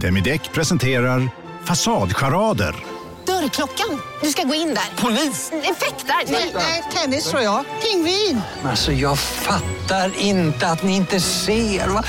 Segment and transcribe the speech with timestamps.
[0.00, 1.28] Demideck presenterar
[1.64, 2.74] Fasadcharader.
[3.26, 4.00] Dörrklockan.
[4.22, 5.02] Du ska gå in där.
[5.02, 5.52] Polis?
[5.52, 6.32] Effektar?
[6.32, 7.64] Nej, Nej, tennis tror jag.
[7.82, 8.40] Pingvin.
[8.64, 11.88] Alltså jag fattar inte att ni inte ser.
[11.88, 12.04] Va?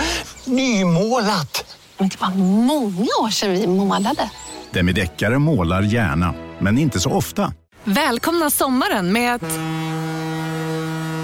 [0.46, 1.76] Nymålat!
[1.98, 2.30] Men det var
[2.66, 4.30] många år sedan vi målade.
[4.72, 7.54] Demideckare målar gärna, men inte så ofta.
[7.84, 9.44] Välkomna sommaren med att...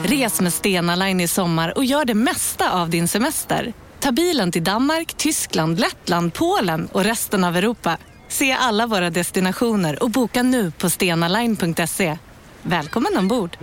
[0.03, 3.73] Res med Stena Line i sommar och gör det mesta av din semester.
[4.03, 7.97] Ta bilen till Danmark, Tyskland, Lettland, Polen och resten av Europa.
[8.27, 12.17] Se alla våra destinationer och boka nu på stenaline.se.
[12.61, 13.57] Välkommen ombord!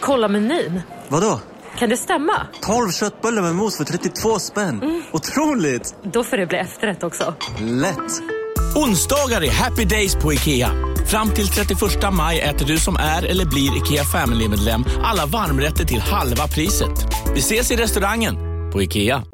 [0.00, 0.80] Kolla menyn.
[1.08, 1.40] Vadå?
[1.78, 2.46] Kan det stämma?
[2.60, 5.02] 12 köttbullar med mos för 32 spänn.
[5.12, 5.94] Otroligt!
[6.02, 7.34] Då får det bli efterrätt också.
[7.60, 8.41] Lätt!
[8.74, 10.70] Onsdagar är happy days på IKEA.
[11.06, 11.80] Fram till 31
[12.12, 17.06] maj äter du som är eller blir IKEA Family-medlem alla varmrätter till halva priset.
[17.34, 18.36] Vi ses i restaurangen
[18.72, 19.24] på IKEA.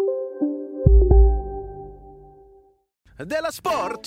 [3.19, 4.01] Della Sport!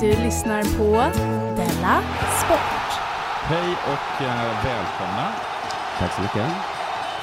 [0.00, 1.12] Du lyssnar på
[1.76, 2.02] Della
[2.44, 2.92] Sport.
[3.42, 5.32] Hej och eh, välkomna.
[5.98, 6.52] Tack så mycket.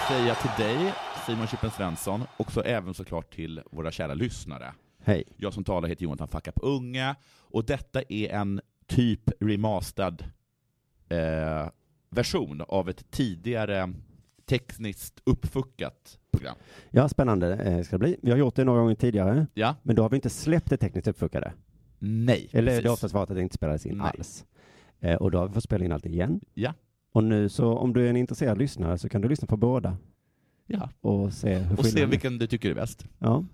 [0.08, 0.94] Säger jag till dig,
[1.26, 4.74] Simon Chippen Svensson, och så även såklart till våra kära lyssnare.
[5.04, 5.24] Hej.
[5.38, 7.16] Jag som talar heter Jonathan Fuck Up Unge,
[7.52, 10.24] och detta är en typ remasterad
[11.10, 11.68] eh,
[12.10, 13.94] version av ett tidigare
[14.46, 16.56] tekniskt uppfuckat program.
[16.92, 18.18] Ja, spännande eh, ska det bli.
[18.22, 19.76] Vi har gjort det några gånger tidigare, Ja?
[19.84, 21.54] men då har vi inte släppt det tekniskt uppfuckade.
[22.06, 22.50] Nej.
[22.52, 22.84] Eller precis.
[22.84, 24.12] det har oftast varit att det inte spelades in Nej.
[24.18, 24.46] alls.
[25.00, 26.40] Eh, och då har vi fått spela in allt igen.
[26.54, 26.74] Ja.
[27.12, 29.98] Och nu så, om du är en intresserad lyssnare så kan du lyssna på båda
[30.68, 30.90] Ja.
[31.02, 33.06] och se hur Och se vilken du tycker är bäst.
[33.20, 33.46] Ja,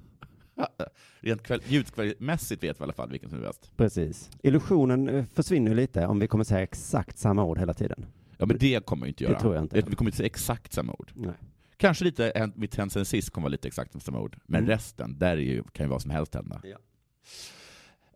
[1.19, 3.71] Rent ljudkvalitetsmässigt vet vi i alla fall vilken som är bäst.
[3.77, 4.29] precis.
[4.43, 8.05] Illusionen eh, försvinner lite om vi kommer säga exakt samma ord hela tiden.
[8.37, 9.39] Ja, men det kommer vi inte Det göra.
[9.39, 9.81] tror jag inte.
[9.81, 11.11] Vi kommer inte säga exakt samma ord.
[11.15, 11.33] Nej.
[11.77, 14.37] Kanske lite, mitt sen sist kommer vara lite exakt samma ord.
[14.45, 14.69] Men Mm.
[14.69, 16.61] resten, där är ju, kan ju vad som helst hända.
[16.63, 16.77] Ja.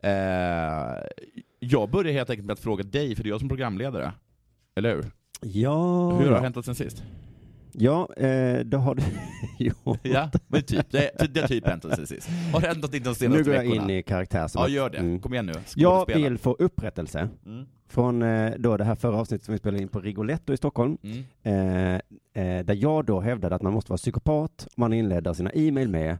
[0.04, 1.02] Eh,
[1.60, 4.12] jag börjar helt enkelt med att fråga dig, för det är jag som programledare.
[4.76, 5.04] Eller hur?
[5.40, 7.02] Ja, hur har det hänt sen sist?
[7.72, 9.02] Ja, eh, då har du...
[9.58, 9.96] jo.
[10.02, 10.90] Ja, men typ.
[10.90, 12.28] Det, det har typ hänt sen sist.
[12.52, 13.84] Har det hänt något de senaste Nu går jag veckorna?
[13.84, 14.50] in i karaktär.
[14.54, 14.98] Ja, gör det.
[14.98, 15.20] Mm.
[15.20, 15.52] Kom igen nu.
[15.76, 17.66] Jag vill få upprättelse Mm.
[17.88, 20.98] från eh, då det här förra avsnittet som vi spelade in på Rigoletto i Stockholm.
[21.02, 21.24] Mm.
[21.42, 21.94] Eh,
[22.44, 25.88] eh, där jag då hävdade att man måste vara psykopat om man inleder sina e-mail
[25.88, 26.18] med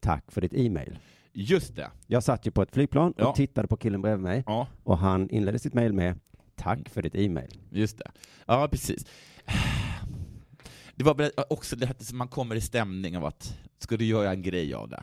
[0.00, 0.98] Tack för ditt e-mail.
[1.38, 1.90] Just det.
[2.06, 3.28] Jag satt ju på ett flygplan Ja.
[3.28, 6.18] och tittade på killen bredvid mig Ja, och han inledde sitt mail med
[6.54, 7.58] Tack för ditt e-mail.
[7.70, 8.10] just det.
[8.46, 9.06] Ja, precis.
[10.94, 14.30] Det var väl också det att man kommer i stämning av att, ska du göra
[14.32, 15.02] en grej av det?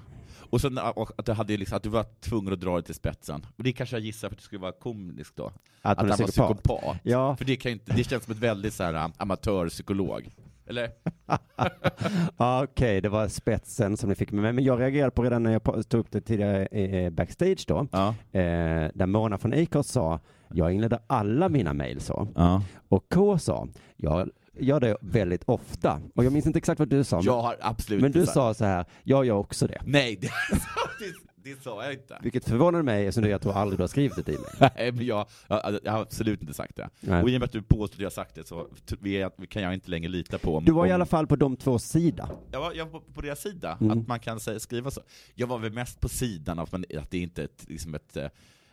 [0.49, 2.81] Och sen och att, du hade ju liksom, att du var tvungen att dra det
[2.83, 3.45] till spetsen.
[3.57, 5.51] Och det kanske jag gissar för att det skulle vara komiskt då.
[5.81, 6.97] Att han var psykopat.
[7.03, 10.29] Ja, För det, kan ju inte, det känns som ett väldigt så här amatörpsykolog.
[10.67, 10.89] Eller?
[12.37, 14.53] ja, okej, det var spetsen som ni fick med mig.
[14.53, 18.07] Men jag reagerade på redan när jag tog upp det tidigare backstage då, Ja.
[18.31, 20.19] eh, där Mona från Acast sa,
[20.53, 22.27] jag inleder alla mina mail så.
[22.35, 22.63] ja.
[22.89, 24.29] Och K sa, jag
[24.59, 26.01] gör det väldigt ofta.
[26.15, 28.53] Och jag minns inte exakt vad du sa, men, Jag har absolut men du sa
[28.53, 29.81] så här, jag gör också det.
[29.85, 30.27] Nej, det,
[31.43, 32.17] det, det sa jag inte.
[32.23, 34.45] Vilket förvånade mig eftersom jag tror aldrig du har skrivit ett e-mail.
[34.75, 36.89] Nej, men jag, jag, jag har absolut inte sagt det.
[36.99, 37.23] Nej.
[37.23, 38.67] Och i och med att du påstår att jag har sagt det så
[38.99, 40.65] vet- kan jag inte längre lita på om...
[40.65, 42.29] Du var i om- alla fall på de två sida.
[42.51, 43.99] Jag var, jag var på, deras sida, Mm.
[43.99, 45.01] att man kan säga, skriva så.
[45.35, 48.17] Jag var väl mest på sidan av att, att det inte är ett, liksom ett,
[48.17, 48.25] eh,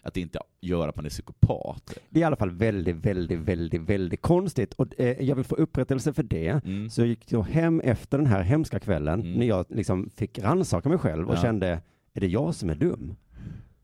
[0.02, 1.94] att det inte gör att man är psykopat.
[2.08, 4.75] Det är i alla fall väldigt, väldigt, väldigt, väldigt konstigt.
[4.75, 6.64] Och eh, jag vill få upprättelse för det.
[6.64, 6.91] Mm.
[6.91, 9.32] Så jag gick jag hem efter den här hemska kvällen, Mm.
[9.32, 11.42] när jag liksom fick rannsaka mig själv och Ja.
[11.42, 11.81] kände,
[12.15, 13.16] är det jag som är dum?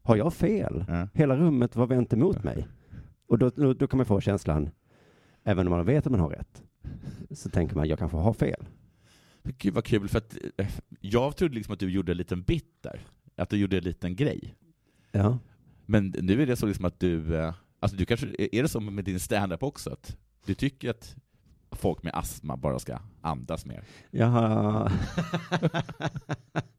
[0.03, 0.85] Har jag fel?
[0.89, 1.09] Ja.
[1.15, 2.67] Hela rummet var vänt emot mig.
[3.29, 4.71] Och då, då, då kan man få känslan,
[5.45, 6.63] även om man vet att man har rätt,
[7.31, 8.65] så tänker man, jag kanske har fel.
[9.43, 10.69] Gud vad kul, för att eh,
[11.01, 13.01] jag trodde liksom att du gjorde en liten bit där.
[13.37, 14.55] Att du gjorde en liten grej.
[15.13, 15.39] Ja.
[15.87, 18.81] Men nu är det så liksom att du, eh, alltså du kanske, är det så
[18.81, 19.91] med din stand-up också?
[19.91, 20.17] Att
[20.47, 21.17] du tycker att
[21.71, 23.85] folk med astma bara ska andas mer?
[24.11, 24.93] Jaha.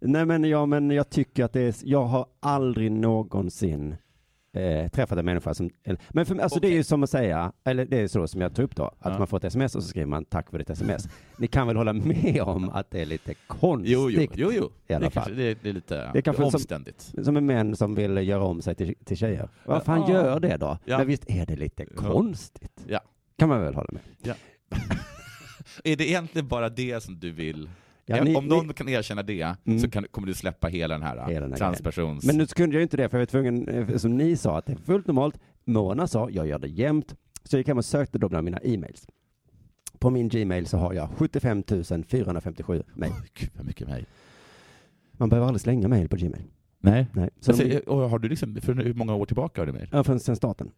[0.00, 3.96] Nej men, ja, men jag tycker att det är, jag har aldrig någonsin
[4.52, 7.52] eh, träffat en människa som, eller, men för, alltså det är ju som att säga,
[7.64, 9.18] eller det är så som jag tog upp då, att Ja.
[9.18, 11.08] man får ett sms och så skriver man tack för ditt sms.
[11.36, 13.92] Ni kan väl hålla med om att det är lite konstigt?
[13.92, 14.70] Jo, jo, jo, jo.
[14.88, 15.24] I alla det, fall.
[15.24, 17.12] kanske, det, det är lite Det är kanske som- omständigt.
[17.22, 19.48] Som en män som vill göra om sig till, till tjejer.
[19.64, 20.10] Vad fan Ja.
[20.12, 20.78] gör det då?
[20.84, 20.98] Ja.
[20.98, 22.84] Men visst är det lite konstigt?
[22.88, 23.00] Ja.
[23.38, 24.02] Kan man väl hålla med?
[25.84, 27.70] Är det egentligen bara det som du vill
[28.16, 29.78] Ja, ni- om någon kan erkänna det Mm.
[29.78, 32.24] så kan, kommer du släppa hela den här, Hela den här transpersons...
[32.24, 34.58] Men nu kunde jag ju inte det, för jag var tvungen, eh, som ni sa,
[34.58, 35.38] att det är fullt normalt.
[35.64, 37.14] Mona sa, jag gör det jämt.
[37.44, 39.06] Så jag gick hem och sökte då bland mina e-mails.
[39.98, 41.62] På min Gmail så har jag 75
[42.08, 43.12] 457 mejl.
[43.34, 44.06] Gud vad mycket mejl.
[45.12, 46.42] Man behöver aldrig slänga mejl på Gmail.
[46.80, 47.06] Nej.
[47.12, 47.30] Nej.
[47.40, 49.88] Så Alltså, de, och har du liksom, för hur många år tillbaka har du mejl?
[49.92, 50.70] ja, från sen starten.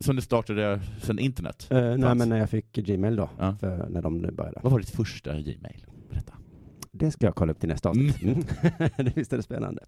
[0.00, 1.66] Som du startade sen internet?
[1.70, 3.56] Eh, nej, men när jag fick Gmail då, Ja.
[3.88, 4.60] när de började.
[4.62, 5.86] Vad var ditt första Gmail?
[6.10, 6.32] Berätta.
[6.92, 8.22] Det ska jag kolla upp till nästa avsnitt.
[8.22, 8.44] Mm.
[8.96, 9.82] det visst är det spännande.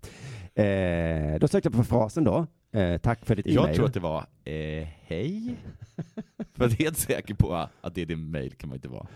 [0.55, 2.47] Eh, då sökte jag på frasen då.
[2.73, 3.67] Eh, tack för ditt e-mail.
[3.67, 5.56] Jag tror att det var eh, hej.
[6.55, 9.06] för att helt säker på att det är din mail kan man inte vara.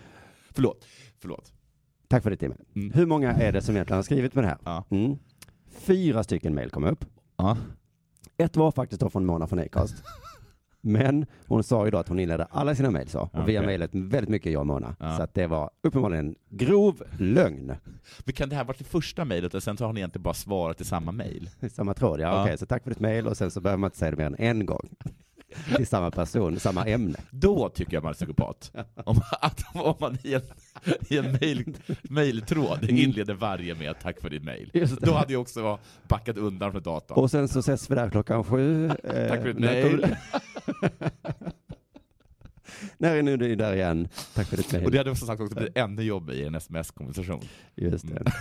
[0.51, 0.87] Förlåt.
[1.19, 1.53] Förlåt.
[2.09, 2.61] Tack för ditt e-mail.
[2.75, 2.93] Mm.
[2.93, 4.59] Hur många är det som egentligen har skrivit med det här?
[4.65, 4.85] Ja.
[4.91, 5.19] Mm.
[5.71, 7.05] Fyra stycken mejl kom upp.
[7.37, 7.57] Ja.
[8.37, 10.05] Ett var faktiskt då från Mona från Acast.
[10.85, 13.31] Men hon sa ju då att hon inledde alla sina mejl så.
[13.33, 14.97] Och vi har mejlat väldigt mycket jag och Mona.
[15.01, 15.17] Ja.
[15.17, 17.75] Så att det var uppenbarligen en grov lögn.
[18.25, 20.35] Men kan det här varit det första mejlet och sen så har ni egentligen bara
[20.35, 21.51] svarat i samma mejl?
[21.73, 22.25] Samma tråd, ja.
[22.25, 22.43] Ja.
[22.45, 24.27] Okej, så tack för ditt mejl och sen så behöver man inte säga det mer
[24.27, 24.89] än en gång.
[25.77, 27.19] Till samma person, samma ämne.
[27.31, 28.73] Då tycker jag man är psykopat.
[29.05, 30.43] Om, att, om man i en,
[31.09, 35.01] i en mail, mejltråd inleder varje med tack för ditt det.
[35.01, 35.79] Då hade jag också
[36.09, 37.19] backat undan från datorn.
[37.19, 38.87] Och sen så ses vi där klockan sju.
[38.87, 38.95] Eh,
[39.29, 40.01] Tack för ditt när mejl.
[40.01, 40.19] kommer-
[42.99, 44.09] När är nu du där igen?
[44.35, 44.85] Tack för ditt mejl.
[44.85, 47.41] Och det hade som sagt också blivit ännu jobbigare i en sms-konversation.
[47.75, 48.17] Just det.
[48.17, 48.33] Mm.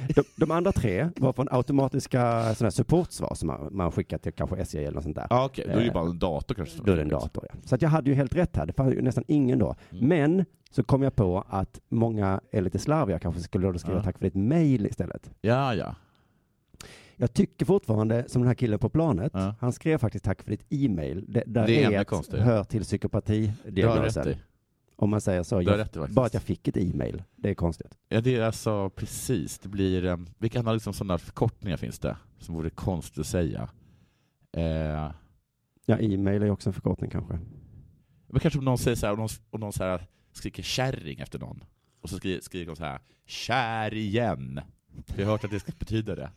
[0.14, 4.56] De, de andra tre var från automatiska här supportsvar som man, man skickar till kanske
[4.56, 5.26] SJ eller något sånt där.
[5.30, 5.64] Ja, okej.
[5.66, 6.82] Då är det ju Eh, bara en dator kanske.
[6.84, 7.58] Då är det en dator, ja.
[7.64, 8.66] Så att jag hade ju helt rätt här.
[8.66, 9.74] Det fanns ju nästan ingen då.
[9.90, 10.08] Mm.
[10.08, 14.02] Men så kom jag på att många är lite slarviga, kanske skulle då skriva Ja.
[14.04, 15.30] tack för ditt mejl istället.
[15.40, 15.94] Ja, ja.
[17.16, 19.54] Jag tycker fortfarande, som den här killen på planet, Ja.
[19.60, 21.24] han skrev faktiskt tack för ditt e-mail.
[21.28, 22.44] Det, där Det är är ett konstigare.
[22.44, 24.34] hör till psykopatidiagnosen.
[24.96, 25.62] Om man säger så.
[25.62, 27.98] Jag, rätt bara att jag fick ett e-mail, det är konstigt.
[28.08, 29.58] Ja, det är alltså precis.
[29.58, 33.68] Det blir, um, vilka andra liksom sådana förkortningar finns det som vore konstigt att säga?
[34.52, 35.12] Eh,
[35.86, 37.38] Ja, e-mail är också en förkortning kanske.
[38.28, 41.20] men kanske om någon säger så här, om någon, om någon så här skriker kärring
[41.20, 41.64] efter någon,
[42.02, 44.60] och så skriker, skriker de så här, kär igen.
[45.16, 46.30] Jag har hört att det betyder det.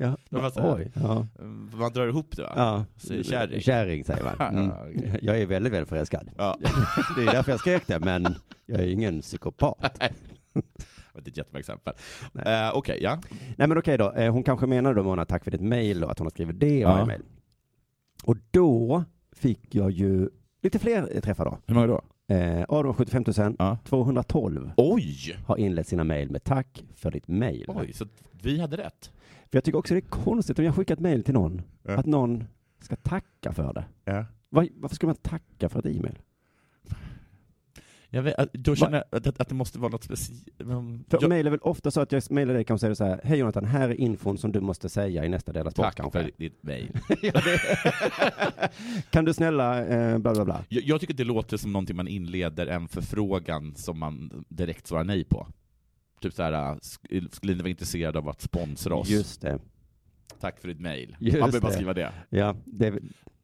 [0.00, 0.16] Ja,
[0.50, 0.92] säger oj.
[0.94, 1.26] Ja.
[1.72, 2.52] Man drar ihop det va?
[2.56, 3.60] Ja, Säger kärring.
[3.60, 4.34] Kärring säger man.
[4.58, 4.70] Mm.
[5.22, 6.30] Jag är väldigt väl förälskad.
[6.36, 6.58] Ja.
[7.16, 8.34] Det är därför jag skrek det, men
[8.66, 10.00] jag är ingen psykopat.
[10.52, 11.94] Det var ett jättebra exempel.
[12.46, 13.20] Eh, Okej, ja.
[13.56, 16.10] Nej men okej då, Eh, hon kanske menar då Mona, tack för ditt mejl och
[16.10, 16.88] att hon har skrivit det i Ja.
[16.92, 17.22] varje mejl.
[18.24, 20.28] Och då fick jag ju
[20.62, 21.58] lite fler träffar då.
[21.66, 22.02] Hur många då?
[22.30, 23.78] Eh, de 75 000, Ja.
[23.84, 25.36] 212 Oj!
[25.46, 27.64] har inlett sina mejl med tack för ditt mejl.
[27.68, 28.06] Oj, så
[28.42, 29.10] vi hade rätt.
[29.50, 31.96] För jag tycker också det är konstigt om jag skickar ett mejl till någon, Ja.
[31.98, 32.44] att någon
[32.80, 33.84] ska tacka för det.
[34.04, 34.24] Ja.
[34.48, 36.18] Var, varför ska man tacka för ett e-mail?
[38.10, 40.48] Jag vet, då känner jag att, att det måste vara något speciellt.
[41.08, 43.20] För Jag- mejl är väl ofta så att jag mejlar dig kan säga så här,
[43.24, 45.94] hej Jonathan, här är infon som du måste säga i nästa del av sport Tack
[45.96, 46.22] kanske.
[46.22, 46.88] för ditt mejl.
[49.10, 50.64] kan du snälla, eh, bla bla bla.
[50.68, 55.04] Jag, jag tycker det låter som någonting man inleder en förfrågan som man direkt svarar
[55.04, 55.46] nej på.
[56.20, 59.08] Typ så här, sk- skulle ni vara intresserade av att sponsra oss?
[59.08, 59.58] Just det.
[60.40, 61.16] Tack för ditt mejl.
[61.20, 62.12] Man behöver bara skriva det.
[62.30, 62.94] Ja, det,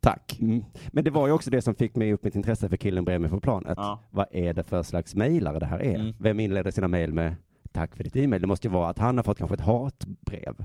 [0.05, 0.39] Tack.
[0.41, 0.65] mm.
[0.89, 3.21] Men det var ju också det som fick mig upp mitt intresse för killen bredvid
[3.21, 3.75] mig på planet.
[3.77, 4.01] Ja.
[4.11, 5.95] Vad är det för slags mejlare det här är?
[5.95, 6.12] Mm.
[6.19, 7.37] Vem inleder sina mejl med
[7.73, 8.43] tack för ditt e-mail?
[8.43, 10.65] Det måste ju vara att han har fått kanske ett hatbrev.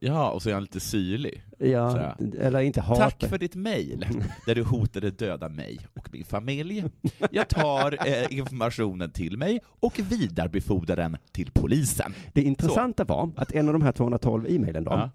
[0.00, 1.42] Ja, och så är han lite syrlig.
[1.58, 2.98] Så Ja, eller inte hat.
[2.98, 4.06] Tack för ditt mejl,
[4.46, 6.84] där du hotade döda mig och min familj.
[7.30, 12.14] Jag tar eh, informationen till mig och vidarebefordrar den till polisen.
[12.32, 15.10] Det intressanta var att en av de här 212 e-mailen då, Ja.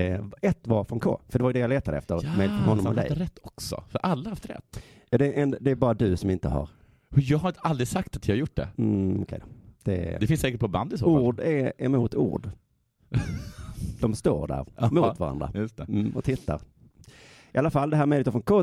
[0.00, 2.50] eh, ett var från K, för det var ju det jag letade efter, Ja, mejl
[2.50, 3.08] från honom så och dig.
[3.10, 3.84] rätt också.
[3.88, 4.80] För alla har haft rätt.
[5.10, 6.68] Det, är en, det är bara du som inte har.
[7.14, 8.68] Jag har aldrig sagt att jag har gjort det.
[8.78, 9.36] Mm, då.
[9.84, 11.22] Det, Det finns säkert på band i så fall.
[11.22, 12.50] ord är emot ord.
[14.00, 15.52] De står där mot varandra
[15.88, 16.60] mm, och tittar.
[17.52, 18.62] I alla fall, det här mejlet från K,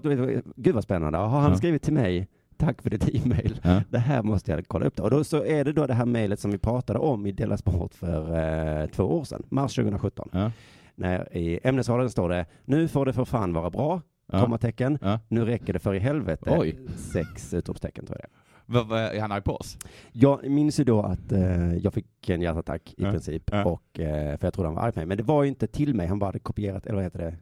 [0.55, 1.17] gud vad spännande.
[1.19, 1.57] Har han Ja.
[1.57, 3.59] skrivit till mig, tack för ditt e-mail.
[3.63, 3.81] Ja.
[3.89, 5.03] Det här måste jag kolla upp då.
[5.03, 7.57] Och då så är det då det här mejlet som vi pratade om i Della
[7.57, 8.37] Sport för
[8.81, 10.29] eh, två år sedan, mars 2017.
[10.31, 10.51] Ja.
[10.95, 15.73] När i ämnesraden står det, nu får det för fan vara bra, kommatecken, nu räcker
[15.73, 16.79] det för i helvete, Oj.
[16.97, 18.46] sex utropstecken tror jag det är.
[18.69, 19.77] Vad, vad, är han arg på oss?
[20.11, 23.11] Jag minns ju då att eh, jag fick en hjärtattack i Ja.
[23.11, 23.65] princip, Ja.
[23.65, 25.05] och, eh, för jag trodde han var arg på mig.
[25.05, 27.35] Men det var ju inte till mig, han bara hade kopierat, eller vad heter det?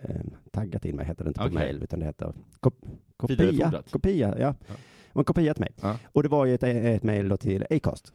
[0.00, 0.20] Eh,
[0.52, 1.54] taggat in mig heter det inte på Okej.
[1.58, 2.74] mail, utan det heter kop,
[3.16, 3.82] kopia.
[3.90, 4.54] Kopia, ja.
[4.68, 4.74] Ja.
[5.12, 5.72] Man kopierat mig.
[5.82, 5.96] Ja.
[6.12, 8.12] Och det var ju ett, ett då till Acast.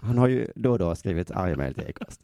[0.00, 2.20] Han har ju då och då skrivit arga mejl till Acast.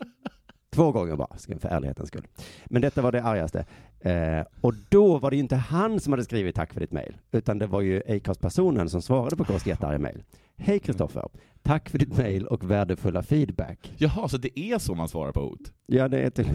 [0.71, 2.27] Två gånger bara, för ärlighetens skull.
[2.67, 3.65] Men detta var det argaste.
[4.01, 7.17] Eh, och då var det ju inte han som hade skrivit tack för ditt mejl,
[7.33, 10.23] utan det var ju Acast-personen som svarade på Kås jättearga mejl.
[10.57, 11.29] Hej Kristoffer,
[11.63, 13.95] tack för ditt mejl och värdefulla feedback.
[13.97, 15.73] Jaha, så det är så man svarar på hot?
[15.87, 16.47] Ja, det är till...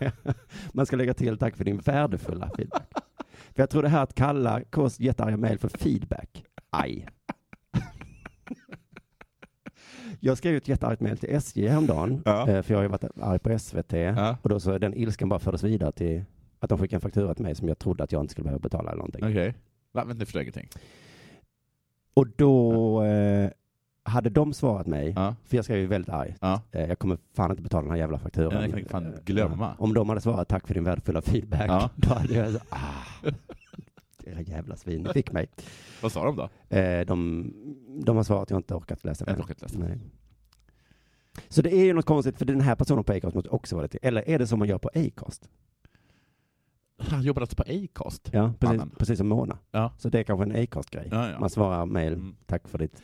[0.72, 2.92] Man ska lägga till tack för din värdefulla feedback.
[3.54, 7.06] För jag tror det här att kalla Ks jättearga mejl för feedback, aj.
[10.20, 12.48] Jag skrev ett jätteargt mejl till SJ häromdagen, Ja.
[12.48, 14.36] eh, för jag har ju varit arg på SVT, Ja.
[14.42, 16.24] och då så den ilskan bara fördes vidare till
[16.60, 18.58] att de skickade en faktura till mig som jag trodde att jag inte skulle behöva
[18.60, 19.24] betala eller någonting.
[19.24, 19.54] Okej.
[19.92, 20.68] Va, men det förstår jag ingenting.
[22.14, 23.50] Och då eh,
[24.02, 25.34] hade de svarat mig, Ja.
[25.44, 26.60] för jag skrev ju väldigt arg, Ja.
[26.72, 28.52] eh, jag kommer fan inte betala den här jävla fakturan.
[28.54, 29.74] Ja, det kan jag fan glömma.
[29.78, 33.30] Om de hade svarat tack för din värdefulla feedback, då hade jag så, ah,
[34.30, 35.48] era jävla svin, ni fick mig.
[36.02, 36.76] Vad sa de då?
[36.76, 37.52] Eh, de,
[38.04, 39.40] de har svarat, jag har inte orkat läsa Jag har det.
[39.42, 39.78] inte orkat läsa.
[39.78, 39.98] Nej.
[41.48, 43.86] Så det är ju något konstigt, för den här personen på Acast måste också vara
[43.86, 43.98] det.
[44.02, 45.48] Eller är det som man gör på Acast?
[46.98, 48.30] Han jobbar alltså på Acast?
[48.32, 49.58] Ja, precis, precis som Mona.
[49.70, 49.92] Ja.
[49.98, 51.08] Så det är kanske en Acast-grej.
[51.10, 51.40] Ja, ja.
[51.40, 52.36] Man svarar mail, Mm.
[52.46, 53.02] tack för ditt.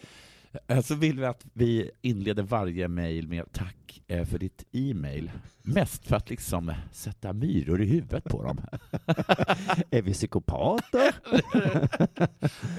[0.66, 5.30] Eh, Så vill vi att vi inleder varje mejl med tack eh, för ditt e-mail.
[5.62, 8.60] Mest för att liksom sätta myror i huvudet på dem.
[9.90, 11.14] är vi psykopater?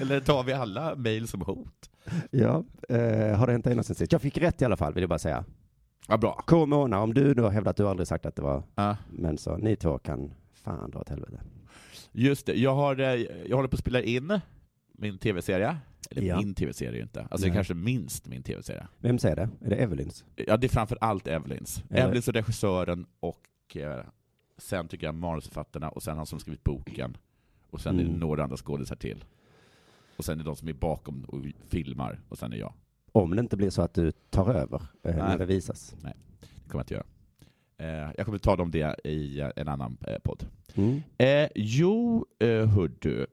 [0.00, 1.90] Eller tar vi alla mejl som hot?
[2.30, 4.12] ja, eh, har det hänt dig något sen sist?
[4.12, 5.44] Jag fick rätt i alla fall, vill jag bara säga.
[6.08, 6.42] Ja, bra.
[6.46, 6.66] K.
[6.66, 8.96] Mona, om du då hävdar att du aldrig sagt att det var Ja.
[9.10, 11.40] men så, ni två kan fan dra åt helvete.
[12.12, 12.96] Just det, jag, har,
[13.48, 14.40] jag håller på att spela in
[14.92, 15.76] min tv-serie.
[16.10, 16.36] Eller Ja.
[16.40, 17.20] min tv-serie inte.
[17.20, 17.50] Alltså det Nej.
[17.50, 18.86] är kanske minst min tv-serie.
[18.98, 19.48] Vem säger det?
[19.60, 20.24] Är det Evelyns?
[20.36, 21.82] Ja, det är framför allt Evelyns.
[21.90, 24.04] Eller- Evelyns och regissören och eh,
[24.56, 27.16] sen tycker jag manusförfattarna och sen han som skrivit boken.
[27.70, 28.12] Och sen är Mm.
[28.12, 29.24] det några andra skådisar till.
[30.16, 32.72] Och sen är det de som är bakom och filmar, och sen är jag.
[33.12, 35.38] Om det inte blir så att du tar över eh, när Nej.
[35.38, 35.90] det visas.
[35.90, 36.12] Det
[36.68, 37.06] kommer jag inte göra.
[37.78, 40.46] Eh, jag kommer tala om det i eh, en annan eh, podd.
[40.74, 41.02] Mm.
[41.18, 43.26] Eh, jo, eh, hördu.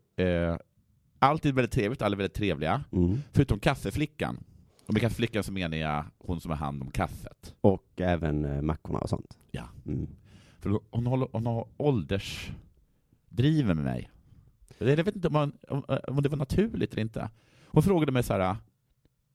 [1.19, 2.83] Allt är väldigt trevligt, alla är väldigt trevliga.
[2.91, 3.17] Mm.
[3.33, 4.43] Förutom kaffeflickan.
[4.87, 7.55] Och med kaffeflickan så menar jag hon som har hand om kaffet.
[7.61, 9.37] Och även eh, mackorna och sånt.
[9.51, 9.63] Ja.
[9.85, 10.07] Mm.
[10.59, 14.09] För hon, håller, hon har åldersdriven med mig.
[14.77, 17.29] Jag vet inte om, man, om, om det var naturligt eller inte.
[17.67, 18.55] Hon frågade mig så här,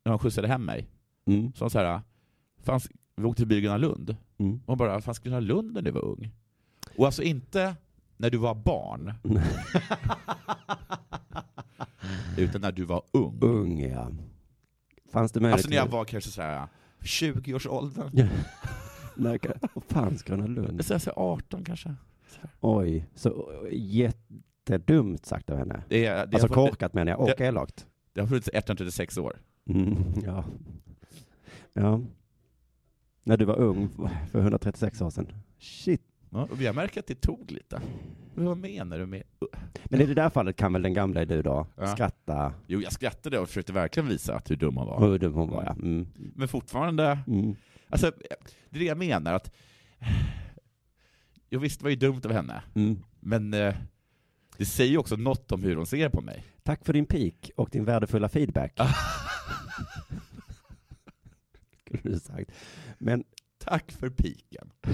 [0.04, 0.88] när hon skjutsade hem mig,
[1.26, 1.52] Mm.
[1.52, 2.00] så hon så här,
[2.62, 4.16] fanns, vi åkte förbi Gröna Lund.
[4.38, 4.60] Mm.
[4.66, 6.30] Hon bara, fanns Gröna Lund när du var ung?
[6.96, 7.76] Och alltså inte
[8.16, 9.12] när du var barn,
[12.38, 13.38] utan när du var ung.
[13.40, 14.10] Ung, ja.
[15.12, 16.66] Fanns det möjlighet Alltså när jag var kanske så här
[17.00, 18.10] 20-årsåldern.
[18.12, 18.26] Ja.
[19.16, 19.38] När,
[19.74, 20.84] vad fanns Gröna Lund?
[20.84, 21.94] Så säger 18 kanske.
[22.60, 25.82] Oj, så jättedumt sagt av henne.
[25.88, 27.86] Det, är, det, Alltså korkat menar jag, och det- elakt.
[28.12, 29.38] det har funnits 136 år.
[29.68, 30.44] Mm, ja.
[31.72, 32.00] ja.
[33.24, 33.88] När du var ung
[34.30, 35.32] för 136 år sedan.
[35.58, 36.02] Shit.
[36.30, 37.82] Ja, och jag märker att det tog lite.
[38.34, 39.22] Vad menar du med...
[39.84, 41.86] Men i det där fallet kan väl den gamla du då Ja.
[41.86, 45.00] skratta Jo, jag skrattade och försökte verkligen visa att hur dum han var.
[45.10, 45.62] hur dum hon var.
[45.64, 45.72] Ja.
[45.72, 46.06] Mm.
[46.14, 47.56] Men fortfarande, Mm.
[47.88, 48.12] alltså,
[48.70, 49.54] det är det jag menar att
[51.48, 53.02] jag visste det var ju dumt av henne, Mm.
[53.20, 53.74] men eh,
[54.56, 56.44] det säger ju också något om hur hon ser på mig.
[56.62, 58.78] Tack för din pik och din värdefulla feedback.
[61.86, 62.50] Skulle du sagt.
[62.98, 63.24] Men
[63.64, 64.70] Tack för piken.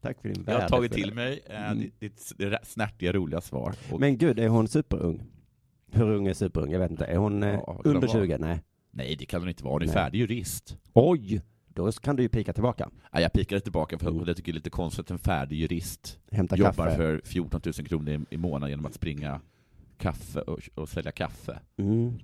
[0.00, 1.78] tack för din Jag har tagit till mig eh, Mm.
[1.78, 3.74] ditt, ditt, snärtiga, roliga svar.
[3.92, 5.22] Och, Men gud, är hon superung?
[5.92, 6.70] Hur ung är superung?
[6.72, 7.04] Jag vet inte.
[7.04, 8.26] Är hon eh, Ja, under vara?
[8.26, 8.38] 20?
[8.38, 8.62] Nej.
[8.90, 9.72] nej, det kan hon inte vara.
[9.72, 9.94] Hon är Nej.
[9.94, 10.78] färdig jurist.
[10.92, 11.42] Oj!
[11.68, 12.90] Då kan du ju pika tillbaka.
[13.12, 14.24] Ja, jag pikade tillbaka för Mm.
[14.26, 16.96] jag tycker det är lite konstigt att en färdig jurist Hämta jobbar kaffe.
[16.96, 19.40] för 14 000 kronor i, i månaden genom att springa
[19.98, 21.58] kaffe och, och sälja kaffe.
[21.76, 22.18] Mm.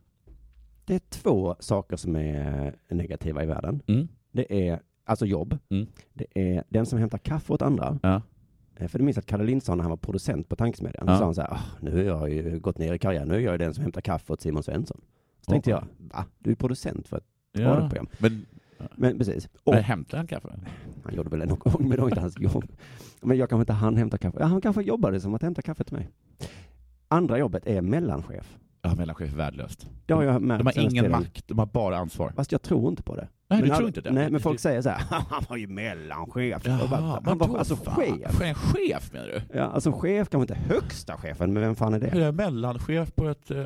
[0.85, 3.83] Det är två saker som är negativa i världen.
[3.87, 4.09] Mm.
[4.33, 5.59] Det är alltså jobb.
[5.69, 5.87] Mm.
[6.13, 7.99] Det är den som hämtar kaffe åt andra.
[8.03, 8.23] Ja.
[8.77, 11.19] Eh, För det minns att Kalle Lindsson när han var producent på Tankesmedjan, Ja.
[11.19, 13.41] sa han så här, "Ah, nu har jag ju gått ner i karriär, nu är
[13.41, 15.01] jag den som hämtar kaffe åt Simon Svensson.
[15.41, 15.77] Så tänkte Ja.
[15.99, 16.25] jag, va?
[16.39, 17.69] Du är producent för ett Ja.
[17.69, 18.09] radioprogram.
[18.19, 18.47] Men,
[18.97, 19.49] Men precis.
[19.65, 20.49] Och men hämtar han kaffe?
[21.05, 22.65] han gjorde väl det någon gång, men det var inte hans jobb.
[23.23, 24.37] Men jag kanske inte han hämta kaffe.
[24.41, 26.09] Ja, han kanske jobbade som att hämta kaffe till mig.
[27.09, 28.59] Andra jobbet är mellanchef.
[28.85, 29.87] Ja, mellanchef är värdelöst.
[30.07, 31.11] Det har jag märkt De har ingen tiden.
[31.11, 32.33] makt, de har bara ansvar.
[32.37, 33.29] Fast jag tror inte på det.
[33.49, 34.11] Nej, du Men tror all- inte det?
[34.13, 34.99] Nej, men folk säger så här,
[35.31, 36.63] han var ju mellanchef.
[36.67, 38.41] Jaha, bara, han var alltså chef.
[38.41, 39.43] En chef menar du?
[39.59, 42.07] Ja, alltså chef kanske inte högsta chefen, men vem fan är det?
[42.07, 43.65] Jag är mellanchef på ett eh,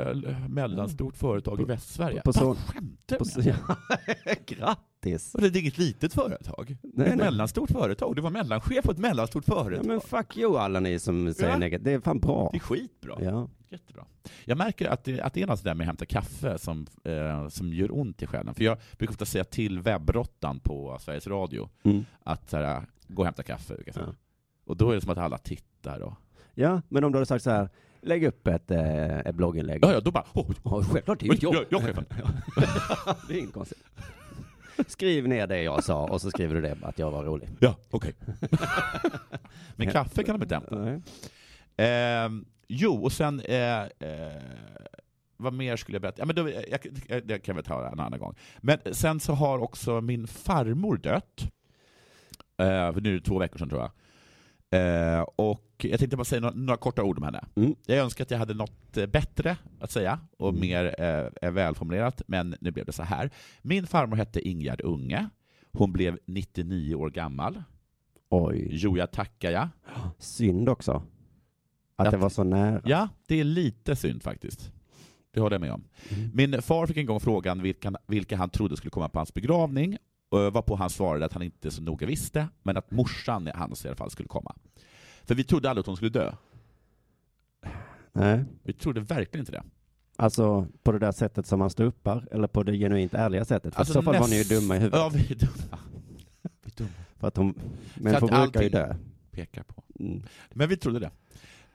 [0.49, 2.23] mellanstort företag i Västsverige.
[2.25, 3.56] på så- Vad skämtar På, du med?
[4.25, 5.35] ja, grattis!
[5.35, 6.76] Och Det är inget litet företag.
[6.82, 7.25] Nej, ett nej.
[7.25, 8.16] mellanstort företag.
[8.16, 9.87] Du var mellanchef på ett mellanstort Ja, företag.
[9.87, 11.58] men fuck you alla ni som säger Ja.
[11.58, 11.85] negativt.
[11.85, 12.49] Det är fan bra.
[12.52, 13.14] Det är skitbra.
[13.20, 13.49] Ja.
[13.70, 14.04] Jättebra.
[14.44, 17.49] Jag märker att det, att det är något där med att hämta kaffe som, eh,
[17.49, 18.54] som gör ont i själen.
[18.54, 22.04] För jag brukar ofta säga till till webbrottan på Sveriges Radio Mm.
[22.25, 23.76] att så här, gå och hämta kaffe.
[23.94, 24.14] Ja.
[24.66, 26.00] Och då är det som att alla tittar.
[26.00, 26.14] Och...
[26.54, 27.68] Ja, men om du hade sagt så här,
[28.00, 29.84] lägg upp ett, eh, ett blogginlägg.
[29.84, 30.25] Ja, ja, då bara...
[30.34, 31.54] Oh, Ja, självklart, det är ju ett jobb.
[31.54, 32.04] Ja, ja, chefen.
[33.28, 33.84] det är inget konstigt.
[34.87, 37.48] Skriv ner det jag sa och så skriver du det, att jag var rolig.
[37.60, 38.14] Ja, okej.
[39.76, 41.00] Men kaffe kan de inte hämta.
[41.76, 43.40] Ehm, jo, och sen...
[43.40, 44.42] Eh, eh,
[45.38, 46.18] vad mer skulle jag berätta?
[46.23, 46.64] Ja, men då, jag,
[47.09, 48.35] jag, det kan vi ta en annan gång.
[48.59, 51.52] Men sen så har också min farmor dött.
[52.59, 52.66] Eh,
[53.02, 53.90] nu är det två veckor sedan tror jag.
[54.71, 57.45] Eh, och jag tänkte bara säga några, några korta ord om henne.
[57.57, 57.75] Mm.
[57.87, 60.61] Jag önskar att jag hade något eh, bättre att säga och Mm.
[60.61, 60.95] mer
[61.42, 63.30] eh, välformulerat, men nu blev det så här.
[63.62, 65.28] Min farmor hette Ingegärd Unge.
[65.73, 67.62] Hon blev 99 år gammal.
[68.30, 68.68] Oj.
[68.71, 69.68] Jo, jag tackar jag.
[70.18, 71.02] Synd också.
[71.97, 72.83] Att Att- det var så nära.
[72.85, 74.73] Ja, det är lite synd faktiskt.
[75.30, 75.85] Det håller jag med om.
[76.08, 76.30] Mm.
[76.35, 79.99] Min far fick en gång frågan vilka, vilka han trodde skulle komma på hans begravning,
[80.30, 83.88] och varpå han svarade att han inte så noga visste, men att morsan hans i
[83.88, 84.54] alla fall skulle komma.
[85.25, 86.32] För vi trodde aldrig att hon skulle dö.
[88.12, 88.44] Nej.
[88.62, 89.62] Vi trodde verkligen inte det.
[90.16, 93.75] Alltså på det där sättet som man ståuppar, eller på det genuint ärliga sättet?
[93.75, 95.00] För Alltså, i så fall var näst- ni ju dumma i huvudet.
[95.00, 95.78] Ja, vi är dumma.
[96.62, 96.90] Vi är dumma.
[97.16, 97.54] För att hon,
[97.94, 98.94] människor brukar ju dö.
[99.30, 99.82] Pekar på.
[100.00, 100.23] Mm.
[100.50, 101.11] Men vi trodde det.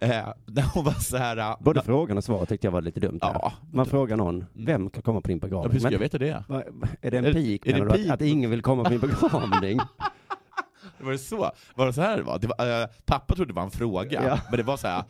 [0.04, 1.38] Eh, när hon var så här...
[1.38, 3.18] eh, Både na- frågan och svaret tyckte jag var lite dumt.
[3.22, 3.54] Ja.
[3.74, 4.48] Man frågar någon, Mm.
[4.54, 5.72] vem kan komma på din Ja, begravning?
[5.72, 6.44] hur ska Men- jag veta det?
[6.48, 6.64] Va-
[7.02, 7.68] är det en Är- pik?
[7.68, 8.08] är det pik?
[8.08, 9.80] Att, att ingen vill komma på min begravning?
[11.00, 11.52] Var det så?
[11.76, 12.40] Var det så här det var?
[12.40, 14.40] Det var eh, pappa trodde det var en fråga, Ja.
[14.50, 15.04] men det var så här.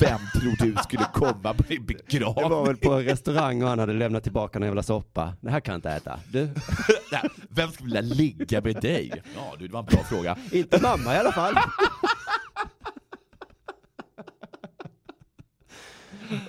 [0.00, 2.34] Vem tror du skulle komma på din begravning?
[2.42, 5.32] Det var väl på en restaurang och han hade lämnat tillbaka en jävla soppa.
[5.40, 6.20] Det här kan jag inte äta.
[6.32, 6.48] Du,
[7.50, 9.12] Vem skulle vilja ligga med dig?
[9.36, 10.36] Ja, du, det var en bra fråga.
[10.52, 11.54] inte mamma i alla fall.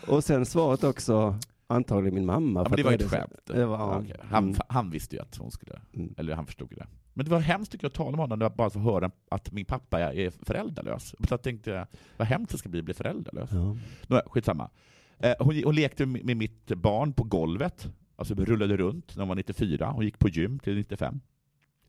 [0.08, 1.36] Och sen svaret också,
[1.68, 2.60] antagligen min mamma.
[2.60, 3.34] Ja, men det var då ett skämt.
[3.46, 4.16] Det var, Ja, okej.
[4.30, 4.60] han, Mm.
[4.70, 6.14] han visste ju att hon skulle, Mm.
[6.18, 6.88] eller han förstod ju det.
[7.14, 9.66] Men det var hemskt tycker jag att tala med honom, bara få höra att min
[9.66, 11.04] pappa är- föräldralös.
[11.10, 13.50] Så jag tänkte, vad hemskt det ska bli att bli föräldralös.
[13.54, 13.78] Ja.
[14.08, 14.70] Nåja, skitsamma.
[15.18, 19.36] Eh, hon, hon lekte med, mitt barn på golvet, alltså rullade runt när hon var
[19.36, 19.92] 94.
[19.92, 21.20] Hon gick på gym till 95.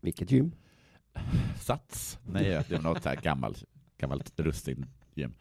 [0.01, 0.53] Vilket gym?
[1.61, 2.19] Sats?
[2.27, 3.65] Nej, det var något så här gammalt,
[3.99, 5.35] gammalt russin-gym.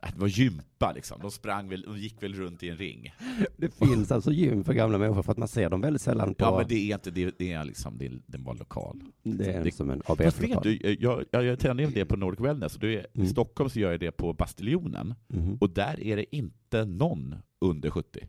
[0.00, 1.20] Det var gympa liksom.
[1.20, 3.14] De sprang väl, de gick väl runt i en ring.
[3.56, 6.44] Det finns alltså gym för gamla människor för att man ser dem väldigt sällan på...
[6.44, 9.00] Ja, men det är inte, det, det är liksom, det, den var lokal.
[9.22, 10.62] det är det- som en Fast vet ABF-lokal.
[10.62, 13.26] du, jag, jag, jag tränar ju det på Nordic Wellness, och det är, Mm.
[13.26, 15.56] i Stockholm så gör jag det på Bastiljonen, Mhm.
[15.60, 18.28] och där är det inte någon under 70.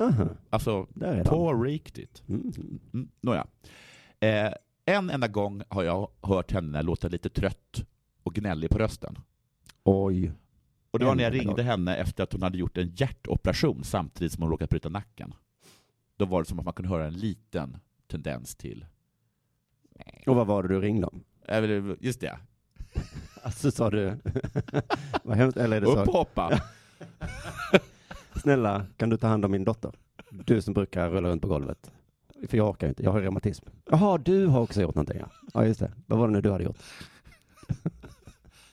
[0.00, 2.22] Aha, Alltså, är på riktigt.
[2.28, 2.52] Mm.
[2.92, 3.46] Mm, nåja.
[4.20, 4.52] Eh,
[4.84, 7.84] en enda gång har jag hört henne låta lite trött
[8.22, 9.18] och gnällig på rösten.
[9.84, 10.32] Oj.
[10.92, 14.32] Och det var när jag ringde henne efter att hon hade gjort en hjärtoperation samtidigt
[14.32, 15.34] som hon råkat bryta nacken.
[16.16, 17.76] Då var det som att man kunde höra en liten
[18.06, 18.86] tendens till...
[20.26, 21.24] Och vad var det du ringde om?
[22.00, 22.38] Just det.
[23.42, 24.18] Alltså sa du...
[25.22, 26.62] vad hemskt, eller är det Upp och hoppa!
[28.42, 29.92] Snälla, kan du ta hand om min dotter?
[30.30, 31.92] Du som brukar rulla runt på golvet.
[32.48, 33.66] För jag orkar inte, jag har reumatism.
[33.90, 35.30] Jaha, du har också gjort någonting ja.
[35.54, 35.92] Ja, just det.
[36.06, 36.78] Vad var det nu du hade gjort?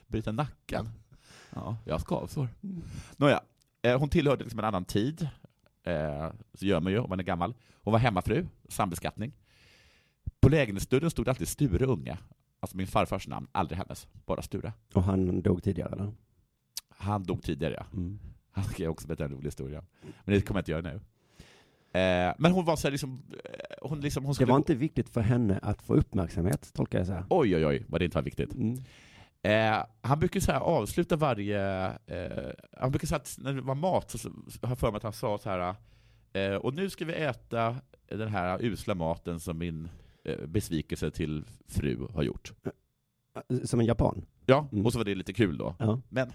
[0.08, 0.90] Bryta nacken?
[1.54, 2.48] Ja, jag skavsår.
[3.18, 3.42] Nåja,
[3.82, 5.28] eh, hon tillhörde liksom en annan tid.
[5.84, 7.54] Eh, så gör man ju om man är gammal.
[7.84, 9.34] Hon var hemmafru, sambeskattning.
[10.42, 12.18] På lägenhetsdörren stod det alltid Sture Unge.
[12.60, 14.08] Alltså min farfars namn, aldrig hennes.
[14.26, 14.74] Bara Sture.
[14.94, 16.12] Och han dog tidigare eller?
[16.90, 17.86] Han dog tidigare, ja.
[17.94, 18.20] Mm.
[18.52, 19.84] Han ska jag också berätta en rolig historia.
[20.02, 21.00] Men det kommer jag inte göra nu.
[22.00, 23.22] Eh, men hon var så här liksom,
[23.82, 24.52] hon liksom, hon Det skulle...
[24.52, 27.26] var inte viktigt för henne att få uppmärksamhet, tolkar jag så här.
[27.30, 28.54] Oj, oj, oj, vad det inte var viktigt.
[28.54, 28.78] Mm.
[29.42, 31.86] Eh, han brukar så här avsluta varje...
[32.06, 34.30] Eh, han brukar säga att när det var mat så,
[34.62, 35.76] har jag för mig att han sa så här
[36.34, 37.76] eh, och nu ska vi äta
[38.08, 39.90] den här usla maten som min
[40.26, 42.54] eh, besvikelse till fru har gjort.
[43.64, 44.26] Som en japan?
[44.46, 44.86] Ja, Mm.
[44.86, 45.76] och så var det lite kul då.
[45.80, 46.02] Ja.
[46.10, 46.32] Men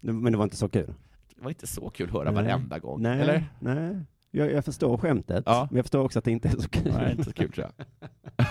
[0.00, 0.94] Men det var inte så kul?
[1.36, 2.34] det var inte så kul att höra Nej.
[2.44, 3.02] varenda gång.
[3.02, 3.44] Nej, Eller?
[3.60, 3.96] nej.
[4.30, 5.68] Jag, jag förstår skämtet, Ja.
[5.70, 6.92] men jag förstår också att det inte är så kul.
[6.92, 8.46] Nej, inte så kul tror jag.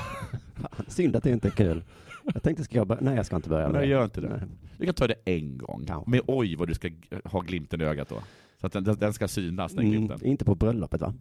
[0.88, 1.84] Synd att det inte är kul.
[2.34, 3.02] Jag tänkte, ska jag börja?
[3.02, 4.30] Nej, jag ska inte börja med Nej, gör inte det.
[4.30, 4.40] Nej.
[4.78, 5.86] Du kan ta det en gång.
[5.88, 6.10] Kanske.
[6.12, 6.90] Men oj vad du ska
[7.24, 8.20] ha glimten i ögat då.
[8.62, 10.26] Så att den, den- ska synas, den Mm, glimten.
[10.26, 11.14] inte på bröllopet va?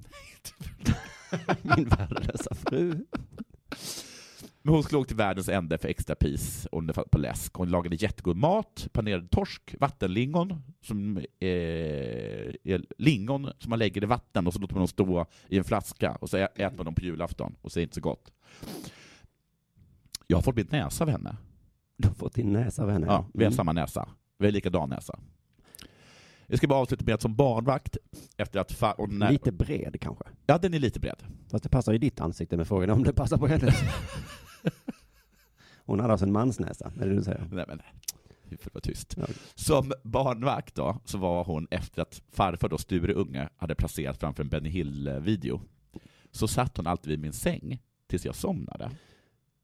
[1.77, 3.05] Min värdelösa fru.
[4.63, 6.69] Men hon slog till världens ände för extra pris
[7.11, 7.55] på läsk.
[7.55, 11.25] Hon lagade jättegod mat, panerad torsk, vattenlingon, som eh,
[12.65, 15.65] är lingon som man lägger i vatten och så låter man dem stå i en
[15.65, 18.33] flaska och så äter man dem på julafton och så är det inte så gott.
[20.27, 21.37] Jag har fått mitt näsa av henne.
[21.97, 23.07] Du har fått din näsa av henne?
[23.07, 23.57] Ja, vi har Mm.
[23.57, 24.09] samma näsa.
[24.39, 25.19] Vi har likadan näsa.
[26.47, 27.97] Jag ska bara avsluta med att som barnvakt,
[28.37, 30.25] efter att fa- när, Lite bred kanske?
[30.47, 31.23] Ja, den är lite bred.
[31.51, 33.75] Fast det passar i ditt ansikte med frågan om det passar på hennes.
[35.87, 37.49] Hon hade alltså en mansnäsa, är det du säger?
[37.53, 37.81] Nej men,
[38.45, 39.17] vi får vara tyst.
[39.55, 44.43] Som barnvakt då, så var hon efter att farfar då, Sture Unge, hade placerat framför
[44.43, 45.61] en Benny Hill-video,
[46.31, 48.91] så satt hon alltid vid min säng tills jag somnade.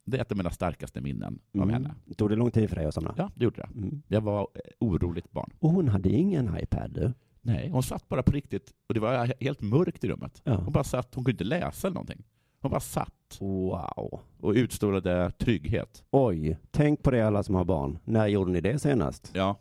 [0.04, 1.74] Det är ett av mina starkaste minnen av Mm.
[1.74, 1.94] henne.
[2.16, 3.14] Tog det lång tid för dig att somna?
[3.18, 3.68] Ja, det gjorde det.
[3.78, 4.02] Mm.
[4.08, 4.48] Jag var
[4.80, 5.50] oroligt barn.
[5.58, 7.12] Och hon hade ingen iPad du?
[7.40, 10.40] Nej, hon satt bara på riktigt, och det var helt mörkt i rummet.
[10.44, 10.54] Ja.
[10.56, 12.24] Hon bara satt, hon kunde inte läsa eller någonting.
[12.60, 14.20] Hon bara satt Wow.
[14.40, 16.04] och utstrålade trygghet.
[16.10, 17.98] Oj, tänk på det alla som har barn.
[18.04, 19.30] När gjorde ni det senast?
[19.34, 19.58] Ja,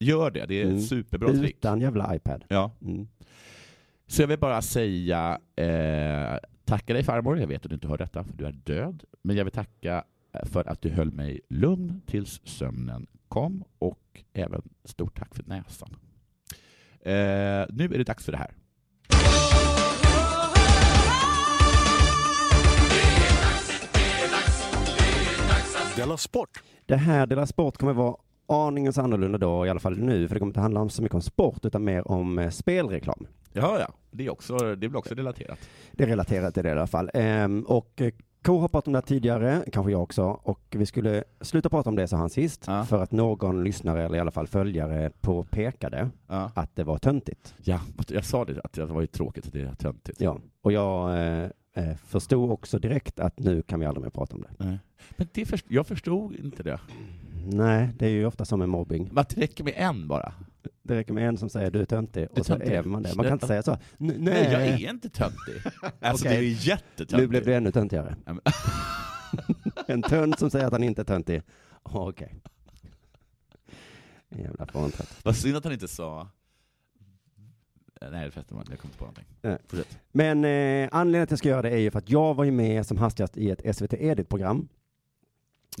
[0.00, 0.46] gör det.
[0.46, 0.80] Det är Mm.
[0.80, 1.56] superbra trick.
[1.56, 2.44] Utan jävla iPad.
[2.48, 2.70] Ja.
[2.82, 3.08] Mm.
[4.06, 7.98] Så jag vill bara säga, eh, tacka dig farmor, jag vet att du inte hör
[7.98, 11.40] detta för du är död, men jag vill tacka eh, för att du höll mig
[11.48, 15.96] lugn tills sömnen kom och även stort tack för näsan.
[17.00, 18.54] Eh, nu är det dags för det här.
[25.96, 26.62] Della Sport!
[26.86, 30.38] Det här Dela Sport kommer vara aningens annorlunda då, i alla fall nu, för det
[30.38, 33.26] kommer inte handla om så mycket om sport, utan mer om eh, spelreklam.
[33.52, 35.58] Ja, ja, det, är också, det blir också relaterat.
[35.92, 37.10] Det är relaterat till det i alla fall.
[37.14, 38.10] Ehm, och eh,
[38.44, 41.88] K har pratat om det här tidigare, kanske jag också, och vi skulle sluta prata
[41.88, 42.84] om det, sa han sist, Ja.
[42.84, 46.50] för att någon lyssnare, eller i alla fall följare, påpekade Ja.
[46.54, 47.54] att det var töntigt.
[47.64, 50.20] ja, jag sa det, att det var ju tråkigt att det är töntigt.
[50.20, 54.34] Ja, och jag eh, eh, förstod också direkt att nu kan vi aldrig mer prata
[54.36, 54.64] om det.
[54.64, 54.78] Nej.
[55.16, 56.80] Men det först, jag förstod inte det.
[57.46, 59.08] Nej, det är ju ofta som med mobbing.
[59.12, 60.32] Men att det räcker med en bara.
[60.82, 63.16] Det räcker med en som säger du är töntig, Du och så är man det.
[63.16, 63.78] Man kan inte säga så.
[63.96, 65.54] Nej, Nej, jag är inte töntig.
[66.00, 67.12] Alltså det är jättetöntigt.
[67.12, 68.16] Nu blev det ännu töntigare.
[69.86, 71.42] En tönt som säger att han inte är töntig.
[71.82, 72.34] Okej.
[74.28, 75.20] Jävla fåntratt.
[75.24, 76.28] Vad synd att han inte sa...
[78.10, 79.24] Nej förresten, jag kom inte på någonting.
[79.42, 79.58] Nej.
[79.66, 79.98] Fortsätt.
[80.12, 82.44] Men eh, anledningen till att jag ska göra det är ju för att jag var
[82.44, 84.68] ju med som hastigast i ett SVT Edit-program.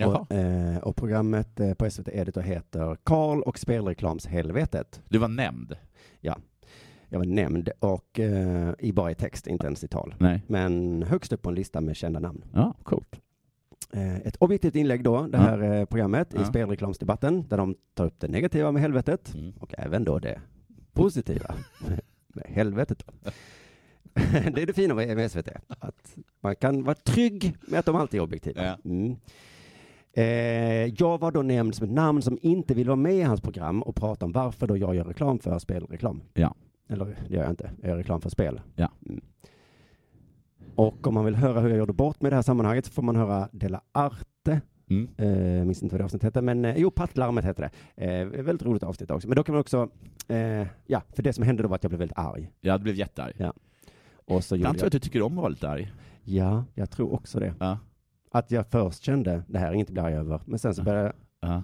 [0.06, 5.02] Och, eh, och programmet eh, på SVT Edit då heter Karl och spelreklamshelvetet.
[5.08, 5.76] Du var nämnd.
[6.20, 10.14] Jag var nämnd och eh, i bara i text, inte ens i tal.
[10.18, 10.42] Nej.
[10.46, 12.44] Men högst upp på en lista med kända namn.
[12.54, 13.20] Ja, coolt.
[13.92, 15.42] Eh, ett objektivt inlägg då, det Ja.
[15.42, 16.44] här eh, programmet i Ja.
[16.44, 19.52] spelreklamsdebatten, där de tar upp det negativa med helvetet Mm.
[19.60, 20.40] och även då det
[20.92, 21.54] positiva
[22.28, 23.04] med, helvetet.
[24.54, 28.20] Det är det fina med SVT, att man kan vara trygg med att de alltid
[28.20, 28.64] är objektiva.
[28.64, 28.76] Ja.
[28.84, 29.16] Mm.
[30.14, 30.24] Eh,
[30.86, 33.82] jag var då nämnd som ett namn som inte vill vara med i hans program
[33.82, 36.22] och prata om varför då jag gör reklam för spelreklam.
[36.34, 36.54] Ja.
[36.88, 38.60] Eller det gör jag inte, jag gör reklam för spel.
[38.76, 38.88] Ja.
[39.08, 39.20] Mm.
[40.74, 43.02] Och om man vill höra hur jag gjorde bort med det här sammanhanget så får
[43.02, 44.60] man höra Della Arte.
[44.90, 45.08] Mm.
[45.16, 48.04] Eh, minns inte vad det avsnittet hette, men eh, jo, Pattlarmet hette det.
[48.06, 49.28] Eh, väldigt roligt avsnitt också.
[49.28, 49.88] Men då kan man också,
[50.28, 52.50] eh, ja, för det som hände då var att jag blev väldigt arg.
[52.60, 53.34] Jag blev jättearg.
[53.38, 53.52] Ja.
[54.24, 55.92] Och så Jag gjorde tror jag, att du tycker om att vara lite arg.
[56.24, 57.54] ja, jag tror också det.
[57.60, 57.78] Ja.
[58.32, 60.82] Att jag först kände, det här är inget att bli arg över, men sen så
[60.82, 61.14] började jag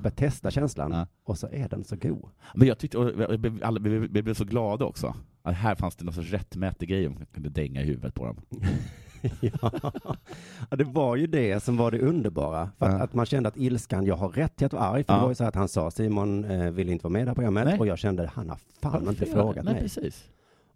[0.04, 0.10] Ja.
[0.10, 1.06] testa känslan Ja.
[1.24, 2.28] och så är den så god.
[2.54, 5.14] Men jag tyckte, och jag blev- alla- vi blev så glada också.
[5.42, 8.24] Att här fanns det någon sorts rättmätig grej om man kunde dänga i huvudet på
[8.26, 8.36] dem.
[9.40, 9.70] ja.
[10.70, 12.70] ja, det var ju det som var det underbara.
[12.78, 15.04] För att, att man kände att ilskan, jag har rätt till att vara arg.
[15.04, 17.24] För det var ju så att han sa, Simon eh, vill inte vara med i
[17.24, 17.64] det här programmet.
[17.64, 17.78] Nej.
[17.78, 19.82] Och jag kände, han har fan inte frågat Nej, mig.
[19.82, 20.24] precis.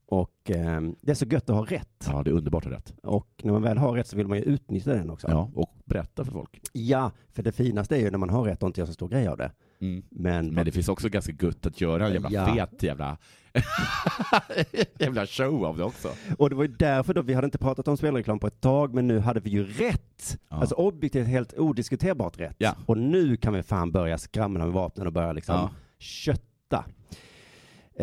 [0.07, 2.07] Och eh, det är så gött att ha rätt.
[2.07, 2.95] Ja, det är underbart att ha rätt.
[3.03, 5.29] Och när man väl har rätt så vill man ju utnyttja den också.
[5.31, 6.61] Ja, och berätta för folk.
[6.73, 9.09] Ja, för det finaste är ju när man har rätt och inte gör så stor
[9.09, 9.53] grej av det.
[9.81, 10.03] Mm.
[10.11, 12.55] Men, Men det finns också ganska gött att göra en jävla Ja.
[12.55, 13.19] fet jävla,
[14.99, 16.09] jävla show av det också.
[16.39, 18.95] Och det var ju därför då vi hade inte pratat om spelreklam på ett tag,
[18.95, 20.39] men nu hade vi ju rätt.
[20.49, 20.57] Ja.
[20.57, 22.57] Alltså objektivt helt odiskuterbart rätt.
[22.59, 22.75] Ja.
[22.87, 25.71] Och nu kan vi fan börja skramla med vapnen och börja liksom Ja.
[25.99, 26.85] kötta.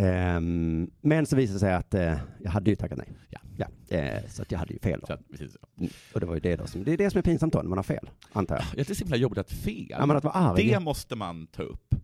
[0.04, 3.14] Ehm, men så visade det sig att eh, jag hade ju tackat nej.
[3.30, 3.40] Ja.
[3.58, 5.18] Ja, eh, så att jag hade ju fel då.
[5.32, 5.58] Precis.
[5.78, 5.90] Mm.
[6.14, 7.70] Och det var ju det då som, det är det som är pinsamt då, när
[7.70, 8.64] man har fel, antar jag.
[8.66, 9.88] Tycker det är så himla jobbigt att fel.
[9.90, 10.68] Ja, men att vara arg.
[10.70, 11.96] Det måste man ta upp.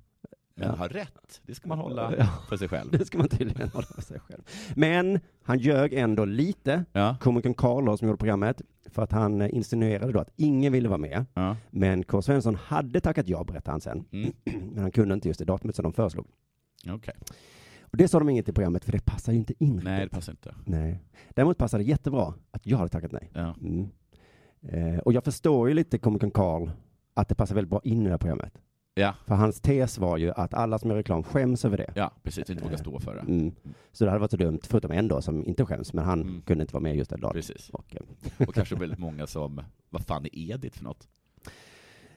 [0.58, 0.76] Men Ja.
[0.76, 2.28] ha rätt, det ska man hålla Ja.
[2.50, 2.92] för sig själv.
[2.98, 4.42] Det ska man tydligen hålla för sig själv.
[4.76, 7.18] Men han ljög ändå lite, Ja.
[7.22, 10.90] komikern Carl då, som gjorde programmet, för att han eh, insinuerade då att ingen ville
[10.90, 11.26] vara med.
[11.34, 11.56] Ja.
[11.70, 12.22] Men K.
[12.22, 14.06] Svensson hade tackat ja, berättade han sen.
[14.12, 14.34] Mm.
[14.74, 16.28] Men han kunde inte just det datumet som de föreslog.
[16.90, 17.14] Okej.
[17.96, 19.82] Och det sa de inget i programmet, för det passar ju inte in.
[19.84, 20.56] Nej, det passar inte.
[20.66, 21.00] nej.
[21.30, 23.30] Däremot passade det jättebra att jag hade tackat nej.
[23.34, 23.56] Ja.
[23.62, 23.88] Mm.
[24.62, 26.70] Eh, och jag förstår ju lite komikern Carl,
[27.14, 28.62] att det passar väldigt bra in i det här programmet.
[28.94, 29.14] Ja.
[29.26, 31.92] För hans tes var ju att alla som gör reklam skäms över det.
[31.96, 32.50] ja, precis.
[32.50, 33.22] Inte våga stå för det.
[33.22, 33.52] Mm.
[33.92, 36.42] Så det hade varit så dumt, förutom en då som inte skäms, men han Mm.
[36.42, 37.34] kunde inte vara med just den dagen.
[37.34, 37.70] Precis.
[37.70, 41.08] Och, eh, Och kanske väldigt många som, vad fan är Edith för något?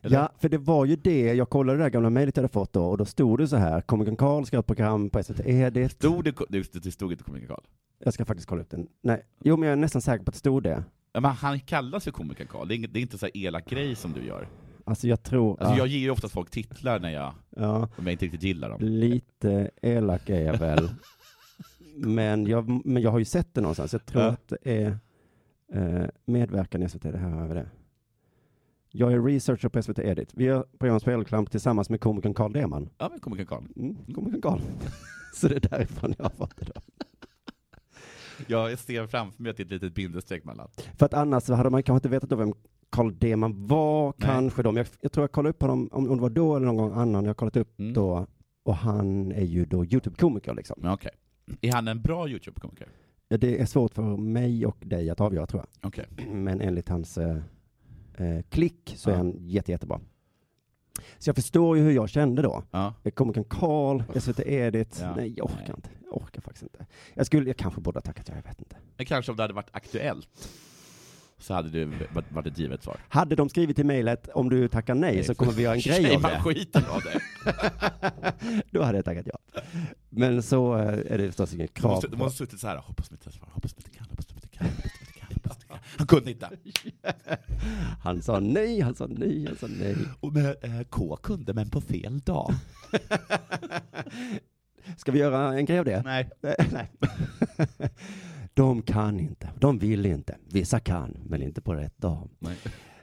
[0.08, 0.18] Eller?
[0.18, 2.72] Ja, för det var ju det, jag kollade det där gamla mejlet jag hade fått
[2.72, 5.40] då, och då stod det så här, komikern Karl ska ha ett program på SVT
[5.46, 5.92] Edit.
[5.92, 7.64] Stod det, det, det stod inte komiker Karl?
[8.04, 8.88] Jag ska faktiskt kolla upp den.
[9.02, 10.84] Nej, jo men jag är nästan säker på att det stod det.
[11.12, 14.12] Ja, men han kallas för komiker Karl, det är, inte så här elak grej som
[14.12, 14.48] du gör.
[14.84, 15.50] Alltså jag tror...
[15.60, 18.42] Alltså ja, jag ger ju oftast folk titlar när jag, ja, om jag inte riktigt
[18.42, 18.78] gillar dem.
[18.80, 20.88] lite elak är jag väl.
[21.96, 23.92] men, jag, men jag har ju sett det någonstans.
[23.92, 24.28] Jag tror Ja.
[24.28, 24.98] att det är
[25.72, 27.02] eh, medverkan i SVT.
[27.02, 27.66] Det här har vi det.
[28.90, 30.30] Jag är researcher på SVT Edit.
[30.34, 32.88] Vi gör program Spelreklam tillsammans med komikern Carl Deman.
[32.98, 33.64] Ja, men komiker Karl.
[33.76, 34.60] Mm, komikern Carl.
[35.34, 36.80] Så det är därifrån jag har fått det då.
[38.46, 40.68] Jag ser framför mig att det är ett litet bindestreck mellan.
[40.98, 42.54] För att annars hade man kanske inte vetat då vem
[42.90, 44.28] Carl Deman var, Nej.
[44.28, 44.72] kanske då.
[44.72, 46.76] Men jag, jag tror jag kollade upp honom, om, om det var då eller någon
[46.76, 47.92] gång annan, jag har kollat upp Mm.
[47.94, 48.26] då.
[48.62, 50.82] Och han är ju då YouTube-komiker liksom.
[50.84, 51.10] Okej.
[51.60, 52.88] Är han en bra YouTube-komiker?
[53.28, 55.88] Ja, Det är svårt för mig och dig att avgöra tror jag.
[55.88, 56.06] Okej.
[56.32, 57.36] Men enligt hans eh,
[58.20, 60.00] eh, klick så är han jätte, jättebra.
[61.18, 62.62] Så jag förstår ju hur jag kände då.
[62.70, 62.94] Ja.
[63.14, 64.98] Komikern Karl, SVT Edit.
[65.02, 65.14] Ja.
[65.16, 65.72] Nej, jag orkar Nej.
[65.76, 65.90] inte.
[66.04, 66.86] Jag orkar faktiskt inte.
[67.14, 68.76] Jag skulle, jag kanske borde ha tackat ja, jag vet inte.
[68.96, 70.48] Men kanske om det hade varit aktuellt,
[71.38, 71.84] så hade det
[72.32, 72.96] varit- ett givet svar.
[73.08, 76.14] Hade de skrivit i mejlet om du tackar nej, så kommer vi göra en grej
[76.16, 76.40] av det.
[76.40, 77.20] skiten av det.
[78.70, 79.60] Då hade jag tackat ja.
[80.08, 81.90] Men så eh, är det förstås inget krav.
[81.92, 84.26] måste, du måste suttit så här, hoppas de inte kan, hoppas de inte kan, hoppas
[84.26, 84.66] de inte kan,
[85.34, 85.77] hoppas de inte kan.
[85.96, 86.50] Han kunde inte.
[88.02, 89.96] Han sa nej, han sa nej, han sa nej.
[90.20, 92.54] Och med, eh, K kunde, men på fel dag.
[94.96, 96.02] Ska vi göra en grej av det?
[96.04, 96.30] Nej.
[96.72, 96.90] Nej.
[98.54, 100.36] De kan inte, de vill inte.
[100.52, 102.28] Vissa kan, men inte på rätt dag.
[102.38, 102.56] Nej.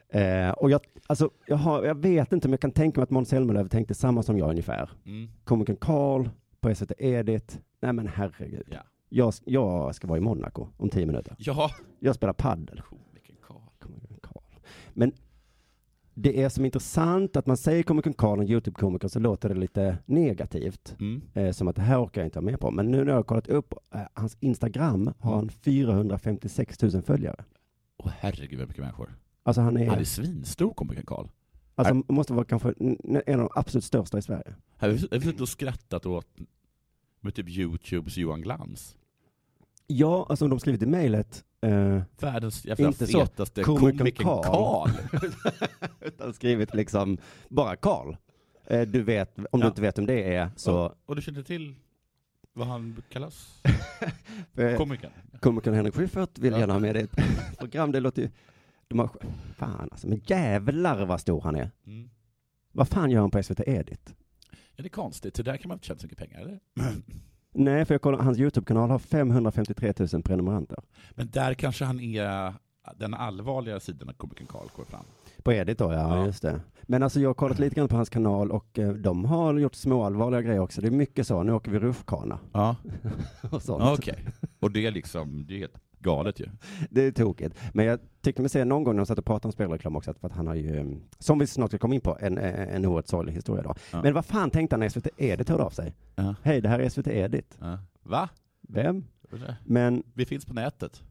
[0.09, 3.09] Eh, och jag, alltså, jag, har, jag vet inte, men jag kan tänka mig att
[3.09, 4.89] Måns Zelmerlöw tänkte samma som jag ungefär.
[5.05, 5.29] Mm.
[5.43, 7.59] Komikern Karl på SVT Edit.
[7.81, 8.67] Nej men herregud.
[8.71, 8.79] Ja.
[9.09, 11.35] Jag, jag ska vara i Monaco om tio minuter.
[11.37, 11.71] Ja.
[11.99, 12.81] Jag spelar paddel.
[12.81, 13.57] Komikern Karl.
[13.79, 14.59] Komikern Karl.
[14.93, 15.11] Men
[16.13, 19.97] det är som intressant att man säger komikern Karl och YouTube-komiker så låter det lite
[20.05, 20.95] negativt.
[20.99, 21.21] Mm.
[21.33, 22.71] Eh, som att det här orkar jag inte vara med på.
[22.71, 27.43] Men nu när jag har kollat upp eh, hans Instagram har han 456 000 följare.
[27.97, 29.15] Åh herregud vad mycket människor.
[29.43, 31.27] Alltså han är, Han är svinstor komikern Karl.
[31.75, 32.73] alltså måste vara kanske
[33.25, 34.55] en av de absolut största i Sverige.
[34.79, 36.27] Jag har har suttit och skrattat åt
[37.25, 38.97] med typ Youtubes Johan Glans.
[39.87, 41.43] Ja, alltså de skrivit i mejlet.
[41.61, 44.89] Eh, Världens jävla Inte fetaste Komikern Karl.
[46.01, 47.17] Utan skrivit liksom
[47.49, 48.15] bara Karl.
[48.67, 49.67] Eh, du vet, om du Ja.
[49.67, 50.75] inte vet om det är så.
[50.85, 51.75] Och, och du känner till
[52.53, 53.61] vad han kallas?
[54.57, 55.11] Eh, Komikern?
[55.41, 56.59] Komikern Henrik Schyffert vill Ja.
[56.59, 57.17] gärna ha med det i ett
[57.59, 57.91] program.
[57.91, 58.29] Det låter ju...
[58.87, 59.09] De har,
[59.57, 61.71] fan alltså, men jävlar vad stor han är.
[61.85, 62.09] Mm.
[62.71, 64.15] Vad fan gör han på SVT Edit?
[64.75, 66.59] Ja, det är konstigt, så där kan man inte tjäna så mycket pengar, eller?
[67.53, 70.77] Nej, för jag kollar, hans YouTube-kanal har 553 000 prenumeranter.
[71.11, 72.53] Men där kanske han är
[72.97, 75.05] den allvarliga sidan av komikern Karl går fram.
[75.43, 76.25] På Edit då, ja, Ja.
[76.25, 76.61] just det.
[76.83, 79.75] Men alltså jag har kollat lite grann på hans kanal och eh, de har gjort
[79.75, 80.81] små allvarliga grejer också.
[80.81, 82.75] Det är mycket så, nu åker vi rutschkana Ja,
[83.51, 83.99] och sånt.
[83.99, 84.25] okej.
[84.59, 86.45] Och det är liksom, det är helt galet ju.
[86.89, 87.55] Det är tokigt.
[87.73, 90.13] Men jag tyckte mig se någon gång när de satt och pratade om spelreklam också,
[90.13, 90.85] för att han har ju, eh,
[91.19, 93.75] som vi snart ska komma in på, en, eh, en oerhört sorglig historia då.
[93.91, 94.01] Ja.
[94.01, 95.93] Men vad fan tänkte han när SVT Edit hörde av sig?
[96.15, 96.35] Ja.
[96.43, 97.57] Hej, det här är SVT Edit.
[97.59, 97.79] Ja.
[98.03, 98.29] Va?
[98.61, 99.05] Vem?
[99.63, 101.03] Men Vi finns på nätet.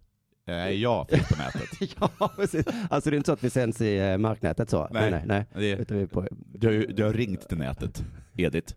[0.46, 1.96] Nej, jag finns på nätet.
[2.20, 2.66] ja, precis.
[2.90, 4.88] Alltså det är inte så att vi sänds i eh, marknätet så?
[4.90, 5.10] Nej.
[5.10, 5.46] nej, nej.
[5.54, 8.04] Det, vi är på, du, du har ringt till nätet,
[8.36, 8.74] Edith.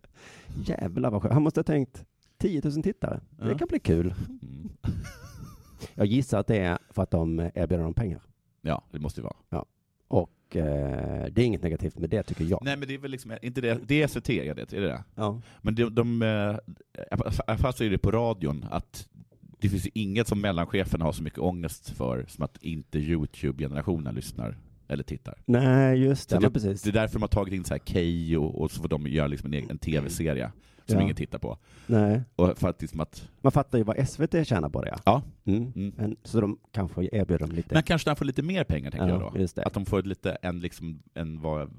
[0.66, 1.34] jävlar vad skönt.
[1.34, 2.06] Han måste ha tänkt
[2.38, 3.22] 10 000 tittare.
[3.30, 4.14] Det kan bli kul.
[4.30, 4.70] Mm.
[5.96, 8.22] Jag gissar att det är för att de eh, erbjuder dem pengar.
[8.62, 9.66] Ja, det måste ju vara.
[10.08, 12.60] Och eh, det är inget negativt med det tycker jag.
[12.64, 15.04] Nej, men det är väl liksom, inte det, det är Edith, är det det?
[15.16, 15.42] Ja.
[15.62, 19.08] Men de, de äh, fast är det på radion att
[19.60, 24.16] det finns ju inget som mellancheferna har så mycket ångest för som att inte Youtube-generationen
[24.16, 25.42] lyssnar eller tittar.
[25.46, 26.40] Nej, just det.
[26.40, 26.82] Men precis.
[26.82, 29.28] Det är därför de har tagit in så här Keyyo och så får de göra
[29.28, 30.52] liksom en egen tv-serie
[30.88, 31.02] som Ja.
[31.04, 31.58] ingen tittar på.
[31.88, 32.22] Nej.
[32.36, 34.90] Och för att liksom att, Man fattar ju vad SVT tjänar på det.
[34.90, 34.98] Ja.
[35.06, 35.22] ja,
[35.54, 35.72] Mm.
[35.76, 35.94] Mm.
[35.98, 37.74] Men, så de kanske erbjuder dem lite.
[37.74, 39.40] men kanske de får lite mer pengar tänker Ja, jag då.
[39.40, 39.64] just det.
[39.64, 41.70] Att de får lite en liksom, en vad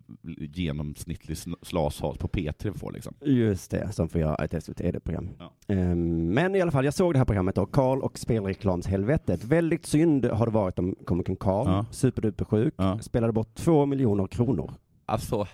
[0.55, 3.15] genomsnittlig sn- slashas på P3 får liksom.
[3.21, 5.29] Just det, som får göra ett SVT Edit-program.
[5.39, 5.53] Ja.
[5.75, 9.45] Ehm, men i alla fall, jag såg det här programmet då, Karl och spelreklamshelvetet.
[9.45, 11.87] Väldigt synd har det varit om komikern Karl, Ja.
[11.91, 12.99] superduper sjuk, Ja.
[12.99, 14.73] spelade bort två miljoner kronor.
[15.07, 15.47] Alltså,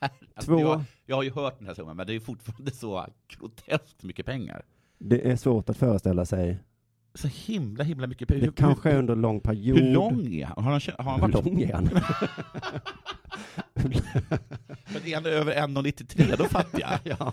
[0.34, 3.06] alltså Två- jag, jag har ju hört den här summan, men det är fortfarande så
[3.28, 4.62] groteskt mycket pengar.
[4.98, 6.58] Det är svårt att föreställa sig.
[7.14, 8.46] Så himla, himla mycket pengar.
[8.46, 9.78] Det kanske är under en lång period.
[9.78, 10.64] Hur lång är han?
[10.64, 11.84] Har han, har han Hur varit lång är han?
[14.92, 16.98] Men är han över 1,93 då fattar jag.
[17.18, 17.32] ja.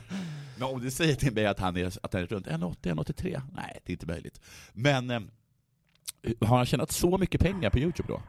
[0.59, 3.41] Men om du säger till mig att han är, att han är runt 1,80, 1,83,
[3.55, 4.41] nej det är inte möjligt.
[4.73, 5.21] Men eh,
[6.39, 8.21] har han tjänat så mycket pengar på Youtube då?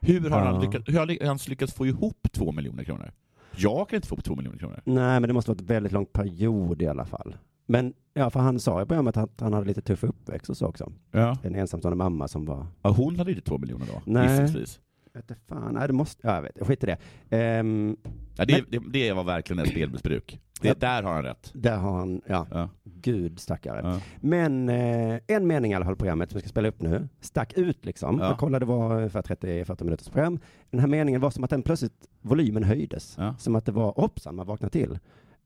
[0.00, 0.44] Hur har, Ja.
[0.52, 3.12] han, lyckats, hur har han lyckats få ihop två miljoner kronor?
[3.56, 4.80] Jag kan inte få ihop två miljoner kronor.
[4.84, 7.36] Nej, men det måste vara ett väldigt lång period i alla fall.
[7.66, 10.66] Men ja, för han sa i programmet att han hade lite tuff uppväxt och så
[10.66, 10.92] också.
[11.10, 11.38] Ja.
[11.42, 12.66] En ensamstående mamma som var...
[12.82, 12.90] ja.
[12.90, 14.28] Hon hade inte två miljoner då, Nej.
[14.30, 14.80] gissningsvis.
[15.16, 16.96] Vet inte fan, nej det måste, ja jag vet, skit i det.
[17.36, 17.96] Ehm,
[18.38, 20.40] Ja, det, det, det var verkligen ett spelmissbruk.
[20.60, 20.74] Det, Ja.
[20.74, 21.50] Där har han rätt.
[21.54, 22.68] där har han, ja, Ja.
[22.84, 23.80] gud stackare.
[23.84, 24.00] Ja.
[24.20, 27.52] Men eh, en mening i alla fall programmet som jag ska spela upp nu, stack
[27.52, 28.18] ut liksom.
[28.18, 28.26] Ja.
[28.28, 30.38] Jag kollade, det var ungefär 30-40 minuters program.
[30.70, 33.14] Den här meningen var som att den plötsligt, volymen höjdes.
[33.18, 33.34] Ja.
[33.38, 34.98] Som att det var, hoppsan, man vaknade till.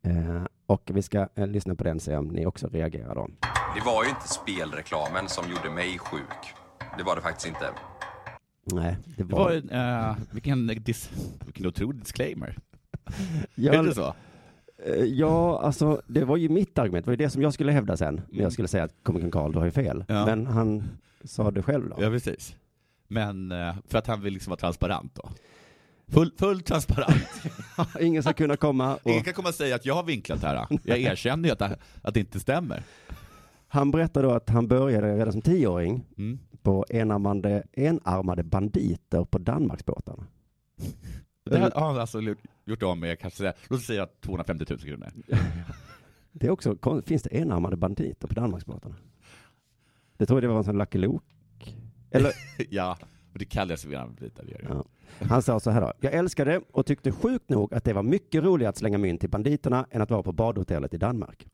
[0.07, 3.29] Eh, och vi ska eh, lyssna på den och se om ni också reagerar då.
[3.75, 6.55] Det var ju inte spelreklamen som gjorde mig sjuk.
[6.99, 7.67] Det var det faktiskt inte.
[8.65, 9.39] Nej, det Det var...
[9.39, 9.71] var en,
[10.11, 11.11] eh, vilken, dis,
[11.45, 12.57] vilken otrolig disclaimer.
[13.55, 14.15] Ja, Är det så?
[14.87, 17.05] Eh, Ja, alltså det var ju mitt argument.
[17.05, 18.21] Det var ju det som jag skulle hävda sen.
[18.29, 20.05] När jag skulle säga att komikern Karl, du har ju fel.
[20.09, 20.27] Ja.
[20.27, 20.83] Men han
[21.25, 21.97] sa det själv då.
[22.03, 22.57] Ja, precis.
[23.09, 25.31] Men eh, för att han vill liksom vara transparent då.
[26.09, 27.25] Full, full transparent.
[28.01, 29.11] Ingen ska kunna komma och...
[29.11, 30.67] Ingen kan komma och säga att jag har vinklat här.
[30.85, 32.83] Jag erkänner ju att, det- att det inte stämmer.
[33.69, 36.39] Han berättade då att han började redan som tioåring Mm.
[36.63, 40.27] På enarmade, enarmade banditer på Danmarksbåtarna.
[41.45, 42.21] Det här har han alltså
[42.65, 45.13] gjort av med, kanske, säga- låt oss säga 250 000 kronor.
[46.33, 48.95] Det är också, finns det enarmade banditer på Danmarksbåtarna?
[50.17, 51.25] Det tror jag det var en sån Lucky Luke.
[52.11, 52.33] Eller,
[52.71, 52.99] ja,
[53.33, 54.35] och det.
[54.37, 54.67] Det gör det.
[54.69, 54.85] ja.
[55.29, 55.93] Han sa så här då.
[56.01, 59.31] Jag älskade och tyckte sjukt nog att det var mycket roligare att slänga mynt till
[59.31, 61.47] banditerna än att vara på badhotellet i Danmark.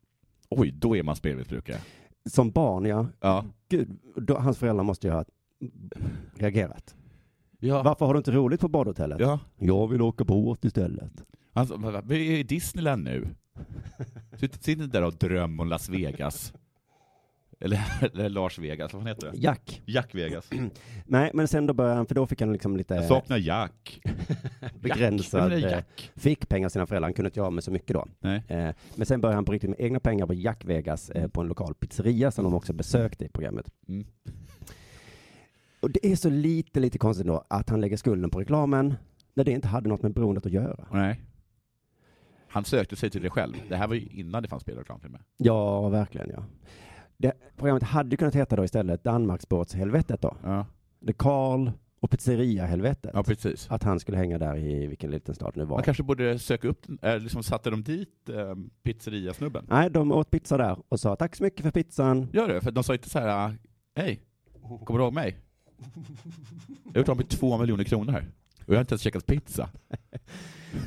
[0.49, 1.79] Oj, då är man spelmissbrukare.
[2.27, 3.07] Som barn, ja.
[3.21, 3.45] Ja.
[3.69, 5.25] Gud, då, hans föräldrar måste ju ha
[6.35, 6.97] reagerat.
[7.59, 7.83] Ja.
[7.83, 9.21] Varför har du inte roligt på badhotellet?
[9.21, 9.41] Ja.
[9.59, 11.13] Jag vill åka båt istället.
[11.53, 13.29] Alltså, vi är i Disneyland nu.
[14.37, 16.53] Sitt inte där och dröm om Las Vegas.
[17.61, 17.81] Eller,
[18.15, 19.39] eller Lars Vegas, vad heter det?
[19.39, 19.83] Jack.
[19.87, 20.51] Jack Vegas.
[21.07, 24.01] Nej, men sen då började han, för då fick han liksom lite Jag saknar Jack.
[24.81, 25.65] begränsad Jack.
[25.65, 26.11] Eh, Jack?
[26.17, 28.07] fick pengar av sina föräldrar, han kunde inte göra med så mycket då.
[28.21, 28.43] Nej.
[28.49, 31.41] Eh, Men sen började han på riktigt med egna pengar på Jack Vegas eh, på
[31.41, 33.67] en lokal pizzeria som de också besökte i programmet.
[33.89, 34.07] Mm.
[35.81, 38.95] Och det är så lite, lite konstigt då att han lägger skulden på reklamen
[39.35, 40.87] när det inte hade något med beroendet att göra.
[40.93, 41.21] Nej.
[42.49, 43.55] Han sökte sig till det själv.
[43.69, 45.21] Det här var ju innan det fanns spelreklamfilmer.
[45.37, 46.45] Ja, verkligen ja.
[47.19, 50.37] Det, programmet hade kunnat heta då istället Danmarksbåtshelvetet då.
[50.43, 50.67] Ja.
[51.01, 53.11] Det Karl och pizzeria-helvetet.
[53.15, 53.67] Ja, precis.
[53.71, 55.77] Att han skulle hänga där i vilken liten stad det nu var.
[55.77, 59.67] Man kanske borde söka upp, eh, liksom satte de dit eh, pizzeriasnubben?
[59.69, 62.29] Nej, de åt pizza där och sa tack så mycket för pizzan.
[62.33, 63.57] Gör det, för de sa inte så här,
[63.95, 64.21] hej,
[64.85, 65.37] kommer du ihåg mig?
[66.85, 68.31] Jag har gjort av med två miljoner kronor här.
[68.67, 69.69] Och jag har inte ens käkat pizza.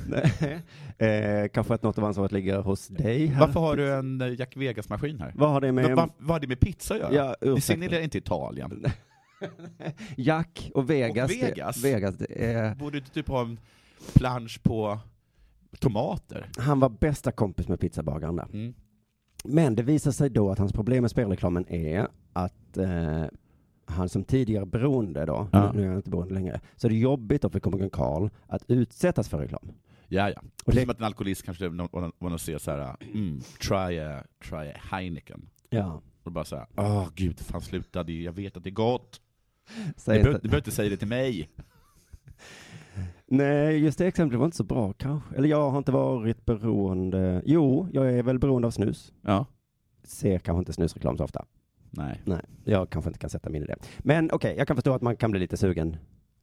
[0.08, 0.62] Nej.
[1.44, 3.40] eh, kanske att något av ansvaret ligger hos dig här.
[3.40, 5.32] Varför har du en eh, Jack Vegas-maskin här?
[5.36, 7.14] Vad har det med- vad, vad har det med pizza att göra?
[7.14, 7.62] Ja, ursäkta.
[7.62, 8.86] signalerar inte Italien.
[10.18, 11.32] Jack och Vegas.
[11.32, 11.82] Och Vegas?
[11.82, 13.60] Det, Vegas det är, Borde inte typ ha en
[14.14, 15.00] plansch på
[15.80, 16.50] tomater?
[16.58, 18.48] han var bästa kompis med pizzabagaren där.
[18.54, 18.74] Mm.
[19.44, 23.24] Men det visar sig då att hans problem med spelreklamen är att eh,
[23.90, 25.72] han som tidigare beroende då, Ja.
[25.72, 28.64] nu är han inte beroende längre, så är det jobbigt då för komikern Karl att
[28.68, 29.72] utsättas för reklam.
[30.08, 30.42] Ja, ja.
[30.66, 34.58] Och det- som att en alkoholist kanske någon ser så här, mm, try a, try
[34.70, 35.50] a Heineken.
[35.70, 36.02] Ja.
[36.24, 39.22] Och bara så här, åh gud, fan sluta, det, jag vet att det är gott.
[39.98, 41.50] Säg du behöver inte säga det till mig.
[43.26, 45.36] Nej, just det exemplet var inte så bra kanske.
[45.36, 47.42] Eller jag har inte varit beroende.
[47.46, 49.14] Jo, jag är väl beroende av snus.
[49.22, 49.46] Ja.
[50.04, 51.46] Ser kanske inte snusreklam så ofta.
[51.92, 52.22] Nej.
[52.26, 53.76] Nej, jag kanske inte kan sätta mig in i det.
[54.00, 55.98] Men okej, jag kan förstå att man kan bli lite sugen.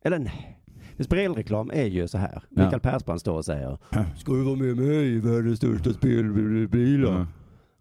[0.05, 0.59] Eller nej.
[1.01, 2.43] Spelreklam är ju så här.
[2.51, 2.63] Ja.
[2.65, 3.79] Mikael Persbrandt står och säger
[4.17, 7.15] Ska du vara med mig i världens största spelbilar?
[7.15, 7.27] Mm.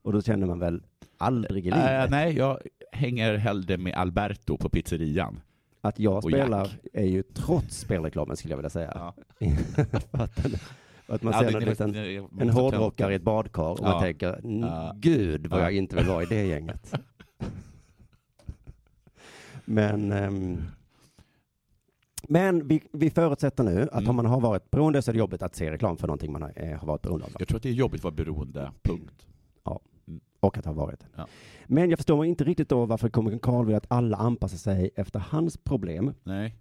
[0.01, 0.81] Och då känner man väl
[1.17, 2.59] aldrig i livet Äh, nej, jag
[2.91, 5.39] hänger hellre med Alberto på pizzerian.
[5.81, 6.77] att jag spelar Jack.
[6.93, 9.13] är ju trots spelreklamen skulle jag vilja säga.
[9.75, 9.81] För
[10.23, 10.39] att,
[11.07, 13.99] att man Ja, ser det- en, det- en hårdrockare i ett badkar och man Ja.
[14.01, 14.93] tänker, "Mm, Ja.
[14.95, 15.63] gud vad Ja.
[15.63, 16.93] jag inte vill vara i det gänget.
[19.65, 20.61] Men, ehm,
[22.27, 24.09] men vi, vi förutsätter nu att Mm.
[24.09, 26.41] om man har varit beroende så är det jobbigt att se reklam för någonting man
[26.41, 27.31] har, eh, har varit beroende av.
[27.39, 29.27] Jag tror att det är jobbigt att vara beroende, punkt.
[29.63, 30.19] Ja, Mm.
[30.39, 31.05] och att ha varit det.
[31.15, 31.27] Ja.
[31.65, 35.19] Men jag förstår inte riktigt då varför komikern Karl vill att alla anpassar sig efter
[35.19, 36.13] hans problem.
[36.23, 36.55] Nej.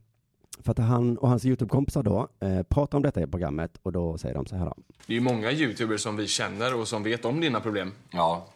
[0.60, 4.18] För att han och hans YouTube-kompisar då eh, pratar om detta i programmet och då
[4.18, 4.74] säger de så här då.
[5.06, 7.92] Det är ju många youtubers som vi känner och som vet om dina problem.
[8.12, 8.46] Ja.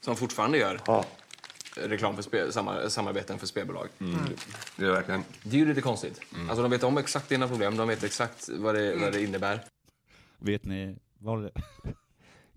[0.00, 0.80] Som fortfarande gör
[1.88, 3.88] reklam för spel, samar, samarbeten för spelbolag.
[4.00, 4.18] Mm.
[4.76, 5.24] Det är verkligen.
[5.42, 6.20] Det är ju lite konstigt.
[6.48, 9.64] Alltså de vet om exakt dina problem, de vet exakt vad det, vad det innebär.
[10.38, 11.50] Vet ni vad det...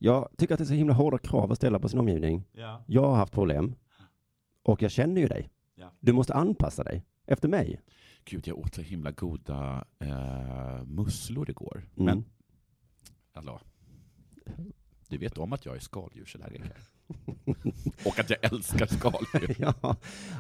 [0.03, 2.43] Jag tycker att det är så himla hårda krav att ställa på sin omgivning.
[2.51, 2.83] Ja.
[2.87, 3.75] Jag har haft problem
[4.63, 5.49] och jag känner ju dig.
[5.75, 5.91] Ja.
[5.99, 7.81] Du måste anpassa dig efter mig.
[8.25, 11.87] Gud, jag åt så himla goda eh, musslor igår.
[11.97, 12.05] Mm.
[12.05, 12.25] Men,
[13.33, 13.59] alltså,
[15.07, 16.77] Du vet om att jag är skaldjursallergiker.
[18.05, 19.55] Och att jag älskar skaldjur.
[19.81, 19.95] ja.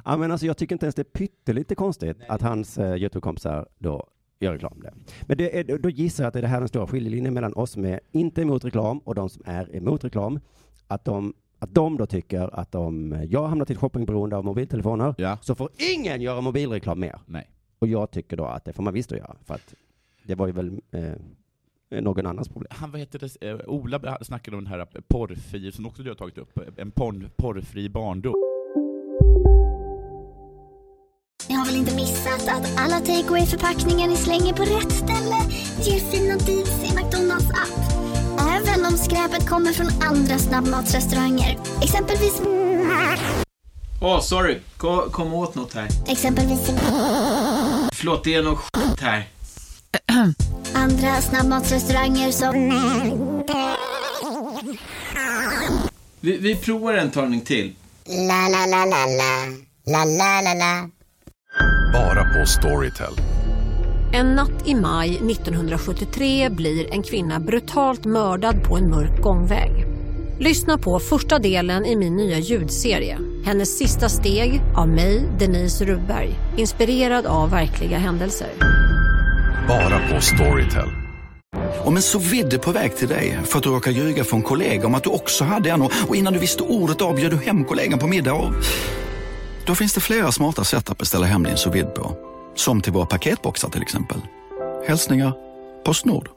[0.05, 3.67] ja, men alltså jag tycker inte ens det är pyttelite konstigt att hans eh, Youtube-kompisar
[3.79, 4.07] då
[4.39, 4.93] gör reklam det.
[5.21, 7.53] Men det är, då gissar jag att det är det här den stora skiljelinjen mellan
[7.53, 10.39] oss som är inte emot reklam och de som är emot reklam.
[10.87, 15.55] Att de, att de då tycker att om jag hamnar till shoppingberoende av mobiltelefoner så
[15.55, 17.19] får ingen göra mobilreklam mer.
[17.25, 17.51] Nej.
[17.79, 19.35] Och jag tycker då att det får man visst att göra.
[19.45, 19.73] För att
[20.23, 21.13] det var ju väl eh,
[21.91, 22.67] någon annans problem.
[22.69, 26.15] Han, vad heter det, eh, Ola snackade om den här porrfri, som också du har
[26.15, 28.33] tagit upp, en porr, porrfri barndom.
[31.49, 35.35] Ni har väl inte missat att alla takeaway förpackningar ni slänger på rätt ställe
[35.81, 38.01] ger fina deals i McDonalds app.
[38.39, 41.57] Även om skräpet kommer från andra snabbmatsrestauranger.
[41.81, 42.41] Exempelvis...
[44.01, 44.59] Åh, oh, sorry.
[44.77, 45.87] Kom, kom åt något här.
[46.07, 46.67] Exempelvis...
[47.93, 49.27] Förlåt, det är något skit här.
[50.73, 52.53] Andra snabbmatsrestauranger som...
[56.19, 57.75] Vi, vi provar en talning till.
[58.05, 59.47] La, la, la, la, la.
[59.85, 60.89] La, la, la, la.
[61.93, 63.13] Bara på Storytel.
[64.13, 69.85] En natt i maj 1973 blir en kvinna brutalt mördad på en mörk gångväg.
[70.39, 73.17] Lyssna på första delen i min nya ljudserie.
[73.45, 76.29] Hennes sista steg av mig, Denise Rubberg.
[76.57, 78.49] Inspirerad av verkliga händelser.
[79.67, 80.89] Bara på Storytel.
[81.85, 84.87] Om en så vidde på väg till dig för att du råkar ljuga från kollega
[84.87, 87.99] om att du också hade en och innan du visste ordet av du hem kollegan
[87.99, 88.53] på middag och...
[89.65, 92.17] Då finns det flera smarta sätt att beställa hem din sous på.
[92.55, 94.17] Som till våra paketboxar till exempel.
[94.87, 95.33] Hälsningar
[95.85, 96.29] Postnord.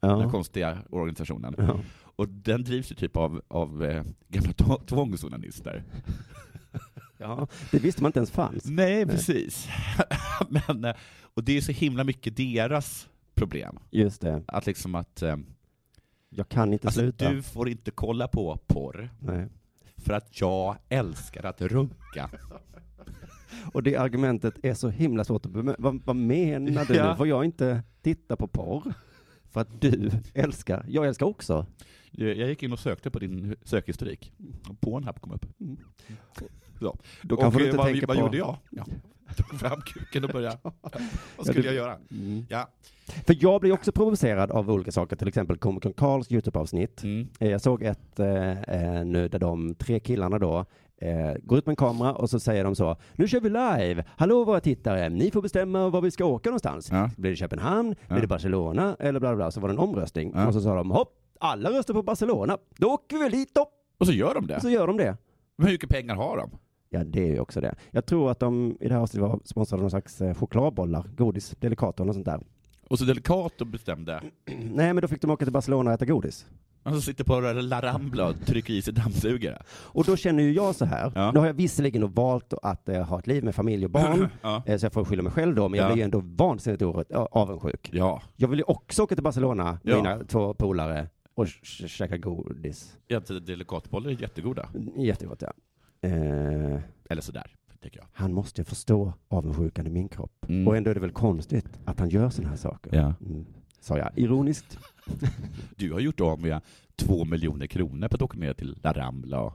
[0.00, 1.54] Den konstiga organisationen.
[1.58, 1.78] Ja.
[2.16, 4.52] Och den drivs ju typ av, av eh, gamla
[4.86, 5.82] tvångsonanister.
[7.18, 8.64] Ja, det visste man inte ens fanns.
[8.64, 9.68] Nej, precis.
[10.48, 10.96] Men, eh,
[11.34, 13.78] och det är så himla mycket deras problem.
[13.90, 14.42] Just det.
[14.46, 15.22] Att liksom att...
[15.22, 15.36] eh,
[16.30, 17.30] Jag kan inte alltså, sluta.
[17.30, 19.10] du får inte kolla på porr.
[19.20, 19.46] Nej.
[19.96, 22.30] För att jag älskar att runka.
[23.72, 25.82] Och det argumentet är så himla svårt att bemöta.
[25.82, 27.10] Vad, vad menar du Ja.
[27.10, 27.16] nu?
[27.16, 28.94] Får jag inte titta på porr?
[29.50, 30.84] För att du älskar.
[30.88, 31.66] Jag älskar också.
[32.10, 34.32] Jag gick in och sökte på din sökhistorik.
[34.80, 35.46] Pornhub kom upp.
[36.80, 36.94] Ja.
[37.22, 38.56] Då och kanske du eh, inte vad, tänker vad på- gjorde jag?
[38.70, 38.84] Ja.
[39.36, 40.58] Tog fram kuken och började...
[41.36, 41.96] Vad skulle du- jag göra?
[42.10, 42.46] Mm.
[42.48, 42.68] Ja.
[43.26, 47.02] För jag blir också provocerad av olika saker, till exempel komikern Karls Youtube-avsnitt.
[47.02, 47.28] Mm.
[47.40, 50.64] Eh, Jag såg ett eh, eh, nu där de tre killarna då
[51.00, 54.04] eh, går ut med en kamera och så säger de så, nu kör vi live,
[54.16, 56.90] hallå våra tittare, ni får bestämma var vi ska åka någonstans.
[57.16, 60.34] Blir det Köpenhamn, blir det Barcelona eller bla bla bla, så var det en omröstning.
[60.34, 63.66] Och så sa de, hopp, alla röstar på Barcelona, då åker vi väl dit då.
[63.98, 64.60] Och så gör de det?
[64.60, 65.16] Så gör de det.
[65.56, 66.50] Men hur mycket pengar har de?
[66.90, 67.74] Ja, det är ju också det.
[67.90, 71.04] Jag tror att de i det här avsnittet var sponsrade av någon slags eh, chokladbollar,
[71.16, 72.40] godis, Delicato och sånt där.
[72.88, 74.22] Och så Delicato bestämde.
[74.74, 76.46] Nej, men då fick de åka till Barcelona och äta godis.
[76.82, 79.62] Han som sitter på La Rambla och trycker i sig dammsugare.
[79.68, 81.30] Och då känner ju jag så här, Ja.
[81.32, 84.62] nu har jag visserligen valt att eh, ha ett liv med familj och barn, Ja.
[84.66, 85.92] eh, så jag får skylla mig själv då, men jag Ja.
[85.92, 86.82] blir ju ändå vansinnigt
[87.30, 87.90] avundsjuk.
[87.92, 88.22] Ja.
[88.36, 92.96] Jag vill ju också åka till Barcelona med mina två polare och käka godis.
[93.08, 94.68] Ja, Delicatobollar är jättegoda.
[94.96, 95.52] Jättegott ja.
[96.06, 96.80] Eh,
[97.10, 97.46] Eller sådär,
[97.80, 98.06] tycker jag.
[98.12, 100.44] han måste förstå avundsjukan i min kropp.
[100.48, 100.68] Mm.
[100.68, 102.96] Och ändå är det väl konstigt att han gör sådana här saker.
[102.96, 103.14] Ja.
[103.26, 103.44] Mm.
[103.80, 104.78] Sa jag ironiskt.
[105.76, 106.60] Du har gjort av med
[106.96, 109.54] två miljoner kronor på att åka ner till La Rambla och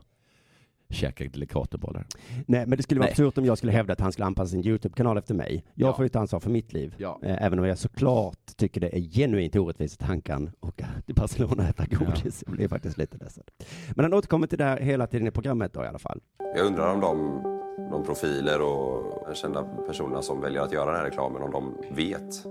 [0.92, 2.06] käka Delicatobollar.
[2.46, 4.66] Nej, men det skulle vara absurt om jag skulle hävda att han skulle anpassa sin
[4.66, 5.64] YouTube-kanal efter mig.
[5.74, 5.94] Jag Ja.
[5.96, 6.94] får ju ta ansvar för mitt liv.
[6.98, 7.20] Ja.
[7.22, 11.14] Eh, Även om jag såklart tycker det är genuint orättvist att han kan åka till
[11.14, 12.42] Barcelona och äta godis.
[12.46, 13.44] Jag blir faktiskt lite ledsen.
[13.96, 16.20] Men han återkommer till det här hela tiden i programmet då i alla fall.
[16.56, 17.42] Jag undrar om de,
[17.90, 22.44] de profiler och kända personerna som väljer att göra den här reklamen, om de vet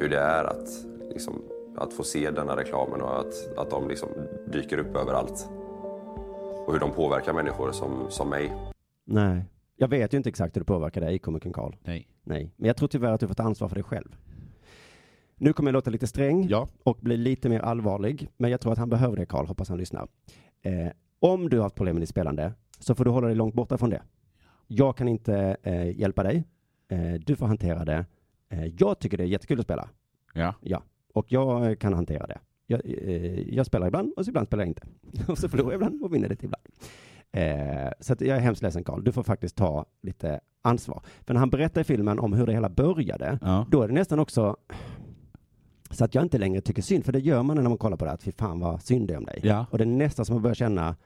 [0.00, 0.68] hur det är att,
[1.12, 1.42] liksom,
[1.76, 4.08] att få se denna reklamen och att, att de liksom
[4.52, 5.48] dyker upp överallt.
[6.66, 8.52] Och hur de påverkar människor som, som mig.
[9.04, 9.44] Nej,
[9.76, 11.74] jag vet ju inte exakt hur det påverkar dig, komikern Karl.
[11.82, 12.08] Nej.
[12.22, 14.16] Nej, men jag tror tyvärr att du får ta ansvar för dig själv.
[15.36, 16.68] Nu kommer jag låta lite sträng Ja.
[16.82, 19.46] och bli lite mer allvarlig, men jag tror att han behöver det, Karl.
[19.46, 20.08] Hoppas han lyssnar.
[20.62, 20.88] Eh,
[21.20, 23.78] om du har haft problem med ditt spelande så får du hålla dig långt borta
[23.78, 24.02] från det.
[24.66, 26.44] Jag kan inte eh, hjälpa dig.
[26.88, 28.06] Eh, du får hantera det.
[28.48, 29.88] Eh, jag tycker det är jättekul att spela.
[30.34, 30.54] Ja.
[30.60, 30.82] Ja,
[31.14, 32.38] och jag kan hantera det.
[32.66, 34.82] Jag, eh, jag spelar ibland och så ibland spelar jag inte.
[35.28, 36.62] Och så förlorar jag ibland och vinner lite ibland.
[37.32, 41.02] Eh, så att jag är hemskt ledsen Karl, du får faktiskt ta lite ansvar.
[41.26, 43.66] För när han berättar i filmen om hur det hela började, Ja.
[43.70, 44.56] då är det nästan också
[45.90, 48.04] så att jag inte längre tycker synd, för det gör man när man kollar på
[48.04, 49.40] det, att fy fan vad synd det är om dig.
[49.42, 49.66] Ja.
[49.70, 50.96] Och det är nästan som man börjar känna,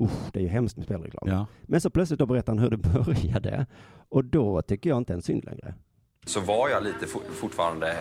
[0.00, 1.28] usch, det är ju hemskt med spelreklam.
[1.28, 1.46] Ja.
[1.62, 3.66] Men så plötsligt då berättar han hur det började,
[4.08, 5.74] och då tycker jag inte ens synd längre.
[6.26, 7.96] Så var jag lite fo- fortfarande eh,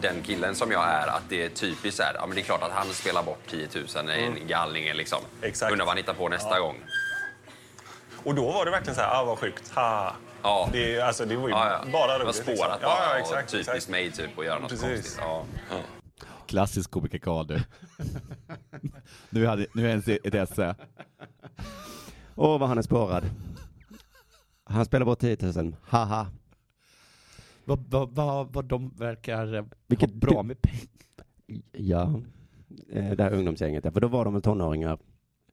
[0.00, 1.06] den killen som jag är.
[1.06, 3.68] Att det är typiskt här, ja men det är klart att han spelar bort 10
[3.96, 5.18] 000 i en galning liksom.
[5.42, 5.72] Exakt.
[5.72, 6.60] Undrar vad han hittar på nästa Ja.
[6.60, 6.76] gång.
[8.24, 10.14] Och då var det verkligen så här, ah, vad sjukt, ha.
[10.42, 10.68] Ja.
[10.72, 11.90] Det, alltså, det var ju Ja, ja.
[11.92, 12.36] bara Det var roligt.
[12.36, 12.66] spårat liksom.
[12.80, 12.80] bara.
[12.82, 13.50] Ja, ja, och exakt.
[13.50, 13.90] typiskt exakt.
[13.90, 14.88] mig typ att göra något Precis.
[14.90, 15.18] konstigt.
[15.20, 15.44] Ja.
[16.46, 17.60] Klassisk komiker Karl du.
[19.30, 20.74] nu, hade, nu är det ett esse.
[22.34, 23.24] Åh, vad han är spårad.
[24.64, 25.76] Han spelar bort 10 000.
[25.88, 26.26] Haha.
[27.68, 30.86] Vad, vad, vad, vad de verkar eh, Vilket ha bra du- med pengar.
[31.72, 32.20] Ja,
[32.92, 34.98] eh, det här ungdomsgänget, ja, för då var de väl tonåringar.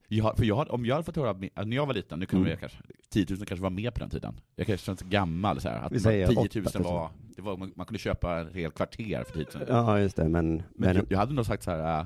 [0.07, 2.39] Jag, för jag, om jag hade fått höra, att när jag var liten, nu kan
[2.39, 2.49] Mm.
[2.49, 2.77] jag kanske,
[3.09, 4.39] 10 000 kanske var mer på den tiden.
[4.55, 6.83] Jag kanske känns gammal så här, att Vi säger 10 000 8 000.
[6.93, 9.65] var, det var, man man kunde köpa ett helt kvarter för 10 000.
[9.67, 10.55] Ja, just det, men...
[10.55, 12.05] Men, men jag, jag hade nog sagt så här, äh,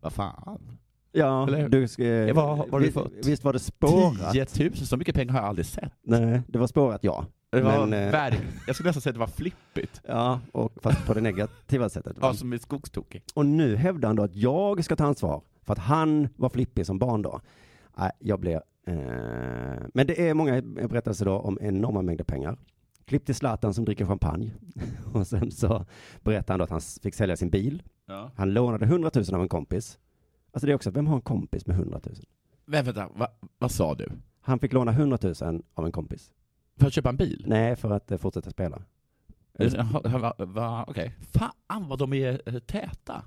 [0.00, 0.60] vad fan?
[1.12, 3.12] ja, Eller- du ska, Ja, vad har du visst, fått?
[3.26, 4.32] visst var det spårat?
[4.32, 5.92] 10 000, så mycket pengar har jag aldrig sett.
[6.02, 7.26] Nej, det var spårat, ja.
[7.50, 10.00] Det var Men, eh, verk, jag skulle nästan säga att det var flippigt.
[10.06, 12.16] Ja, och fast på det negativa sättet.
[12.20, 13.22] Ja, som är skogstokig.
[13.34, 16.86] Och nu hävdar han då att jag ska ta ansvar för att han var flippig
[16.86, 17.40] som barn då.
[17.98, 18.62] Nej, jag blir...
[18.86, 18.94] Eh,
[19.94, 22.58] men det är många berättelser då om enorma mängder pengar.
[23.04, 24.50] Klipp till Zlatan som dricker champagne.
[25.12, 25.86] Och sen så
[26.22, 27.82] berättar han då att han fick sälja sin bil.
[28.06, 28.30] Ja.
[28.36, 29.98] Han lånade 100 000 av en kompis.
[30.52, 32.14] Alltså det är också, vem har en kompis med 100 000?
[32.64, 33.28] Men vänta, va,
[33.58, 34.08] vad sa du?
[34.40, 36.30] Han fick låna 100 000 av en kompis.
[36.78, 37.44] För att köpa en bil?
[37.46, 38.82] Nej, för att eh, fortsätta spela.
[40.86, 41.14] Okej.
[41.32, 43.24] Fan vad de är eh, täta.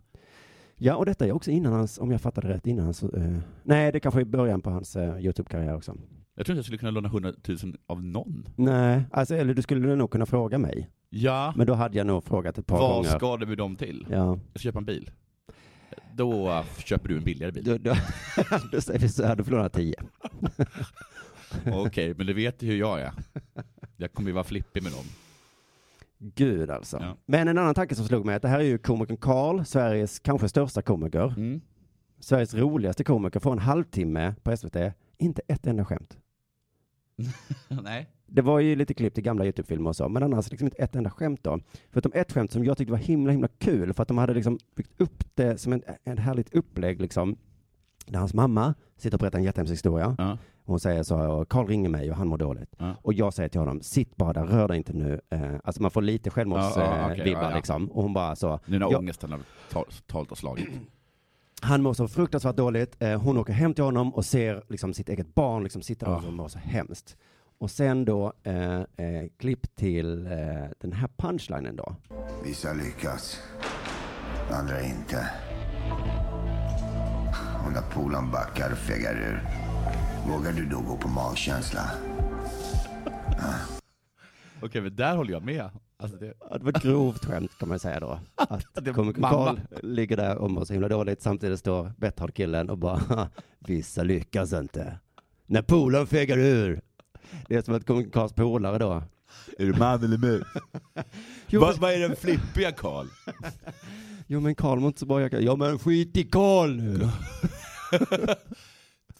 [0.75, 3.91] Ja, och detta är också innan hans, om jag fattade rätt, innan hans, eh, nej
[3.91, 5.97] det kanske är början på hans eh, YouTube-karriär också.
[6.35, 8.47] Jag tror inte jag skulle kunna låna 100 000 av någon.
[8.55, 10.89] Nej, alltså eller du skulle nog kunna fråga mig.
[11.09, 11.53] Ja.
[11.57, 13.09] Men då hade jag nog frågat ett par Vad gånger.
[13.09, 14.07] ska du med dem till?
[14.09, 14.17] Ja.
[14.53, 15.11] Jag ska köpa en bil.
[16.13, 17.63] Då köper du en billigare bil.
[17.63, 17.95] Då, då,
[18.71, 19.95] då säger vi så här, du får låna 10.
[21.73, 23.11] Okej, men du vet ju hur jag är.
[23.97, 25.05] Jag kommer ju vara flippig med dem.
[26.17, 26.97] Gud alltså.
[27.01, 27.17] Ja.
[27.25, 30.19] Men en annan tanke som slog mig, att det här är ju komikern Karl, Sveriges
[30.19, 31.33] kanske största komiker.
[31.37, 31.61] Mm.
[32.19, 34.75] Sveriges roligaste komiker, får en halvtimme på SVT,
[35.17, 36.17] inte ett enda skämt.
[37.83, 38.09] Nej.
[38.27, 40.95] Det var ju lite klipp till gamla YouTube-filmer och så, men annars liksom inte ett
[40.95, 41.59] enda skämt då.
[41.89, 44.59] Förutom ett skämt som jag tyckte var himla, himla kul, för att de hade liksom
[44.75, 47.37] byggt upp det som en, en härligt upplägg liksom.
[48.05, 50.15] Där hans mamma sitter och berättar en jättehemsk historia.
[50.17, 50.37] Ja.
[50.71, 52.75] Hon säger så, Karl ringer mig och han mår dåligt.
[52.77, 52.95] Ja.
[53.01, 55.21] Och jag säger till honom, sitt bara där, rör dig inte nu.
[55.29, 57.55] Eh, alltså man får lite självmordsvibbar Ja, vibbar ja, ja.
[57.55, 57.91] liksom.
[57.91, 58.97] Och hon bara så, Nu när Ja.
[58.97, 59.39] ångesten har
[59.71, 60.69] tal- totalt har slagit.
[61.61, 62.95] han mår så fruktansvärt dåligt.
[63.03, 66.13] Eh, hon åker hem till honom och ser liksom sitt eget barn liksom sitta där
[66.23, 66.27] Ja.
[66.27, 67.17] och mår så hemskt.
[67.59, 68.83] Och sen då eh, eh,
[69.37, 70.31] klipp till eh,
[70.79, 71.95] den här punchlinen då.
[72.43, 73.39] Vissa lyckas,
[74.51, 75.27] andra inte.
[77.65, 79.47] Och när polaren backar och fegar ur,
[80.31, 81.81] vågar du då gå på magkänsla?
[84.61, 85.69] Okej, men där håller jag med.
[85.97, 86.25] Alltså det...
[86.51, 88.19] Det var ett grovt skämt kan man säga då.
[88.35, 89.45] Att Det- komiker mamma.
[89.45, 91.21] Karl ligger där och mår så himla dåligt.
[91.21, 93.29] Samtidigt står Betthard-killen och bara,
[93.59, 94.99] vissa lyckas inte.
[95.45, 96.81] När polaren fegar ur.
[97.47, 99.03] Det är som att komiker Karls polare då.
[99.59, 100.43] Är du man eller mus?
[101.51, 103.05] Vad men- är den flippiga Karl?
[104.27, 105.21] Jo men Karl mår inte så bra.
[105.21, 105.43] Jag kan...
[105.45, 107.09] Ja men skit i Karl nu.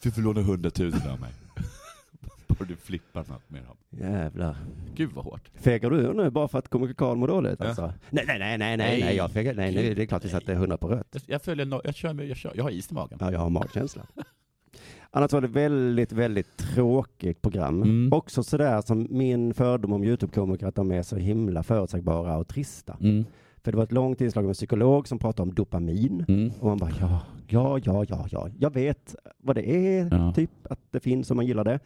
[0.04, 1.30] Du får låna 100 000 av mig.
[2.48, 3.78] Bara du flippar något med dem.
[4.12, 4.56] Jävlar.
[4.96, 5.50] Gud vad hårt.
[5.56, 7.68] Fegar du ur nu bara för att komiker Karl mår dåligt Ja.
[7.68, 7.94] alltså?
[8.10, 10.54] Nej, nej, nej, nej, nej, nej, jag fegar, nej, nej, det är klart vi satte
[10.54, 11.08] 100 på rött.
[11.12, 13.18] Jag- Jag följer, no- jag kör, med- jag kör, jag har is i magen.
[13.22, 14.02] Ja, jag har magkänsla.
[15.12, 17.82] Annars var det väldigt, väldigt tråkigt program.
[17.84, 18.14] Mm.
[18.14, 22.98] Också sådär som min fördom om YouTube-komiker, att de är så himla förutsägbara och trista.
[23.02, 23.26] Mm.
[23.64, 26.26] För det var ett långt inslag med en psykolog som pratade om dopamin.
[26.28, 26.52] Mm.
[26.60, 30.34] Och man bara, ja, ja, ja, ja, ja, jag vet vad det är, Ja.
[30.34, 31.80] typ, att det finns om man gillar det.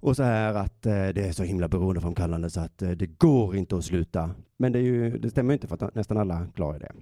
[0.00, 3.56] Och så här att eh, det är så himla beroendeframkallande så att eh, det går
[3.56, 4.30] inte att sluta.
[4.56, 6.92] Men det, är ju, det stämmer ju inte för att nästan alla klarar det.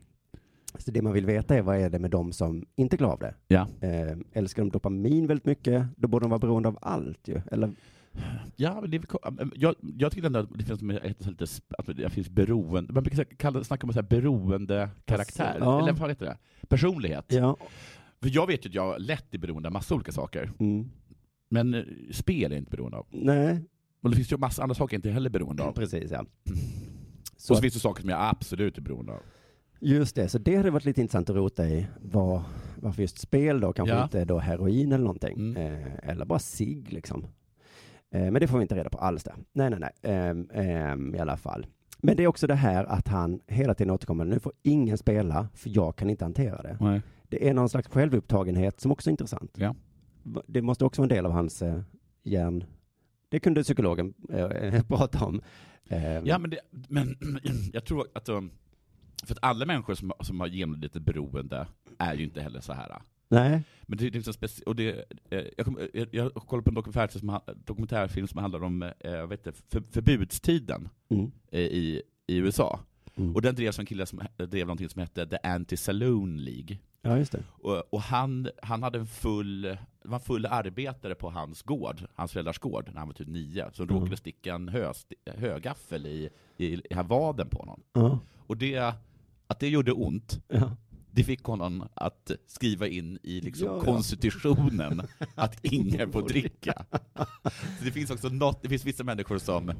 [0.78, 3.18] Så det man vill veta är vad är det med de som inte klarar av
[3.18, 3.34] det?
[3.48, 3.66] Ja.
[3.80, 7.40] Eh, älskar de dopamin väldigt mycket, då borde de vara beroende av allt ju.
[7.50, 7.70] Eller,
[8.56, 9.02] Ja, det
[9.54, 11.46] jag, jag tycker ändå att det finns, ett, lite,
[11.78, 15.80] att det finns beroende, man brukar kalla, snacka om så här beroende karaktär, ja.
[15.82, 16.38] eller vad heter det?
[16.68, 17.24] Personlighet.
[17.28, 17.56] ja.
[18.22, 20.88] För jag vet ju att jag lätt är beroende av massa olika saker, Mm.
[21.48, 23.06] men eh, spel är inte beroende av.
[23.10, 23.60] Nej,
[24.02, 25.72] Och det finns ju massa andra saker jag inte heller är beroende av.
[25.72, 26.24] precis ja.
[27.36, 29.20] Så och så finns det saker som jag absolut är beroende av.
[29.80, 32.42] Just det, så det hade varit lite intressant att rota i vad,
[32.76, 34.02] varför just spel då, kanske Ja.
[34.04, 35.36] inte då heroin eller någonting.
[35.38, 35.56] Mm.
[35.56, 37.26] Eh, eller bara sig liksom.
[38.16, 39.34] Eh, men det får vi inte reda på alls där.
[39.52, 41.66] Nej, nej, nej, Ehm, ehm, i alla fall.
[41.98, 45.48] Men det är också det här att han hela tiden återkommer, nu får ingen spela,
[45.54, 46.76] för jag kan inte hantera det.
[46.80, 47.02] Nej.
[47.28, 49.50] Det är någon slags självupptagenhet som också är intressant.
[49.58, 49.74] Ja.
[50.46, 51.80] Det måste också vara en del av hans eh,
[52.22, 52.64] hjärn,
[53.28, 55.40] Det kunde psykologen eh, prata om.
[55.88, 56.58] Eh, Ja, men, det,
[56.88, 57.16] men
[57.72, 58.50] jag tror att, um,
[59.24, 61.66] för att alla människor som, som har genomlidit ett beroende
[61.98, 62.98] är ju inte heller så här.
[63.28, 63.62] Nej.
[63.82, 67.20] Men det, det är och det, eh, jag, kom, jag, jag kollade på en dokumentärfilm
[67.30, 71.30] som, dokumentärfilm som handlar om eh, vet det, för, förbudstiden Mm.
[71.50, 72.80] eh, i, i USA.
[73.34, 76.78] Och den drevs av en kille som drev någonting som hette The Anti-Saloon League.
[77.02, 77.42] Ja, just det.
[77.48, 82.58] Och, och han, han hade en full, var full arbetare på hans gård, hans föräldrars
[82.58, 83.96] gård, när han var typ nio, som Mm.
[84.00, 84.92] råkade sticka en hö,
[85.26, 87.82] högaffel i, i, i vaden på honom.
[87.92, 88.18] Ja.
[88.36, 88.94] Och det,
[89.46, 90.76] att det gjorde ont, Ja.
[91.16, 93.80] Det fick honom att skriva in i liksom Ja, ja.
[93.80, 95.02] konstitutionen
[95.34, 96.84] att ingen får dricka.
[97.78, 99.72] Så det finns också något, det finns vissa människor som,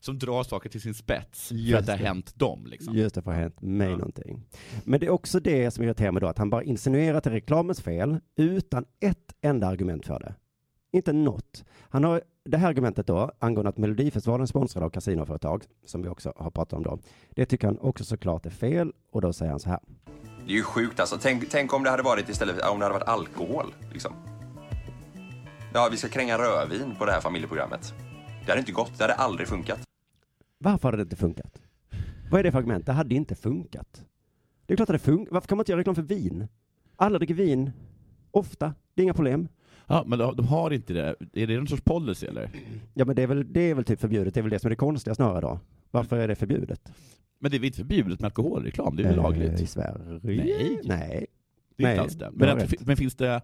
[0.00, 2.66] som drar saker till sin spets för Just att det har hänt dem.
[2.66, 2.94] Liksom.
[2.94, 4.42] Just det, för det har hänt mig någonting.
[4.84, 7.30] Men det är också det som irriterar mig då, att han bara insinuerar att är
[7.30, 10.34] reklamens fel utan ett enda argument för det.
[10.92, 11.64] Inte något.
[11.80, 16.32] Han har det här argumentet då, angående att Melodifestivalen sponsrad av kasinoföretag, som vi också
[16.36, 16.98] har pratat om då,
[17.30, 19.80] det tycker han också såklart är fel och då säger han så här.
[20.46, 21.18] Det är ju sjukt alltså.
[21.22, 23.74] Tänk, tänk om det hade varit istället, om det hade varit alkohol.
[23.92, 24.12] Liksom.
[25.72, 27.94] Ja, vi ska kränga rödvin på det här familjeprogrammet.
[28.44, 29.80] Det hade inte gått, det hade aldrig funkat.
[30.58, 31.60] Varför hade det inte funkat?
[32.30, 32.86] Vad är det för argument?
[32.86, 34.04] Det hade inte funkat.
[34.66, 35.32] Det är klart att det funkar.
[35.32, 36.48] Varför kan man inte göra reklam för vin?
[36.96, 37.72] Alla dricker vin,
[38.30, 38.74] ofta.
[38.94, 39.48] Det är inga problem.
[39.86, 41.14] Ja, men de har inte det.
[41.32, 42.50] Är det någon sorts policy eller?
[42.94, 44.34] Ja, men det är väl, det är väl typ förbjudet.
[44.34, 45.60] Det är väl det som är det konstiga snarare då.
[45.90, 46.92] Varför är det förbjudet?
[47.44, 48.96] Men det är väl inte förbjudet med alkoholreklam?
[48.96, 49.60] Det är väl Eh, lagligt?
[49.60, 50.20] I Sverige?
[50.22, 50.80] Nej.
[50.84, 51.26] Nej.
[51.76, 52.30] Det är inte alls det.
[52.32, 52.86] Men, rätt.
[52.86, 53.28] men finns det...
[53.34, 53.40] eh,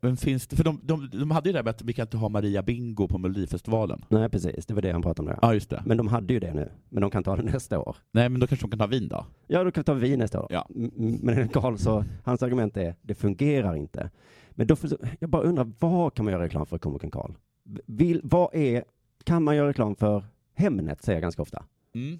[0.00, 2.02] Men finns det, för de, de, de hade ju det där med att vi kan
[2.06, 4.04] inte ha Maria Bingo på Melodifestivalen.
[4.08, 4.66] Nej, precis.
[4.66, 5.26] Det var det han pratade om.
[5.26, 5.38] där.
[5.42, 5.82] Ja, just det.
[5.86, 6.70] Men de hade ju det nu.
[6.88, 7.96] Men de kan ta det nästa år.
[8.12, 9.26] Nej, men då kanske de kan ha vin då?
[9.46, 10.46] Ja, då kan vi ta vin nästa år.
[10.50, 10.66] Ja.
[11.22, 14.10] Men Karl, så hans argument är, det fungerar inte.
[14.50, 14.76] Men då,
[15.20, 17.30] jag bara undrar, vad kan man göra reklam för komikern Karl?
[17.86, 18.84] Vill, vad är,
[19.24, 21.64] kan man göra reklam för Hemnet, säger jag ganska ofta.
[21.94, 22.18] Mm.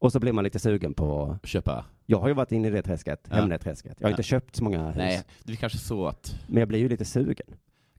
[0.00, 1.36] Och så blir man lite sugen på...
[1.44, 1.84] Köpa?
[2.06, 3.36] Jag har ju varit inne i det träsket, Ja.
[3.36, 3.96] Hemnet-träsket.
[3.98, 4.14] Jag har Ja.
[4.14, 4.96] inte köpt så många hus.
[4.96, 6.34] Nej, det är kanske så att...
[6.46, 7.46] Men jag blir ju lite sugen.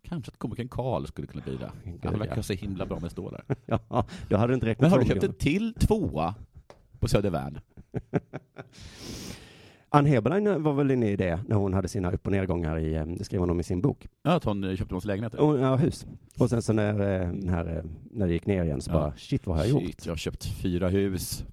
[0.04, 1.72] Kanske att komikern Karl skulle kunna bli det.
[1.86, 2.43] Gud, Han verkar ja.
[2.43, 3.43] så himla bra med stålar.
[3.66, 6.36] Ja, då hade det inte räckt Men har du köpt en till tvåa
[6.99, 7.60] på Södervärn?
[9.89, 12.95] Ann Heberlein var väl inne i det när hon hade sina upp och nedgångar i,
[12.95, 14.08] eh, det skrev hon om i sin bok.
[14.24, 15.39] Ja, att hon eh, köpte lägenheter?
[15.39, 16.06] Och, ja, hus.
[16.39, 18.93] Och sen så när, eh, eh, när det gick ner igen så Ja.
[18.93, 19.84] bara, shit vad har jag gjort?
[19.84, 21.45] Shit, jag har köpt fyra hus.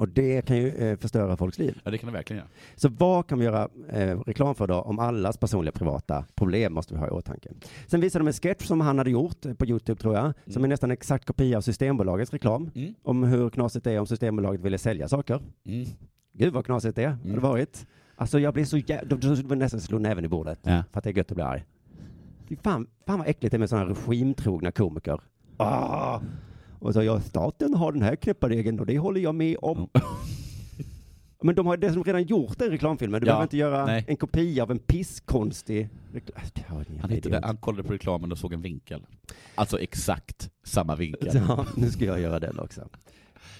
[0.00, 1.80] Och det kan ju eh, förstöra folks liv.
[1.84, 2.48] Ja, det kan det verkligen göra.
[2.76, 6.94] Så vad kan vi göra eh, reklam för då om allas personliga privata problem måste
[6.94, 7.48] vi ha i åtanke.
[7.86, 10.64] Sen visade de en sketch som han hade gjort eh, på Youtube tror jag, som
[10.64, 12.70] är nästan exakt kopia av Systembolagets reklam.
[12.74, 12.94] Mm.
[13.02, 15.40] Om hur knasigt det är om Systembolaget ville sälja saker.
[15.64, 15.86] Mm.
[16.32, 17.86] Gud vad knasigt det har det varit.
[18.16, 20.82] Alltså jag blir så jävla, de de nästan slå näven i bordet Ja.
[20.92, 21.64] för att det är gött att bli arg.
[22.62, 25.20] Fan, fan vad äckligt det är med sådana regimtrogna komiker.
[25.56, 26.20] Ah!
[26.80, 29.88] Och så, ja, staten har den här knäpparegeln och det håller jag med om.
[31.42, 33.20] Men de har dessutom redan gjort den reklamfilmen.
[33.20, 34.04] Du Ja, behöver inte göra nej.
[34.08, 36.84] en kopia av en pisskonstig reklam.
[37.00, 39.06] Han, hittade, han kollade på reklamen och såg en vinkel.
[39.54, 41.28] Alltså exakt samma vinkel.
[41.48, 42.88] Ja, nu ska jag göra den också.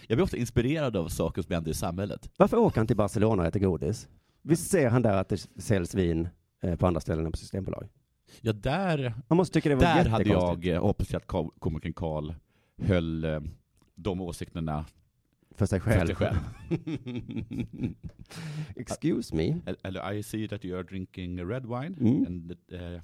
[0.07, 2.31] Jag blir ofta inspirerad av saker som händer i samhället.
[2.37, 4.09] Varför åker han till Barcelona och äter godis?
[4.43, 6.29] Visst ser han där att det säljs vin
[6.63, 7.89] eh, på andra ställen än på Systembolag?
[8.41, 12.33] Ja, där, måste tycka det var där hade jag eh, hoppats att kom- komikern Karl
[12.81, 13.41] höll eh,
[13.95, 14.85] de åsikterna
[15.51, 16.07] För sig för själv.
[16.07, 16.37] sig själv.
[18.77, 19.61] Excuse me.
[19.83, 22.27] Eller- I see that you are drinking red wine Mm.
[22.27, 23.01] and uh,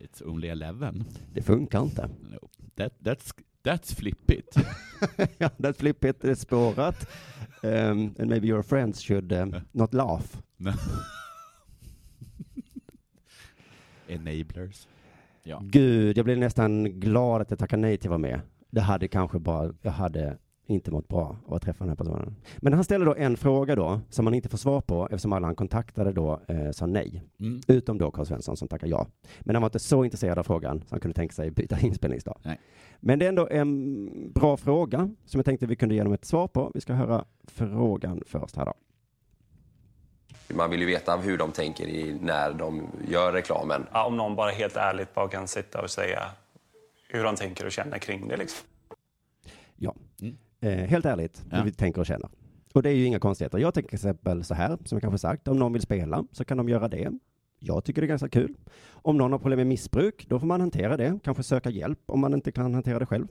[0.00, 0.94] it's only 11.
[1.32, 2.08] Det funkar inte.
[2.30, 2.38] No,
[2.74, 3.32] that, that's,
[3.62, 4.56] that's flippigt.
[5.38, 7.08] ja, that flip it är spårat.
[7.62, 10.26] Um, and maybe your friends should um, not laugh.
[14.08, 14.88] Enablers.
[15.42, 15.60] Ja.
[15.64, 18.40] Gud, jag blev nästan glad att jag tackade nej till att vara med.
[18.70, 20.38] Det hade kanske bara, jag hade
[20.68, 22.36] inte mått bra av att träffa den här personen.
[22.56, 25.46] Men han ställde då en fråga då, som han inte får svar på, eftersom alla
[25.46, 27.22] han kontaktade då eh, sa nej.
[27.40, 27.60] Mm.
[27.68, 29.06] Utom då Karl Svensson som tackar ja.
[29.40, 32.38] Men han var inte så intresserad av frågan, så han kunde tänka sig byta inspelningsdag.
[32.42, 32.60] Nej.
[33.00, 36.24] Men det är ändå en bra fråga, som jag tänkte vi kunde ge dem ett
[36.24, 36.70] svar på.
[36.74, 38.74] Vi ska höra frågan först här då.
[40.54, 43.86] Man vill ju veta hur de tänker i, när de gör reklamen.
[43.92, 46.22] Ja, om någon bara helt ärligt bara kan sitta och säga
[47.08, 48.36] hur de tänker och känner kring det.
[48.36, 48.68] Liksom.
[49.76, 50.36] Ja, Mm.
[50.60, 51.64] eh, helt ärligt hur Ja.
[51.64, 52.28] vi tänker och känner.
[52.74, 53.58] Och det är ju inga konstigheter.
[53.58, 56.44] Jag tänker till exempel så här, som jag kanske sagt, om någon vill spela så
[56.44, 57.10] kan de göra det.
[57.58, 58.54] Jag tycker det är ganska kul.
[58.90, 62.20] Om någon har problem med missbruk, då får man hantera det, kanske söka hjälp om
[62.20, 63.26] man inte kan hantera det själv.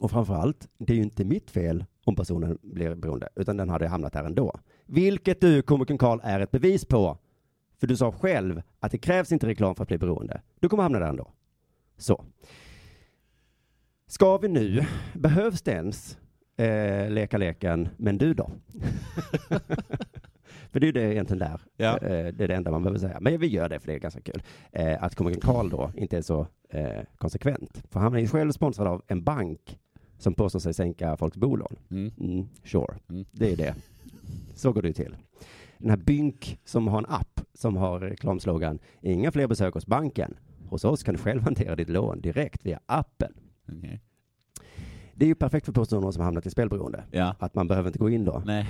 [0.00, 3.68] Och framför allt, det är ju inte mitt fel om personen blir beroende, utan den
[3.68, 4.52] hade hamnat där ändå.
[4.86, 7.18] Vilket du, komikern Karl, är ett bevis på.
[7.80, 10.42] För du sa själv att det krävs inte reklam för att bli beroende.
[10.60, 11.32] Du kommer hamna där ändå.
[11.96, 12.24] Så.
[14.08, 16.18] Ska vi nu, behövs det ens
[16.56, 18.50] eh, leka leken, men du då?
[20.70, 21.60] för det är ju det egentligen där.
[21.76, 21.98] Ja.
[21.98, 23.18] Eh, det är det enda man behöver säga.
[23.20, 24.42] Men vi gör det för det är ganska kul.
[24.72, 27.82] Eh, att komikern Karl då inte är så eh, konsekvent.
[27.90, 29.78] För han är ju själv sponsrad av en bank
[30.18, 31.76] som påstår sig sänka folks bolån.
[31.90, 32.94] Mm, sure,
[33.32, 33.74] det är det.
[34.54, 35.16] Så går det ju till.
[35.78, 40.36] Den här Bynk som har en app som har reklamslogan Inga fler besök hos banken.
[40.68, 43.32] Hos oss kan du själv hantera ditt lån direkt via appen.
[43.68, 44.00] Okej.
[45.14, 47.04] Det är ju perfekt för personer som hamnat i spelberoende.
[47.10, 47.34] Ja.
[47.38, 48.66] Att man behöver inte gå in då Nej.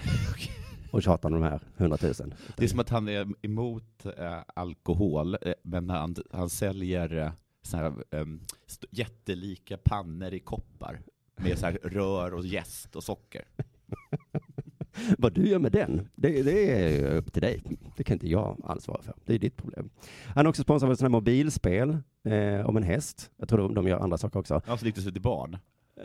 [0.91, 2.35] och tjata om de här hundratusen.
[2.57, 7.31] Det är som att han är emot eh, alkohol, eh, men han, han säljer eh,
[7.63, 8.41] så här, ehm,
[8.91, 11.01] jättelika pannor i koppar
[11.37, 13.45] med så här rör och jäst och socker.
[15.19, 17.63] Vad du gör med den, det, det är upp till dig.
[17.97, 19.15] Det kan inte jag ansvara för.
[19.25, 19.91] Det är ditt problem.
[20.35, 23.31] Han är också sponsrad av ett sånt här mobilspel eh, om en häst.
[23.37, 24.61] Jag tror de, de gör andra saker också.
[24.67, 25.59] Ja, så riktar sig till barn.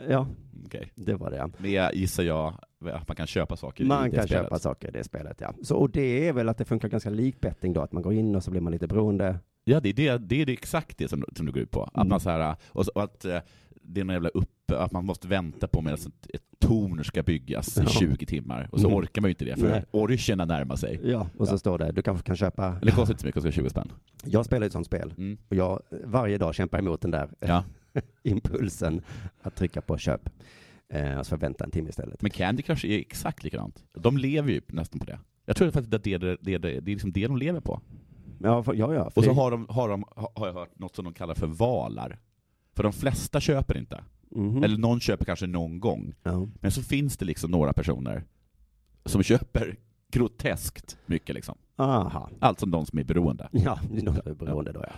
[0.08, 0.26] Ja,
[0.66, 0.92] Okej.
[0.94, 1.50] det var det.
[1.58, 2.54] Med, gissar jag,
[2.92, 4.44] att man kan köpa saker i Man det kan spelet.
[4.44, 5.54] köpa saker i det spelet, ja.
[5.62, 8.12] Så, och det är väl att det funkar ganska likt betting då, att man går
[8.12, 9.38] in och så blir man lite beroende.
[9.64, 11.82] Ja, det är, det, det är det exakt det som, som det går ut på.
[11.82, 12.08] Att Mm.
[12.08, 13.38] man så här, och, och att eh,
[13.82, 17.22] det är någon jävla upp, att man måste vänta på medan ett, ett torn ska
[17.22, 17.82] byggas Ja.
[17.84, 18.68] i 20 timmar.
[18.72, 18.98] Och så Mm.
[18.98, 19.84] orkar man ju inte det, för Nej.
[19.90, 21.00] orcherna närmar sig.
[21.04, 22.70] Ja, och så står det, du kanske kan köpa...
[22.82, 23.92] Det kostar inte så mycket, det kostar 20 spänn.
[24.24, 25.38] Jag spelar ett sånt spel Mm.
[25.48, 27.64] och jag varje dag kämpar emot den där Ja.
[28.22, 29.02] impulsen
[29.42, 30.28] att trycka på köp.
[30.88, 32.22] Eh, och så får jag vänta en timme istället.
[32.22, 33.84] Men Candy Crush är exakt likadant.
[33.94, 35.18] De lever ju nästan på det.
[35.46, 37.60] Jag tror faktiskt att det är det, det, det, det är liksom det de lever
[37.60, 37.80] på.
[38.38, 39.10] Ja, för, ja, ja.
[39.10, 40.04] För Och så har, de, har, de,
[40.34, 42.18] har jag hört något som de kallar för valar.
[42.74, 44.04] För de flesta köper inte.
[44.30, 44.64] Mhm.
[44.64, 46.14] Eller någon köper kanske någon gång.
[46.22, 46.46] Ja.
[46.60, 48.24] Men så finns det liksom några personer
[49.04, 49.76] som köper
[50.12, 51.58] groteskt mycket liksom.
[51.76, 52.30] Aha.
[52.40, 53.48] Allt som de som är beroende.
[53.52, 54.92] Ja, det är nog beroende då ja.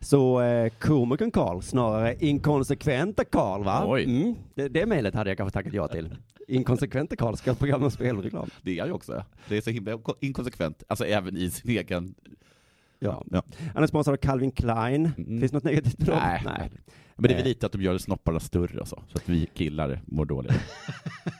[0.00, 3.84] Så eh, komikern Karl, snarare inkonsekventa Karl va?
[3.86, 4.04] Oj.
[4.04, 4.34] Mm.
[4.54, 6.16] Det, det mejlet hade jag kanske tackat ja till.
[6.48, 8.50] Inkonsekventa Karl ska ha ett program om spelreklam.
[8.62, 9.24] Det är jag ju också.
[9.48, 12.14] Det är så himla inkonsekvent, alltså även i sin egen...
[12.98, 13.24] Ja.
[13.30, 13.42] Ja.
[13.74, 15.10] Han är sponsrad av Calvin Klein.
[15.16, 16.08] Finns det något negativt med?
[16.08, 16.42] Nej.
[16.44, 16.70] Nej.
[17.22, 19.46] Men det är väl lite att de gör snopparna större och så, så att vi
[19.46, 20.52] killar mår dåligt.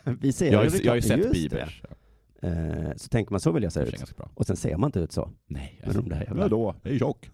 [0.20, 1.82] Vi ser jag, har ju jag har ju sett Bibers.
[2.42, 4.16] Eh, så tänker man så vill jag se Det ut.
[4.16, 4.30] bra.
[4.34, 5.30] Och sen ser man inte ut så.
[5.46, 6.42] Nej, Men de där jävla...
[6.42, 6.74] Vadå?
[6.82, 7.30] Jag är tjock.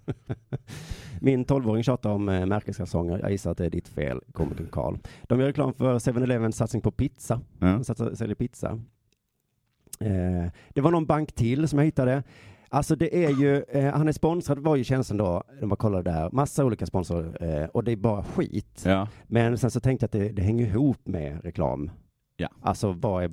[1.20, 3.18] Min 12-åring tjatar om eh, märkeskalsonger.
[3.18, 4.96] Jag gissar att det är ditt fel, komikern Karl.
[5.22, 7.40] De gör reklam för 7-Elevens satsning på pizza.
[7.58, 7.66] Ja.
[7.66, 8.80] De satsar, säljer pizza.
[10.00, 12.22] Eh, det var någon bank till som jag hittade.
[12.68, 16.10] Alltså det är ju, eh, han är sponsrad var ju tjänsten då, de bara kollade
[16.10, 18.82] där, massa olika sponsorer eh, och det är bara skit.
[18.84, 19.08] Ja.
[19.26, 21.90] Men sen så tänkte jag att det, det hänger ihop med reklam.
[22.36, 22.48] Ja.
[22.62, 23.30] Alltså vad är,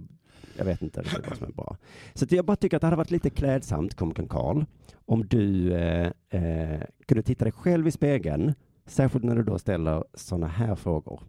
[0.57, 1.77] jag vet inte riktigt vad som är bra.
[2.13, 4.65] Så jag bara tycker att det hade varit lite klädsamt, komikern Karl,
[5.05, 8.53] om du eh, eh, kunde titta dig själv i spegeln,
[8.85, 11.21] särskilt när du då ställer sådana här frågor.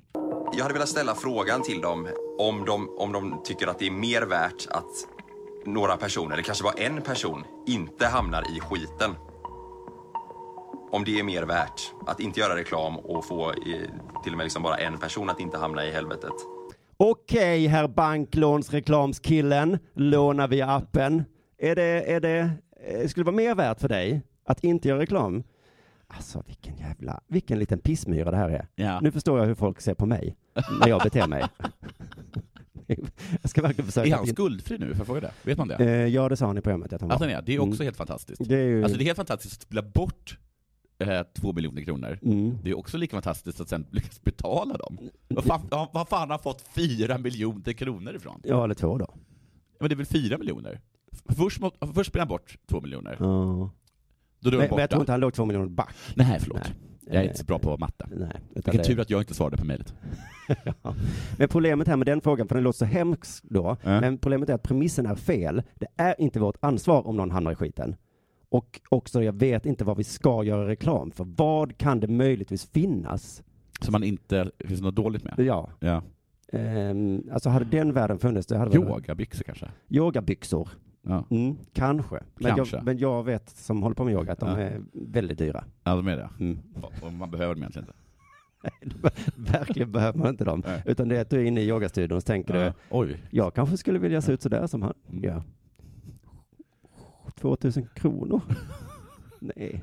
[0.57, 3.91] Jag hade velat ställa frågan till dem om de, om de tycker att det är
[3.91, 5.16] mer värt att
[5.67, 9.11] några personer, eller kanske bara en person, inte hamnar i skiten.
[10.91, 13.57] Om det är mer värt att inte göra reklam och få eh,
[14.25, 16.33] till och med liksom bara en person att inte hamna i helvetet.
[16.97, 21.25] Okej, herr banklånsreklamskillen, låna via appen.
[21.59, 22.51] Är det, är det,
[22.87, 25.43] eh, skulle det vara mer värt för dig att inte göra reklam?
[26.09, 28.67] Alltså vilken jävla, vilken liten pissmyra det här är.
[28.75, 29.01] Ja.
[29.01, 30.37] Nu förstår jag hur folk ser på mig
[30.81, 31.45] när jag beter mig.
[33.43, 34.09] jag ska verkligen försöka.
[34.09, 34.87] Är han skuldfri nu?
[34.89, 35.33] Får jag fråga det?
[35.43, 35.75] Vet man det?
[35.75, 37.15] Eh, ja, det sa han i programmet att han var.
[37.17, 37.43] Att han är.
[37.43, 37.85] Det är också Mm.
[37.87, 38.49] helt fantastiskt.
[38.49, 38.83] Det är ju...
[38.83, 40.39] Alltså det är helt fantastiskt att spela bort
[40.99, 42.19] eh, två miljoner kronor.
[42.23, 42.59] Mm.
[42.63, 44.99] Det är också lika fantastiskt att sen lyckas betala dem.
[45.29, 48.41] Vad fan, ja, vad fan har han fått fyra miljoner kronor ifrån?
[48.45, 49.15] Ja, eller två då.
[49.81, 50.81] Men det är väl fyra miljoner?
[51.37, 53.17] Först, må, först spelar han bort två miljoner.
[53.21, 53.71] Ja.
[54.41, 54.75] Då är Men, borta.
[54.75, 55.95] men jag tror inte han låg två miljoner back.
[56.15, 56.59] Nej, förlåt.
[56.65, 56.73] Nej.
[57.07, 58.07] Jag är inte så bra på matte.
[58.17, 59.95] Nej, Vilken det- tur att jag inte svarade på mejlet.
[60.83, 60.95] Ja.
[61.39, 64.01] Men problemet här med den frågan, för den låter så hemskt då, Ja.
[64.01, 65.63] men problemet är att premissen är fel.
[65.75, 67.97] Det är inte vårt ansvar om någon hamnar i skiten.
[68.49, 71.25] Och också, jag vet inte vad vi ska göra reklam för.
[71.37, 73.43] Vad kan det möjligtvis finnas?
[73.81, 75.35] Som man inte, finns något dåligt med?
[75.39, 75.71] Ja.
[75.81, 76.03] Ja.
[76.53, 79.67] Ehm, alltså hade den världen funnits, det hade Yogabyxor kanske?
[79.89, 80.69] Yogabyxor.
[81.09, 81.25] Ja.
[81.31, 82.21] Mm, kanske.
[82.35, 82.77] Men, Kanske.
[82.77, 84.57] Jag, men jag vet, som håller på med yoga, att de Ja.
[84.59, 85.65] är väldigt dyra.
[85.85, 86.31] Ja, de är det.
[86.41, 86.59] Mm.
[87.03, 87.97] Och man behöver dem egentligen inte.
[89.53, 90.63] Verkligen behöver man inte dem.
[90.67, 90.83] Nej.
[90.87, 92.65] Utan det är att du är inne i yogastudion och så tänker Ja.
[92.65, 93.17] du, Oj.
[93.31, 95.25] jag kanske skulle vilja se ut sådär som han Mm.
[95.25, 95.43] gör.
[97.41, 98.41] 2000 kronor?
[99.41, 99.83] Nej.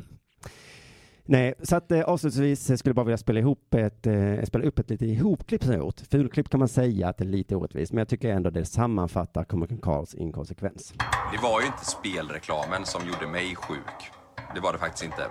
[1.26, 4.65] Nej, så att eh, avslutningsvis eh, skulle jag bara vilja spela ihop ett, eh, spela
[4.65, 5.99] upp ett litet ihopklipp som jag gjort.
[6.11, 9.43] Fulklipp kan man säga att det är lite orättvist, men jag tycker ändå det sammanfattar
[9.43, 10.93] komikern Karls inkonsekvens.
[11.32, 14.11] Det var ju inte spelreklamen som gjorde mig sjuk.
[14.55, 15.24] Det var det faktiskt inte.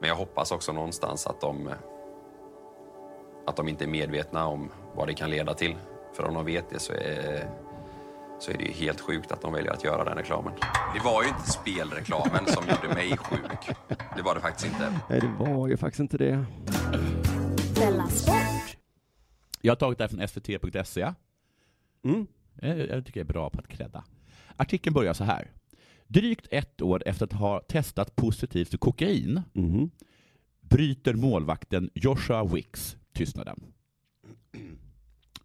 [0.00, 1.74] Men jag hoppas också någonstans att de, eh,
[3.46, 5.76] att de inte är medvetna om vad det kan leda till.
[6.12, 7.50] För om de vet det så är,
[8.40, 10.52] så är det ju helt sjukt att de väljer att göra den reklamen.
[10.94, 13.76] Det var ju inte spelreklamen som gjorde mig sjuk.
[14.16, 15.00] Det var det faktiskt inte.
[15.10, 16.44] Nej, det var ju faktiskt inte det.
[19.62, 21.12] Jag har tagit det här från svt.se.
[22.04, 22.26] Mm.
[22.60, 24.04] Jag, jag tycker jag är bra på att credda.
[24.56, 25.50] Artikeln börjar så här.
[26.06, 29.90] Drygt ett år efter att ha testat positivt för kokain Mhm.
[30.60, 33.62] bryter målvakten Joshua Wicks tystnaden.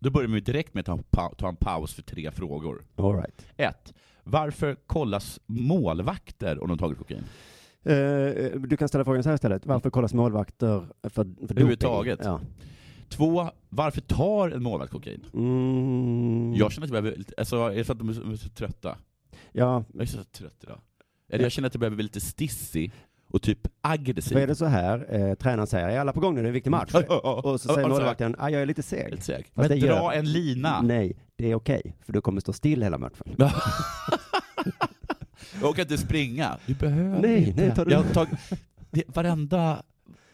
[0.05, 2.85] Då börjar vi direkt med att ta, ta en paus för tre frågor.
[2.95, 3.45] All right.
[3.57, 3.93] 1.
[4.23, 7.23] Varför kollas målvakter om de tagit kokain?
[7.83, 9.65] Eh, du kan ställa frågan så här istället.
[9.65, 11.47] Varför kollas målvakter för, för doping?
[11.49, 12.19] Överhuvudtaget.
[12.23, 12.41] Ja.
[13.09, 15.25] Två, varför tar en målvakt kokain?
[15.33, 16.53] Mm.
[16.55, 18.35] Jag känner att jag behöver, alltså, är det för att de är så, de är
[18.35, 18.97] så trötta?
[19.51, 20.79] Ja, Jag är så trött idag.
[21.29, 22.91] Eller jag känner att jag behöver bli lite stissig
[23.35, 24.33] och typ aggressiv.
[24.33, 25.07] så är det så här.
[25.15, 26.89] Eh, tränaren säger, är alla på gång nu, det är en viktig match.
[26.93, 27.51] Ja, ja, ja.
[27.51, 29.11] Och så Ja, säger ja, målvakten, ah, jag är lite seg.
[29.11, 29.45] Lite seg.
[29.53, 30.81] Men dra gör- en lina.
[30.81, 33.35] Nej, det är okej, för du kommer stå still hela matchen.
[35.61, 36.57] Jag orkar inte springa.
[36.65, 37.61] Du behöver Nej, inte.
[37.65, 38.39] nej, tar du- Jag tagit,
[38.91, 39.83] det, varenda,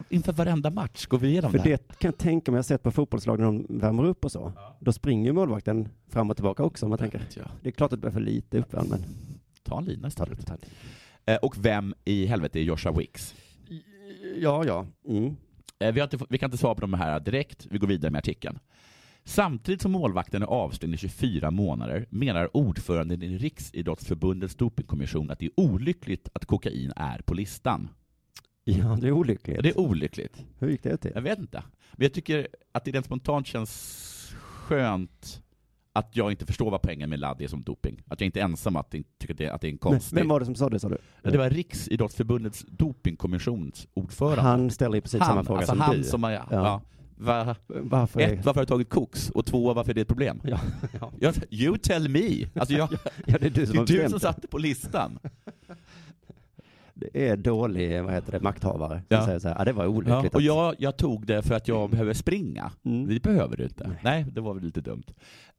[0.10, 1.80] inför varenda match går vi igenom För det här.
[1.88, 4.32] det kan jag tänka mig, jag har sett på fotbollslag när de värmer upp och
[4.32, 4.54] så.
[4.80, 6.86] Då springer målvakten fram och tillbaka också.
[6.86, 7.22] om Man tänker.
[7.38, 7.44] Ja.
[7.62, 9.04] Det är klart att det blir för lite uppvärmd, men
[9.64, 10.52] Ta en lina istället.
[11.26, 13.36] Eh, Och vem i helvete är Joshua Wicks?
[14.38, 14.88] Ja, ja.
[15.08, 15.36] Mm.
[15.80, 18.20] Eh, Vi, inte, vi kan inte svara på de här direkt, vi går vidare med
[18.20, 18.60] artikeln.
[19.24, 25.46] Samtidigt som målvakten är avstängd i 24 månader menar ordföranden i Riksidrottsförbundets dopingkommission att det
[25.46, 27.90] är olyckligt att kokain är på listan.
[28.64, 29.64] Ja, det är olyckligt.
[29.64, 30.46] Det är olyckligt.
[30.60, 31.12] Hur gick det till?
[31.16, 31.64] Jag vet inte.
[31.92, 35.42] Men jag tycker att det rent spontant känns skönt
[35.94, 38.04] att jag inte förstår vad poängen med ladd är som doping.
[38.08, 40.18] Att jag inte är ensam att tycker att det, att det är en konstig...
[40.18, 40.98] vem var det som sa det, sa du?
[41.22, 44.42] Ja, Det var Riksidrottsförbundets dopingkommissions ordförande.
[44.42, 46.04] Han ställer i princip han, samma fråga alltså som han du.
[46.04, 46.46] Som är, Ja.
[46.50, 46.82] ja.
[47.16, 49.30] Va, Varför Ett, varför har du tagit koks?
[49.30, 50.42] Och två, varför är det ett problem?
[50.44, 50.60] Ja,
[51.00, 51.12] ja.
[51.20, 52.48] Ja, you tell me!
[52.56, 52.90] Alltså jag,
[53.26, 55.20] Ja, det är du som det är du som satte på listan.
[57.14, 59.02] Det är dålig, vad heter det, makthavare.
[59.10, 59.26] Ja.
[59.26, 60.34] säger så här, ah, det var Ja, olyckligt.
[60.34, 62.72] och att- jag, jag tog det för att jag behöver springa.
[62.86, 63.08] Mm.
[63.08, 63.92] Det behöver du inte.
[64.04, 65.04] Nej, det var väl lite dumt.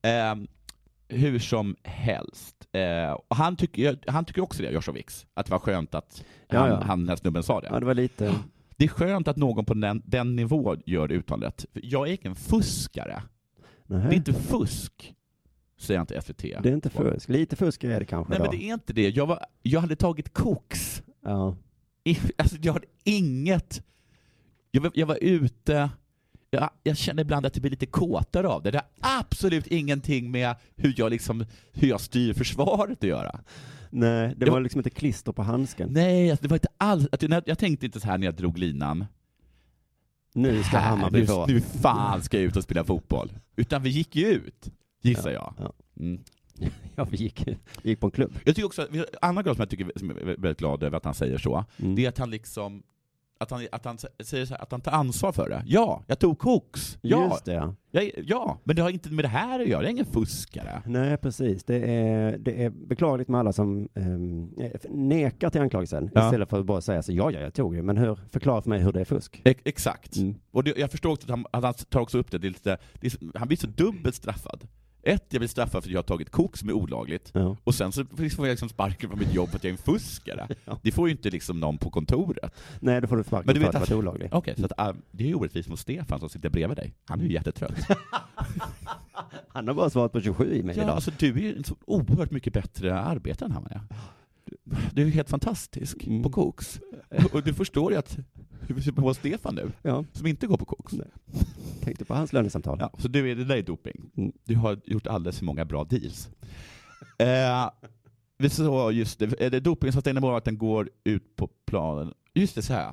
[0.02, 0.46] Ehm,
[1.08, 2.56] hur som helst.
[2.72, 6.24] Eh, och han, tycker, han tycker också det, Joshua Wicks, att det var skönt att
[6.48, 6.80] Ja, han, ja.
[6.82, 7.68] han, den här snubben sa det.
[7.70, 8.34] Ja, det var lite...
[8.76, 11.66] Det är skönt att någon på den, den nivån gör det uttalandet.
[11.72, 13.22] Jag är ingen fuskare.
[13.86, 14.00] Nej.
[14.08, 15.14] Det är inte fusk,
[15.78, 16.42] säger han till SVT.
[16.42, 17.28] Det är inte fusk.
[17.28, 18.44] Lite fusk är det kanske Nej, då.
[18.44, 19.08] men det är inte det.
[19.10, 21.02] Jag, var, jag hade tagit koks.
[21.22, 21.56] Ja.
[22.04, 23.82] I, alltså, jag hade inget...
[24.70, 25.90] Jag jag var ute...
[26.50, 28.70] Jag, jag känner ibland att det blir lite kåtare av det.
[28.70, 33.40] Det har absolut ingenting med hur jag, liksom, hur jag styr försvaret att göra.
[33.90, 35.88] Nej, det Det var liksom inte klister på handsken.
[35.92, 37.08] Nej, alltså, det var inte alls...
[37.20, 39.06] Jag, jag tänkte inte så här när jag drog linan.
[40.34, 41.46] Nu ska Här, Hammarby nu, få.
[41.46, 43.32] nu fan ska jag ut och spela fotboll.
[43.56, 44.68] Utan vi gick ju ut,
[45.02, 45.54] gissar jag.
[45.58, 45.72] Ja.
[46.00, 46.24] Mm.
[46.96, 47.46] Ja, vi gick,
[47.82, 48.32] vi gick på en klubb.
[48.44, 50.96] Jag tycker också, en annan grej som jag tycker som jag är väldigt glad över
[50.96, 51.94] att han säger så, Mm.
[51.94, 52.82] det är att han liksom
[53.38, 55.62] att han, att han säger här, att han tar ansvar för det.
[55.66, 56.98] Ja, jag tog koks.
[57.00, 57.74] Ja, Just det, ja.
[57.90, 59.82] jag, ja, men det har inte med det här att göra.
[59.82, 60.82] Jag är ingen fuskare.
[60.86, 61.64] Nej, precis.
[61.64, 64.54] Det är, det är beklagligt med alla som um,
[64.88, 66.24] nekar till anklagelsen Ja.
[66.26, 68.68] istället för att bara säga så ja, ja, jag tog det, men hur, förklara för
[68.70, 69.40] mig hur det är fusk.
[69.44, 70.16] E- exakt.
[70.16, 70.34] Mm.
[70.50, 72.78] Och det, jag förstår också att han, att han tar också upp det, det, lite,
[73.00, 74.68] det är, han blir så dubbelt straffad.
[75.04, 77.56] Ett, jag blir straffad för att jag har tagit koks som är olagligt, Ja.
[77.64, 79.78] och sen så får jag liksom sparken från mitt jobb för att jag är en
[79.84, 80.48] fuskare.
[80.64, 80.78] Ja.
[80.82, 82.52] Det får ju inte liksom någon på kontoret.
[82.80, 84.32] Nej, då får du sparken Men du för att att- det var olagligt.
[84.32, 86.94] Okej, så att, äh, det är ju orättvist mot Stefan som sitter bredvid dig.
[87.06, 87.74] Han är ju jättetrött.
[89.48, 90.94] Han har bara svarat på 27 i mig Ja, idag.
[90.94, 93.80] alltså du är ju en så oerhört mycket bättre arbetare än han är.
[94.92, 96.22] Du, är helt fantastisk Mm.
[96.22, 96.80] på koks.
[97.32, 98.18] Och du förstår ju att
[98.68, 100.92] vi ser på Stefan nu, Ja, som inte går på koks.
[100.92, 101.06] Nej.
[101.80, 102.78] tänkte på hans lönesamtal.
[102.80, 104.10] Ja, så du är, det där är doping.
[104.16, 104.32] Mm.
[104.44, 106.28] Du har gjort alldeles för många bra deals.
[107.18, 107.70] Eh,
[108.38, 112.14] vi så just det, är det doping som stänger målvakten går ut på planen.
[112.34, 112.92] Just det, så här.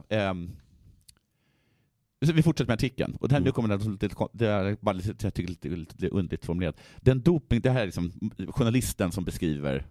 [2.26, 3.16] så vi fortsätter med artikeln.
[3.22, 3.46] Och det här, Mm.
[3.46, 6.78] nu kommer det, lite, det är bara lite, jag tycker lite, lite, lite underligt formulerat.
[6.98, 8.12] Den doping, det här är liksom
[8.50, 9.86] journalisten som beskriver,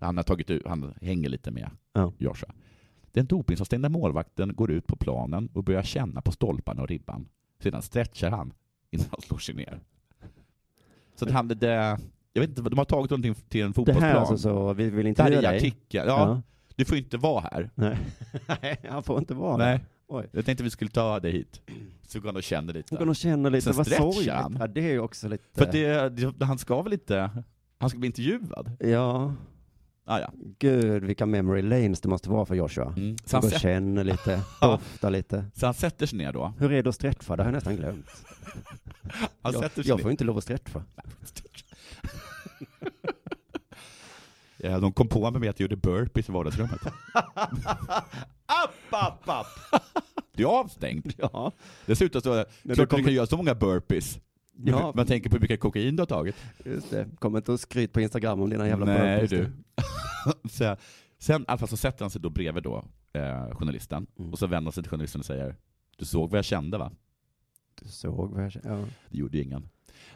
[0.00, 2.12] han har tagit ut, han hänger lite med Ja.
[2.18, 2.50] Joshua.
[3.12, 7.28] Den dopingavstängda målvakten går ut på planen och börjar känna på stolparna och ribban.
[7.62, 8.52] Sedan stretchar han
[8.90, 9.80] innan han slår sig ner.
[11.14, 11.98] Så att han, det,
[12.32, 14.08] jag vet inte, de har tagit någonting till en Det fotbollsplan.
[14.10, 15.56] här alltså så, vi vill det inte här är dig.
[15.56, 16.08] artikeln.
[16.08, 16.42] Ja,
[16.76, 17.70] Du får inte vara här.
[17.74, 18.76] Nej.
[18.90, 19.78] Han får inte vara Nej.
[19.78, 19.86] där.
[20.06, 20.28] Oj.
[20.32, 21.60] Jag tänkte vi skulle ta dig hit.
[22.06, 22.96] Så går han och känner lite.
[22.96, 24.32] Går och känner lite, Sen vad sorgligt.
[24.32, 24.56] han.
[24.60, 25.44] Ja, det är ju också lite...
[25.52, 27.30] För det, det, han ska väl inte,
[27.78, 28.76] han ska bli intervjuad?
[28.80, 29.34] Ja.
[30.06, 30.32] Ah, ja.
[30.58, 32.94] Gud, vilka memory lanes det måste vara för Joshua.
[32.96, 33.16] Mm.
[33.24, 35.44] Så han känner lite, doftar lite.
[35.54, 36.52] Så han sätter sig ner då.
[36.58, 37.36] Hur är det att stretcha?
[37.36, 38.06] Det har jag nästan glömt.
[39.42, 40.02] Han jag, sätter sig jag ner.
[40.02, 40.82] får inte lov att stretcha.
[44.56, 46.80] Ja, de kom på mig med att jag gjorde burpees i vardagsrummet.
[48.46, 49.46] App, app, app!
[50.32, 51.12] Du är avstängd.
[51.16, 51.52] Ja.
[51.86, 54.18] Dessutom så, klart du kommer- kan göra så många burpees.
[54.64, 54.92] Ja.
[54.96, 56.36] Man tänker på hur mycket kokain du har tagit.
[56.64, 57.08] Just det.
[57.18, 59.52] Kom inte och skryt på Instagram om dina jävla Nej du.
[60.50, 60.76] så,
[61.18, 64.32] sen i alla fall så sätter han sig då bredvid då, eh, journalisten, Mm.
[64.32, 65.56] och så vänder han sig till journalisten och säger
[65.96, 66.92] Du såg vad jag kände va?
[67.82, 68.68] Du såg vad jag kände?
[68.68, 68.84] Ja.
[69.10, 69.68] Det gjorde ju ingen.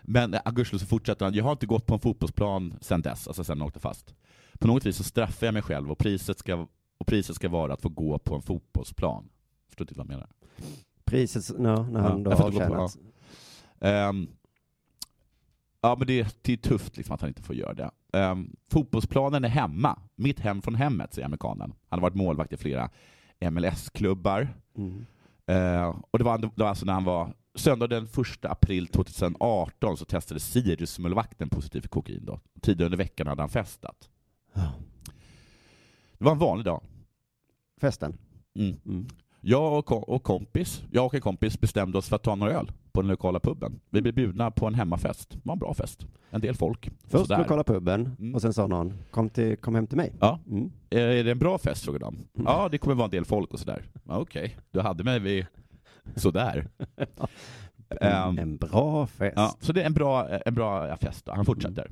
[0.03, 3.45] Men eh, så fortsätter han, jag har inte gått på en fotbollsplan sen dess, alltså
[3.45, 4.14] sen jag åkte fast.
[4.59, 6.66] På något vis så straffar jag mig själv och priset ska,
[6.99, 9.28] och priset ska vara att få gå på en fotbollsplan.
[9.68, 10.28] Förstår du vad jag menar?
[11.05, 12.97] Priset, ja, när han då gå på- avtjänat.
[13.81, 14.29] Ehm,
[15.81, 17.91] ja, men det, det är tufft liksom att han inte får göra det.
[18.12, 19.99] Ehm, fotbollsplanen är hemma.
[20.16, 21.74] Mitt hem från hemmet, säger amerikanen.
[21.89, 22.91] Han har varit målvakt i flera
[23.41, 24.49] MLS-klubbar.
[24.76, 25.07] Mm.
[25.47, 29.97] Eh, och det var, det var alltså när han var Söndag den 1 april 2018
[29.97, 32.24] så testade Sirius-målvakten positiv för kokain.
[32.24, 32.41] Då.
[32.61, 34.09] Tidigare under veckan hade han festat.
[36.18, 36.83] Det var en vanlig dag.
[37.81, 38.18] Festen?
[38.55, 39.09] Mm.
[39.41, 42.72] Jag och, och kompis, jag och en kompis bestämde oss för att ta några öl
[42.99, 43.81] på den lokala puben.
[43.91, 45.31] Vi blev bjudna på en hemmafest.
[45.31, 46.07] Det var en bra fest.
[46.31, 46.91] En del folk.
[47.07, 47.39] Först Sådär.
[47.39, 48.35] lokala puben, Mm.
[48.35, 50.13] och sen sa någon, kom, till, kom hem till mig.
[50.21, 50.41] Ja.
[50.47, 50.71] Mm.
[50.91, 51.85] Eh, Är det en bra fest?
[51.85, 52.17] frågade de.
[52.45, 53.83] Ja, det kommer vara en del folk och sådär.
[54.09, 55.47] Ja, Okej, du hade mig vid
[56.17, 56.69] sådär.
[58.01, 59.33] En, en bra fest.
[59.37, 61.25] Ja, så det är en bra, en bra fest.
[61.25, 61.33] Då.
[61.33, 61.91] Han fortsätter.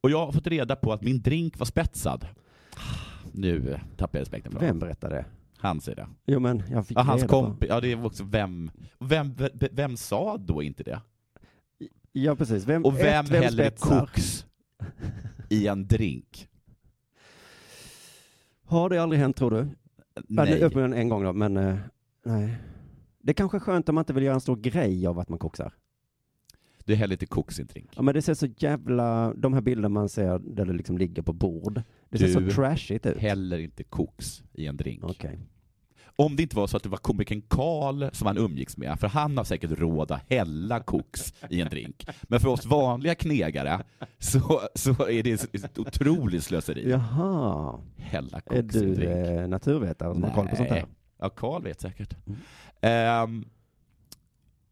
[0.00, 2.26] Och jag har fått reda på att min drink var spetsad.
[3.32, 5.24] Nu eh, tappar jag respekten för Vem berättade
[5.62, 5.66] det?
[5.68, 6.08] Han säger det.
[6.26, 9.96] Jo men jag fick Ja, hans kompis, ja det är också vem, vem, vem, vem
[9.96, 11.00] sa då inte det?
[12.12, 12.64] Ja precis.
[12.64, 14.00] Vem, Och vem ett, vem häller spetsar?
[14.00, 14.46] koks
[15.48, 16.48] i en drink?
[18.64, 19.68] Har det aldrig hänt tror du?
[20.28, 20.50] Nej.
[20.50, 21.76] Ja, uppenbarligen en gång då, men eh,
[22.24, 22.56] nej.
[23.20, 25.28] Det är kanske är skönt om man inte vill göra en stor grej av att
[25.28, 25.72] man koksar.
[26.84, 27.90] Det häller inte koks i en drink.
[27.96, 31.22] Ja men det ser så jävla, de här bilderna man ser där det liksom ligger
[31.22, 31.82] på bord.
[32.10, 33.18] Det ser Du så trashigt ut.
[33.18, 35.04] häller inte koks i en drink.
[35.04, 35.38] Okej.
[36.16, 39.06] Om det inte var så att det var komikern Karl som han umgicks med, för
[39.08, 42.06] han har säkert råd att hälla koks i en drink.
[42.22, 43.82] Men för oss vanliga knegare
[44.18, 46.90] så, så är det ett otroligt slöseri.
[46.90, 47.80] Jaha.
[47.96, 49.26] Hälla Är koks i en du drink.
[49.28, 50.84] eh, naturvetare som har koll på sånt här?
[51.20, 52.16] Ja, Karl vet säkert.
[52.80, 53.44] Ehm,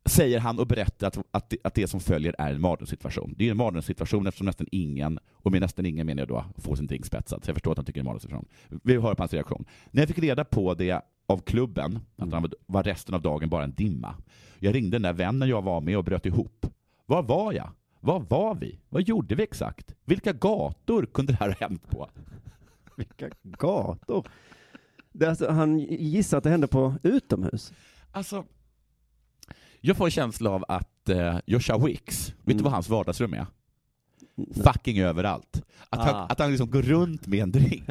[0.07, 3.35] säger han och berättar att, att, det, att det som följer är en mardrömssituation.
[3.39, 6.77] Det är en mardrömssituation eftersom nästan ingen, och med nästan ingen menar jag då, får
[6.77, 7.45] sin drink spetsad.
[7.45, 8.49] Så jag förstår att han tycker det är en mardrömssituation.
[8.69, 9.65] Vi hör på hans reaktion.
[9.91, 13.65] När jag fick reda på det av klubben, att han var resten av dagen bara
[13.65, 14.15] en dimma.
[14.59, 16.67] Jag ringde den där vännen jag var med och bröt ihop.
[17.07, 17.71] Var var jag?
[18.01, 18.79] Var var vi?
[18.89, 19.95] Vad gjorde vi exakt?
[20.05, 22.11] Vilka gator kunde det här ha hänt på?
[22.97, 24.29] Vilka gator?
[25.13, 27.73] Det alltså, han gissar att det hände på utomhus.
[28.13, 28.45] Alltså,
[29.81, 32.65] jag får en känsla av att eh, Joshua Wicks, vet du Mm.
[32.65, 33.47] vad hans vardagsrum är?
[34.65, 35.63] Fucking överallt.
[35.91, 36.27] Att han, Ah.
[36.27, 37.89] att han liksom går runt med en drink.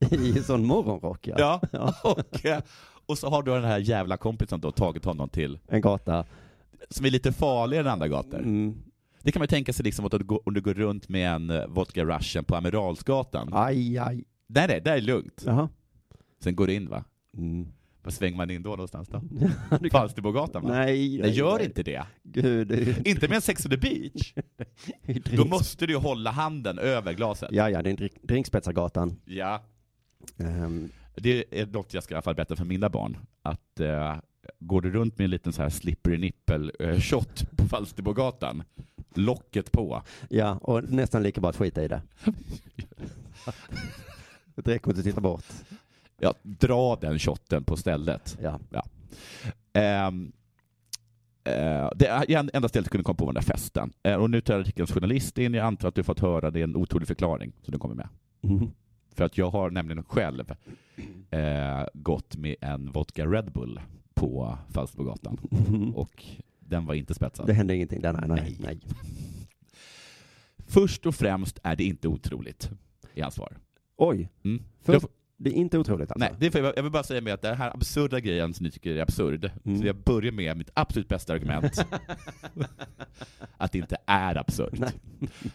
[0.10, 1.60] I en sån morgonrock ja.
[1.72, 2.62] Ja, Och, eh,
[3.06, 6.24] och så har du den här jävla kompisen då tagit honom till En gata.
[6.90, 8.38] som är lite farligare än andra gator.
[8.38, 8.74] Mm.
[9.22, 11.30] Det kan man ju tänka sig liksom att du går, om du går runt med
[11.34, 13.48] en eh, vodka russian på Amiralsgatan.
[13.52, 14.24] Aj, aj.
[14.46, 15.42] Nej, nej, där är lugnt.
[15.46, 15.68] Jaha.
[16.42, 17.04] Sen går du in va?
[17.36, 17.68] Mm.
[18.02, 19.22] Var svänger man in då någonstans då?
[19.92, 20.64] Falsterbogatan?
[20.66, 21.64] Nej, Nej, gör nej.
[21.64, 22.02] inte det.
[22.22, 24.32] Gud, det Inte med en Sex on the beach.
[25.36, 27.48] Då måste du ju hålla handen över glaset.
[27.52, 29.16] Ja, ja, det är drink, drinkspetsargatan.
[29.24, 29.62] Ja.
[30.38, 33.16] Ehm, Det är något jag ska i alla fall berätta för mina barn.
[33.42, 34.16] Att eh,
[34.58, 38.62] går du runt med en liten så här slippery nipple eh, shot på Falsterbogatan,
[39.14, 40.02] locket på.
[40.28, 42.02] ja, och nästan lika bra att skita i det.
[44.54, 45.44] Det räcker med att titta bort.
[46.24, 48.38] Ja, dra den shotten på stället.
[48.42, 48.58] Ja.
[48.70, 48.84] Ja.
[49.72, 50.32] Ehm,
[51.44, 52.06] eh, det
[52.52, 53.92] enda stället jag kunde komma på var den där festen.
[54.02, 55.54] Eh, och nu tar artikelns journalist in.
[55.54, 58.08] Jag antar att du fått höra det är en otrolig förklaring som du kommer med.
[58.40, 58.70] Mhm.
[59.14, 60.50] För att jag har nämligen själv
[61.30, 63.80] eh, gått med en vodka Red Bull
[64.14, 65.38] på Falsterbogatan.
[65.94, 66.24] Och
[66.60, 67.46] den var inte spetsad.
[67.46, 68.56] Det hände ingenting där, nej, nej.
[68.60, 68.78] nej.
[70.66, 72.70] Först och främst är det inte otroligt,
[73.14, 73.56] är hans svar.
[73.96, 74.28] Oj.
[74.44, 74.62] Mm.
[74.82, 75.08] Får-
[75.42, 76.18] det är inte otroligt alltså?
[76.28, 78.64] Nej, det är för, jag vill bara säga med att det här absurda grejen som
[78.64, 79.80] ni tycker är absurd, Mm.
[79.80, 81.84] så jag börjar med mitt absolut bästa argument.
[83.56, 84.80] att det inte är absurt.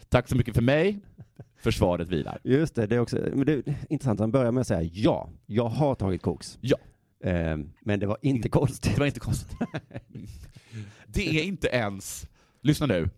[0.09, 0.99] Tack så mycket för mig.
[1.59, 2.39] Försvaret vilar.
[2.43, 4.19] Just det, det är också men det är intressant.
[4.19, 6.57] Han börjar med att säga ja, jag har tagit koks.
[6.61, 6.77] Ja.
[7.23, 8.93] Ehm, men det var inte konstigt.
[8.93, 9.57] Det var inte konstigt.
[11.07, 12.27] Det är inte ens,
[12.61, 13.09] lyssna nu,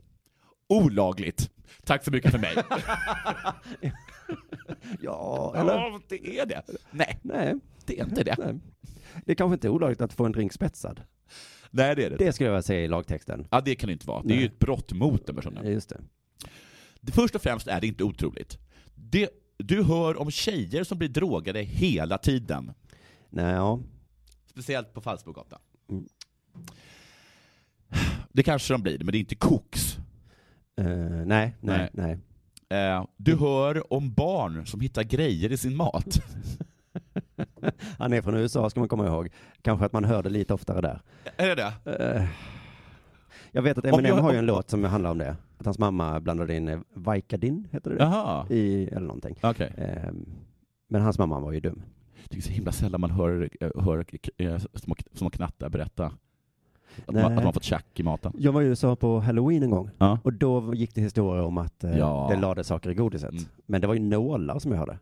[0.70, 1.52] olagligt.
[1.86, 2.56] Tack så mycket för mig.
[5.02, 5.74] ja, eller?
[5.74, 6.62] Ja, det är det.
[6.92, 7.56] Nej, Nej,
[7.86, 8.36] det är inte det.
[8.38, 8.60] nej.
[9.26, 11.02] Det är kanske inte är olagligt att få en drink spetsad.
[11.72, 12.16] Nej, det är det.
[12.18, 13.48] Det skulle jag vilja säga i lagtexten.
[13.52, 14.24] Ja, det kan det inte vara.
[14.24, 15.72] Det är ju ett brott mot den personen.
[15.72, 16.02] Just det.
[17.02, 18.58] Det- Först och främst är det inte otroligt.
[18.96, 22.74] Det, du hör om tjejer som blir drogade hela tiden.
[23.30, 23.80] Nej, ja.
[24.46, 25.60] Speciellt på Falsbogatan.
[25.90, 26.06] Mm.
[28.32, 29.98] Det kanske de blir, men det är inte koks.
[30.80, 32.18] Eh, nej, nej, nej.
[32.70, 36.22] Eh, du hör om barn som hittar grejer i sin mat.
[37.98, 39.30] Han är från USA ska man komma ihåg.
[39.62, 41.02] Kanske att man hör det lite oftare där.
[41.38, 41.74] Är det det?
[42.16, 42.26] Eh,
[43.52, 45.36] jag vet att Eminem jag- har ju en låt som handlar om det.
[45.58, 48.04] Att hans mamma blandade in eh, Vicodin, heter det det?
[48.04, 48.48] Jaha.
[48.50, 49.36] I, eller någonting.
[49.44, 50.12] Eh,
[50.88, 51.82] men hans mamma var ju dum.
[52.30, 53.50] Det är så himla sällan man hör,
[53.82, 54.06] hör
[54.78, 56.12] små, små knattar berätta
[57.06, 58.34] att man, att man fått tjack i maten.
[58.38, 59.90] Jag var i USA på halloween en gång.
[59.98, 60.20] Ja.
[60.24, 62.28] Och då gick det historier om att eh, Ja.
[62.32, 63.32] det lade saker i godiset.
[63.32, 63.44] Mm.
[63.66, 65.00] Men det var ju nålar som jag hörde.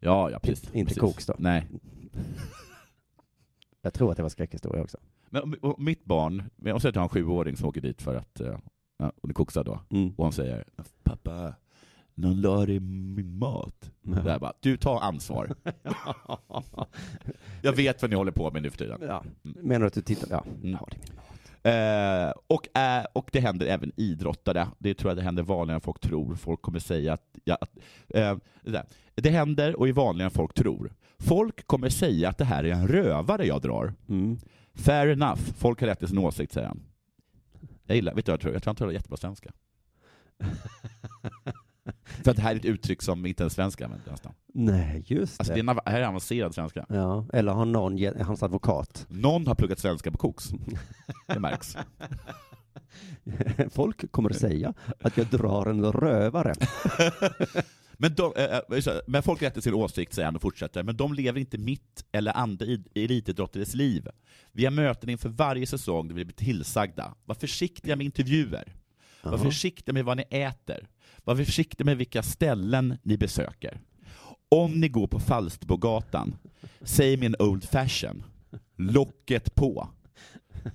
[0.00, 0.64] Ja, ja, precis.
[0.74, 1.00] Inte precis.
[1.00, 1.34] koks då.
[1.38, 1.66] Nej.
[3.82, 4.98] Jag tror att det var skräckhistoria också.
[5.30, 8.40] Men mitt barn, om säger att jag har en sjuåring som åker dit för att
[8.40, 8.56] eh,
[9.22, 10.14] och det koksar då, Mm.
[10.16, 10.64] och han säger
[11.02, 11.54] pappa,
[12.14, 13.90] någon la det i min mat.
[14.02, 14.12] Ja.
[14.12, 15.54] Där bara, du tar ansvar.
[17.62, 18.98] jag vet vad ni håller på med nu för tiden.
[19.02, 19.24] Ja.
[19.42, 20.28] Menar du att du tittar?
[20.30, 20.44] Ja.
[20.62, 20.78] Mm.
[21.64, 24.68] Eh, och, eh, och det händer även idrottare.
[24.78, 26.34] Det tror jag det händer vanligare än folk tror.
[26.34, 27.38] Folk kommer säga att...
[27.44, 30.92] Ja, att eh, det, det händer och är vanligare än folk tror.
[31.18, 33.94] Folk kommer säga att det här är en rövare jag drar.
[34.08, 34.38] Mm.
[34.74, 35.40] Fair enough.
[35.56, 36.82] Folk har rätt till sin åsikt, säger han.
[37.86, 38.52] Jag gillar, vet du vad jag tror?
[38.52, 39.52] Jag tror han talar jättebra svenska.
[42.24, 44.32] För att det här är ett uttryck som inte ens svenskar använder nästan.
[44.54, 45.62] Nej, just Alltså det.
[45.62, 46.86] det är, här är avancerad svenska.
[46.88, 49.06] Ja, eller har någon, hans advokat.
[49.08, 50.44] Någon har pluggat svenska på koks.
[51.26, 51.76] Det märks.
[53.70, 56.54] Folk kommer att säga att jag drar en rövare.
[57.98, 60.82] Men, de, eh, eh, men folk har rätt till sin åsikt, säger han och fortsätter,
[60.82, 64.08] men de lever inte mitt eller andra id- elitidrottares liv.
[64.52, 67.14] Vi har möten inför varje säsong där vi blir tillsagda.
[67.24, 68.74] Var försiktiga med intervjuer.
[69.22, 70.88] Var försiktiga med vad ni äter.
[71.24, 73.80] Var försiktiga med vilka ställen ni besöker.
[74.48, 76.36] Om ni går på Falsterbogatan,
[76.80, 78.22] säg en old fashion.
[78.76, 79.88] Locket på.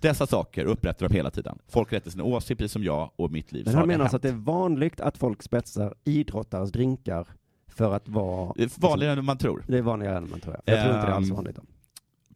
[0.02, 1.60] Dessa saker upprättar de hela tiden.
[1.68, 3.66] Folk rättar sin åsikt precis som jag och mitt liv.
[3.66, 7.28] Men han menar alltså att det är vanligt att folk spetsar idrottares drinkar
[7.68, 8.54] för att vara...
[8.56, 9.64] Det är vanligare än man tror.
[9.68, 10.60] Det är vanligare än man tror.
[10.66, 11.56] Jag, jag tror inte det är alls Ehm, vanligt.
[11.56, 11.62] Då.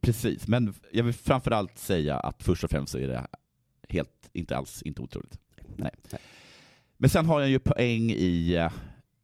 [0.00, 3.26] Precis, men jag vill framförallt säga att först och främst så är det
[3.88, 5.38] helt, inte alls, inte otroligt.
[5.76, 5.90] Nej.
[7.04, 8.72] Men sen har jag ju poäng i eh,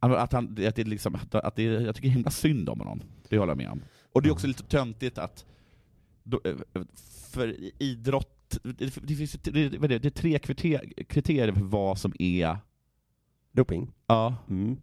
[0.00, 3.02] att, han, att det är liksom, att det, jag tycker himla synd om honom.
[3.28, 3.82] Det håller jag med om.
[4.12, 5.46] Och det är också lite töntigt att,
[6.44, 6.56] eh,
[7.30, 10.38] för idrott, det, finns det, det, är tre
[11.08, 12.58] kriterier för vad som är
[13.52, 13.92] Doping?
[14.06, 14.36] Ja.
[14.48, 14.76] Mm.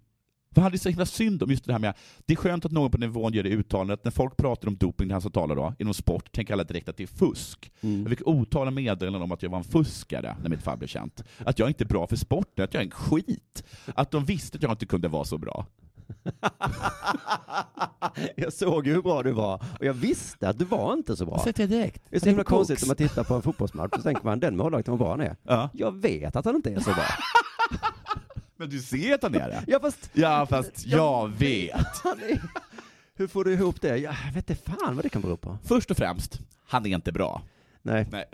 [0.58, 1.94] För han är så himla synd om just det här med,
[2.26, 5.08] det är skönt att någon på nivån gör det uttalandet, när folk pratar om doping,
[5.08, 7.72] det han som talar då, inom sport, tänker alla direkt att det är fusk.
[7.82, 8.02] Mm.
[8.02, 11.24] Jag fick otaliga meddelanden om att jag var en fuskare när mitt fall blev känt.
[11.38, 13.64] Att jag inte är bra för sporten, att jag är en skit.
[13.86, 15.66] Att de visste att jag inte kunde vara så bra.
[18.36, 21.26] Jag såg ju hur bra du var och jag visste att du var inte så
[21.26, 21.34] bra.
[21.34, 22.04] Jag säger det direkt.
[22.10, 24.58] Det är så himla konstigt när man tittar på en fotbollsmatch så tänker man den
[24.58, 25.36] målvakten vad bra han är.
[25.44, 25.70] Ja.
[25.74, 27.04] Jag vet att han inte är så bra.
[28.58, 29.64] Men du ser att han är det.
[29.68, 31.88] Ja fast, Ja, fast jag vet.
[32.04, 32.42] han är...
[33.16, 33.98] Hur får du ihop det?
[33.98, 35.58] Jag vet inte fan vad det kan bero på.
[35.64, 37.42] Först och främst, han är inte bra.
[37.82, 38.08] Nej.
[38.12, 38.26] Nej.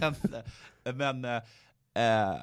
[0.00, 0.14] men
[0.96, 1.36] men eh,
[1.94, 2.36] eh,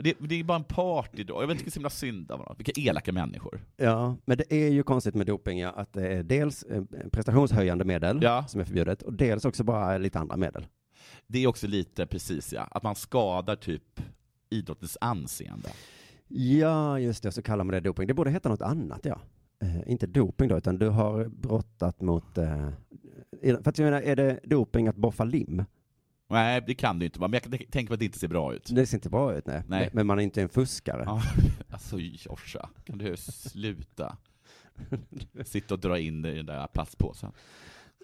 [0.00, 1.42] det, det är bara en party då.
[1.42, 2.54] Jag vet inte, det är så himla synd av honom.
[2.58, 3.60] Vilka elaka människor.
[3.76, 6.82] Ja, men det är ju konstigt med doping ja, att det är dels eh,
[7.12, 8.46] prestationshöjande medel Ja.
[8.48, 10.66] som är förbjudet och dels också bara lite andra medel.
[11.26, 14.00] Det är också lite precis ja, att man skadar typ
[14.50, 15.68] idrottens anseende.
[16.28, 18.06] Ja, just det, så kallar man det doping.
[18.06, 19.20] Det borde heta något annat, ja.
[19.62, 22.38] Eh, inte doping då, utan du har brottat mot...
[22.38, 22.68] Eh,
[23.42, 25.64] är- för att jag menar, är det doping att boffa lim?
[26.30, 28.28] Nej, det kan det inte vara, men jag kan tänka mig att det inte ser
[28.28, 28.68] bra ut.
[28.74, 29.62] Det ser inte bra ut, nej.
[29.68, 29.90] Nej.
[29.92, 31.02] Men man är inte en fuskare.
[31.06, 31.22] Ja,
[31.70, 34.16] alltså Jorsa, kan du sluta?
[35.44, 37.32] Sitta och dra in det i den där plastpåsen.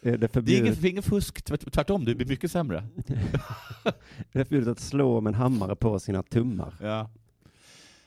[0.02, 2.84] Är det Det är inget, är inget fusk, tvärt- tvärtom, du blir mycket sämre.
[3.06, 3.92] är
[4.32, 6.74] det förbjudet att slå med en hammare på sina tummar?
[6.80, 7.10] Ja.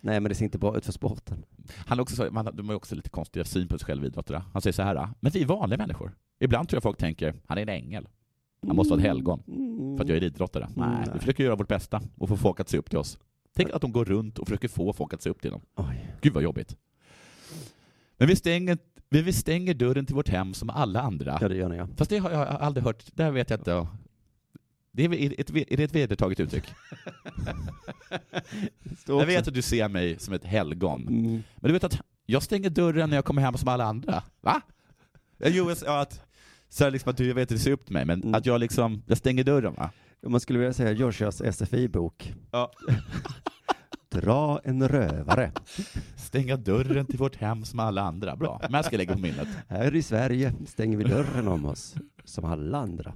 [0.04, 1.46] Nej, men det ser inte bra ut för sporten.
[1.88, 4.44] Han också så, man, de har också lite konstiga syn på sig själva idrottare.
[4.54, 6.16] Han säger så här, men vi är vanliga människor.
[6.40, 8.08] Ibland tror jag folk tänker, han är en ängel.
[8.68, 9.44] Han måste vara ett helgon.
[9.98, 10.70] För att jag är idrottare.
[10.76, 13.18] Nej, Mm, vi försöker göra vårt bästa och få folk att se upp till oss.
[13.56, 15.62] Tänk att de går runt och försöker få folk att se upp till dem.
[15.76, 16.16] Oj.
[16.22, 16.78] Gud vad jobbigt.
[18.18, 18.78] Men vi stänger,
[19.10, 21.38] vi stänger dörren till vårt hem som alla andra.
[21.42, 21.88] Ja, det gör ni ja.
[21.98, 23.88] Fast det har jag aldrig hört, där vet jag inte.
[24.96, 26.64] Det är, är, ett, är det ett vedertaget uttryck?
[29.08, 31.32] jag vet att du ser mig som ett helgon, Mm.
[31.56, 34.24] men du vet att jag stänger dörren när jag kommer hem som alla andra.
[34.42, 34.62] Va?
[35.46, 36.22] Jo, att,
[36.70, 38.36] så liksom att du vet att du ser upp till mig, men Mm.
[38.36, 39.90] att jag liksom, jag stänger dörren va?
[40.28, 42.34] Man skulle vilja säga Joshias SFI-bok.
[42.52, 42.72] Ja.
[44.10, 45.52] Dra en rövare.
[46.16, 48.36] Stänga dörren till vårt hem som alla andra.
[48.36, 49.48] Bra, men jag ska lägga på minnet.
[49.68, 53.14] Här i Sverige stänger vi dörren om oss, som alla andra.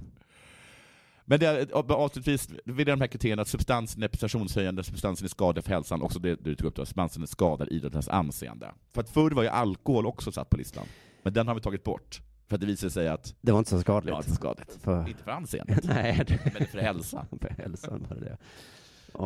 [1.30, 5.64] Men det är, avslutningsvis, vid de här kriterierna att substansen är prestationshöjande, substansen är skadlig
[5.64, 8.70] för hälsan, också det du tog upp då, substansen skadar idrottens anseende.
[8.92, 10.86] För att förr var ju alkohol också satt på listan,
[11.22, 12.20] men den har vi tagit bort.
[12.48, 14.06] För att det visade sig att Det var inte så skadligt.
[14.06, 14.78] det var inte skadligt.
[14.82, 17.26] För- Inte för anseendet, Nej, det- men för hälsan.
[17.40, 18.36] För hälsan var det det.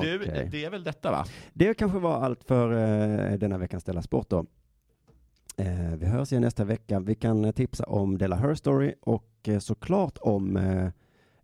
[0.01, 0.19] Du,
[0.51, 1.27] det är väl detta va?
[1.53, 2.73] Det kanske var allt för
[3.33, 4.47] eh, denna veckans Della Sport då.
[5.57, 7.01] Eh, vi hörs igen nästa vecka.
[7.01, 10.89] Vi kan eh, tipsa om Della Her Story och eh, såklart om eh,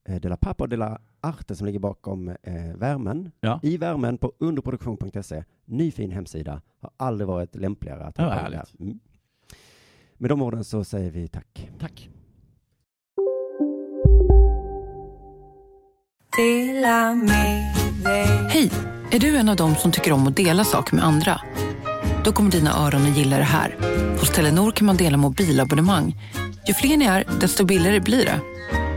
[0.08, 3.30] eh, Della Pappa och Della Arte som ligger bakom eh, värmen.
[3.40, 3.60] Ja.
[3.62, 5.44] I värmen på underproduktion.se.
[5.64, 6.62] Ny fin hemsida.
[6.80, 8.64] Har aldrig varit lämpligare att Ja, ha där.
[8.80, 8.98] Mm.
[10.14, 11.70] Med de orden så säger vi tack.
[11.80, 12.10] Tack.
[18.48, 18.70] Hej!
[19.10, 21.40] Är du en av dem som tycker om att dela saker med andra?
[22.24, 23.76] Då kommer dina öron att gilla det här.
[24.20, 26.16] Hos Telenor kan man dela mobilabonnemang.
[26.68, 28.40] Ju fler ni är, desto billigare blir det.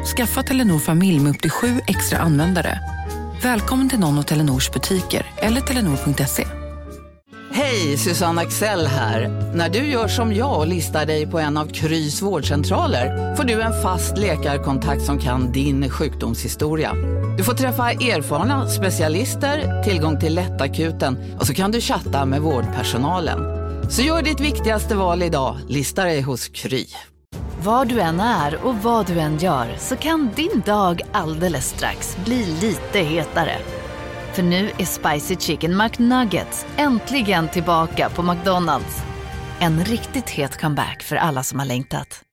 [0.05, 2.79] Skaffa Telenor familj med upp till sju extra användare.
[3.43, 6.47] Välkommen till någon av Telenors butiker eller telenor.se.
[7.53, 9.51] Hej, Susanne Axel här.
[9.55, 13.61] När du gör som jag och listar dig på en av Krys vårdcentraler får du
[13.61, 16.93] en fast läkarkontakt som kan din sjukdomshistoria.
[17.37, 23.39] Du får träffa erfarna specialister, tillgång till lättakuten och så kan du chatta med vårdpersonalen.
[23.89, 26.85] Så gör ditt viktigaste val idag, lista dig hos Kry.
[27.63, 32.17] Var du än är och vad du än gör så kan din dag alldeles strax
[32.25, 33.57] bli lite hetare.
[34.33, 39.03] För nu är Spicy Chicken McNuggets äntligen tillbaka på McDonalds.
[39.59, 42.23] En riktigt het comeback för alla som har längtat.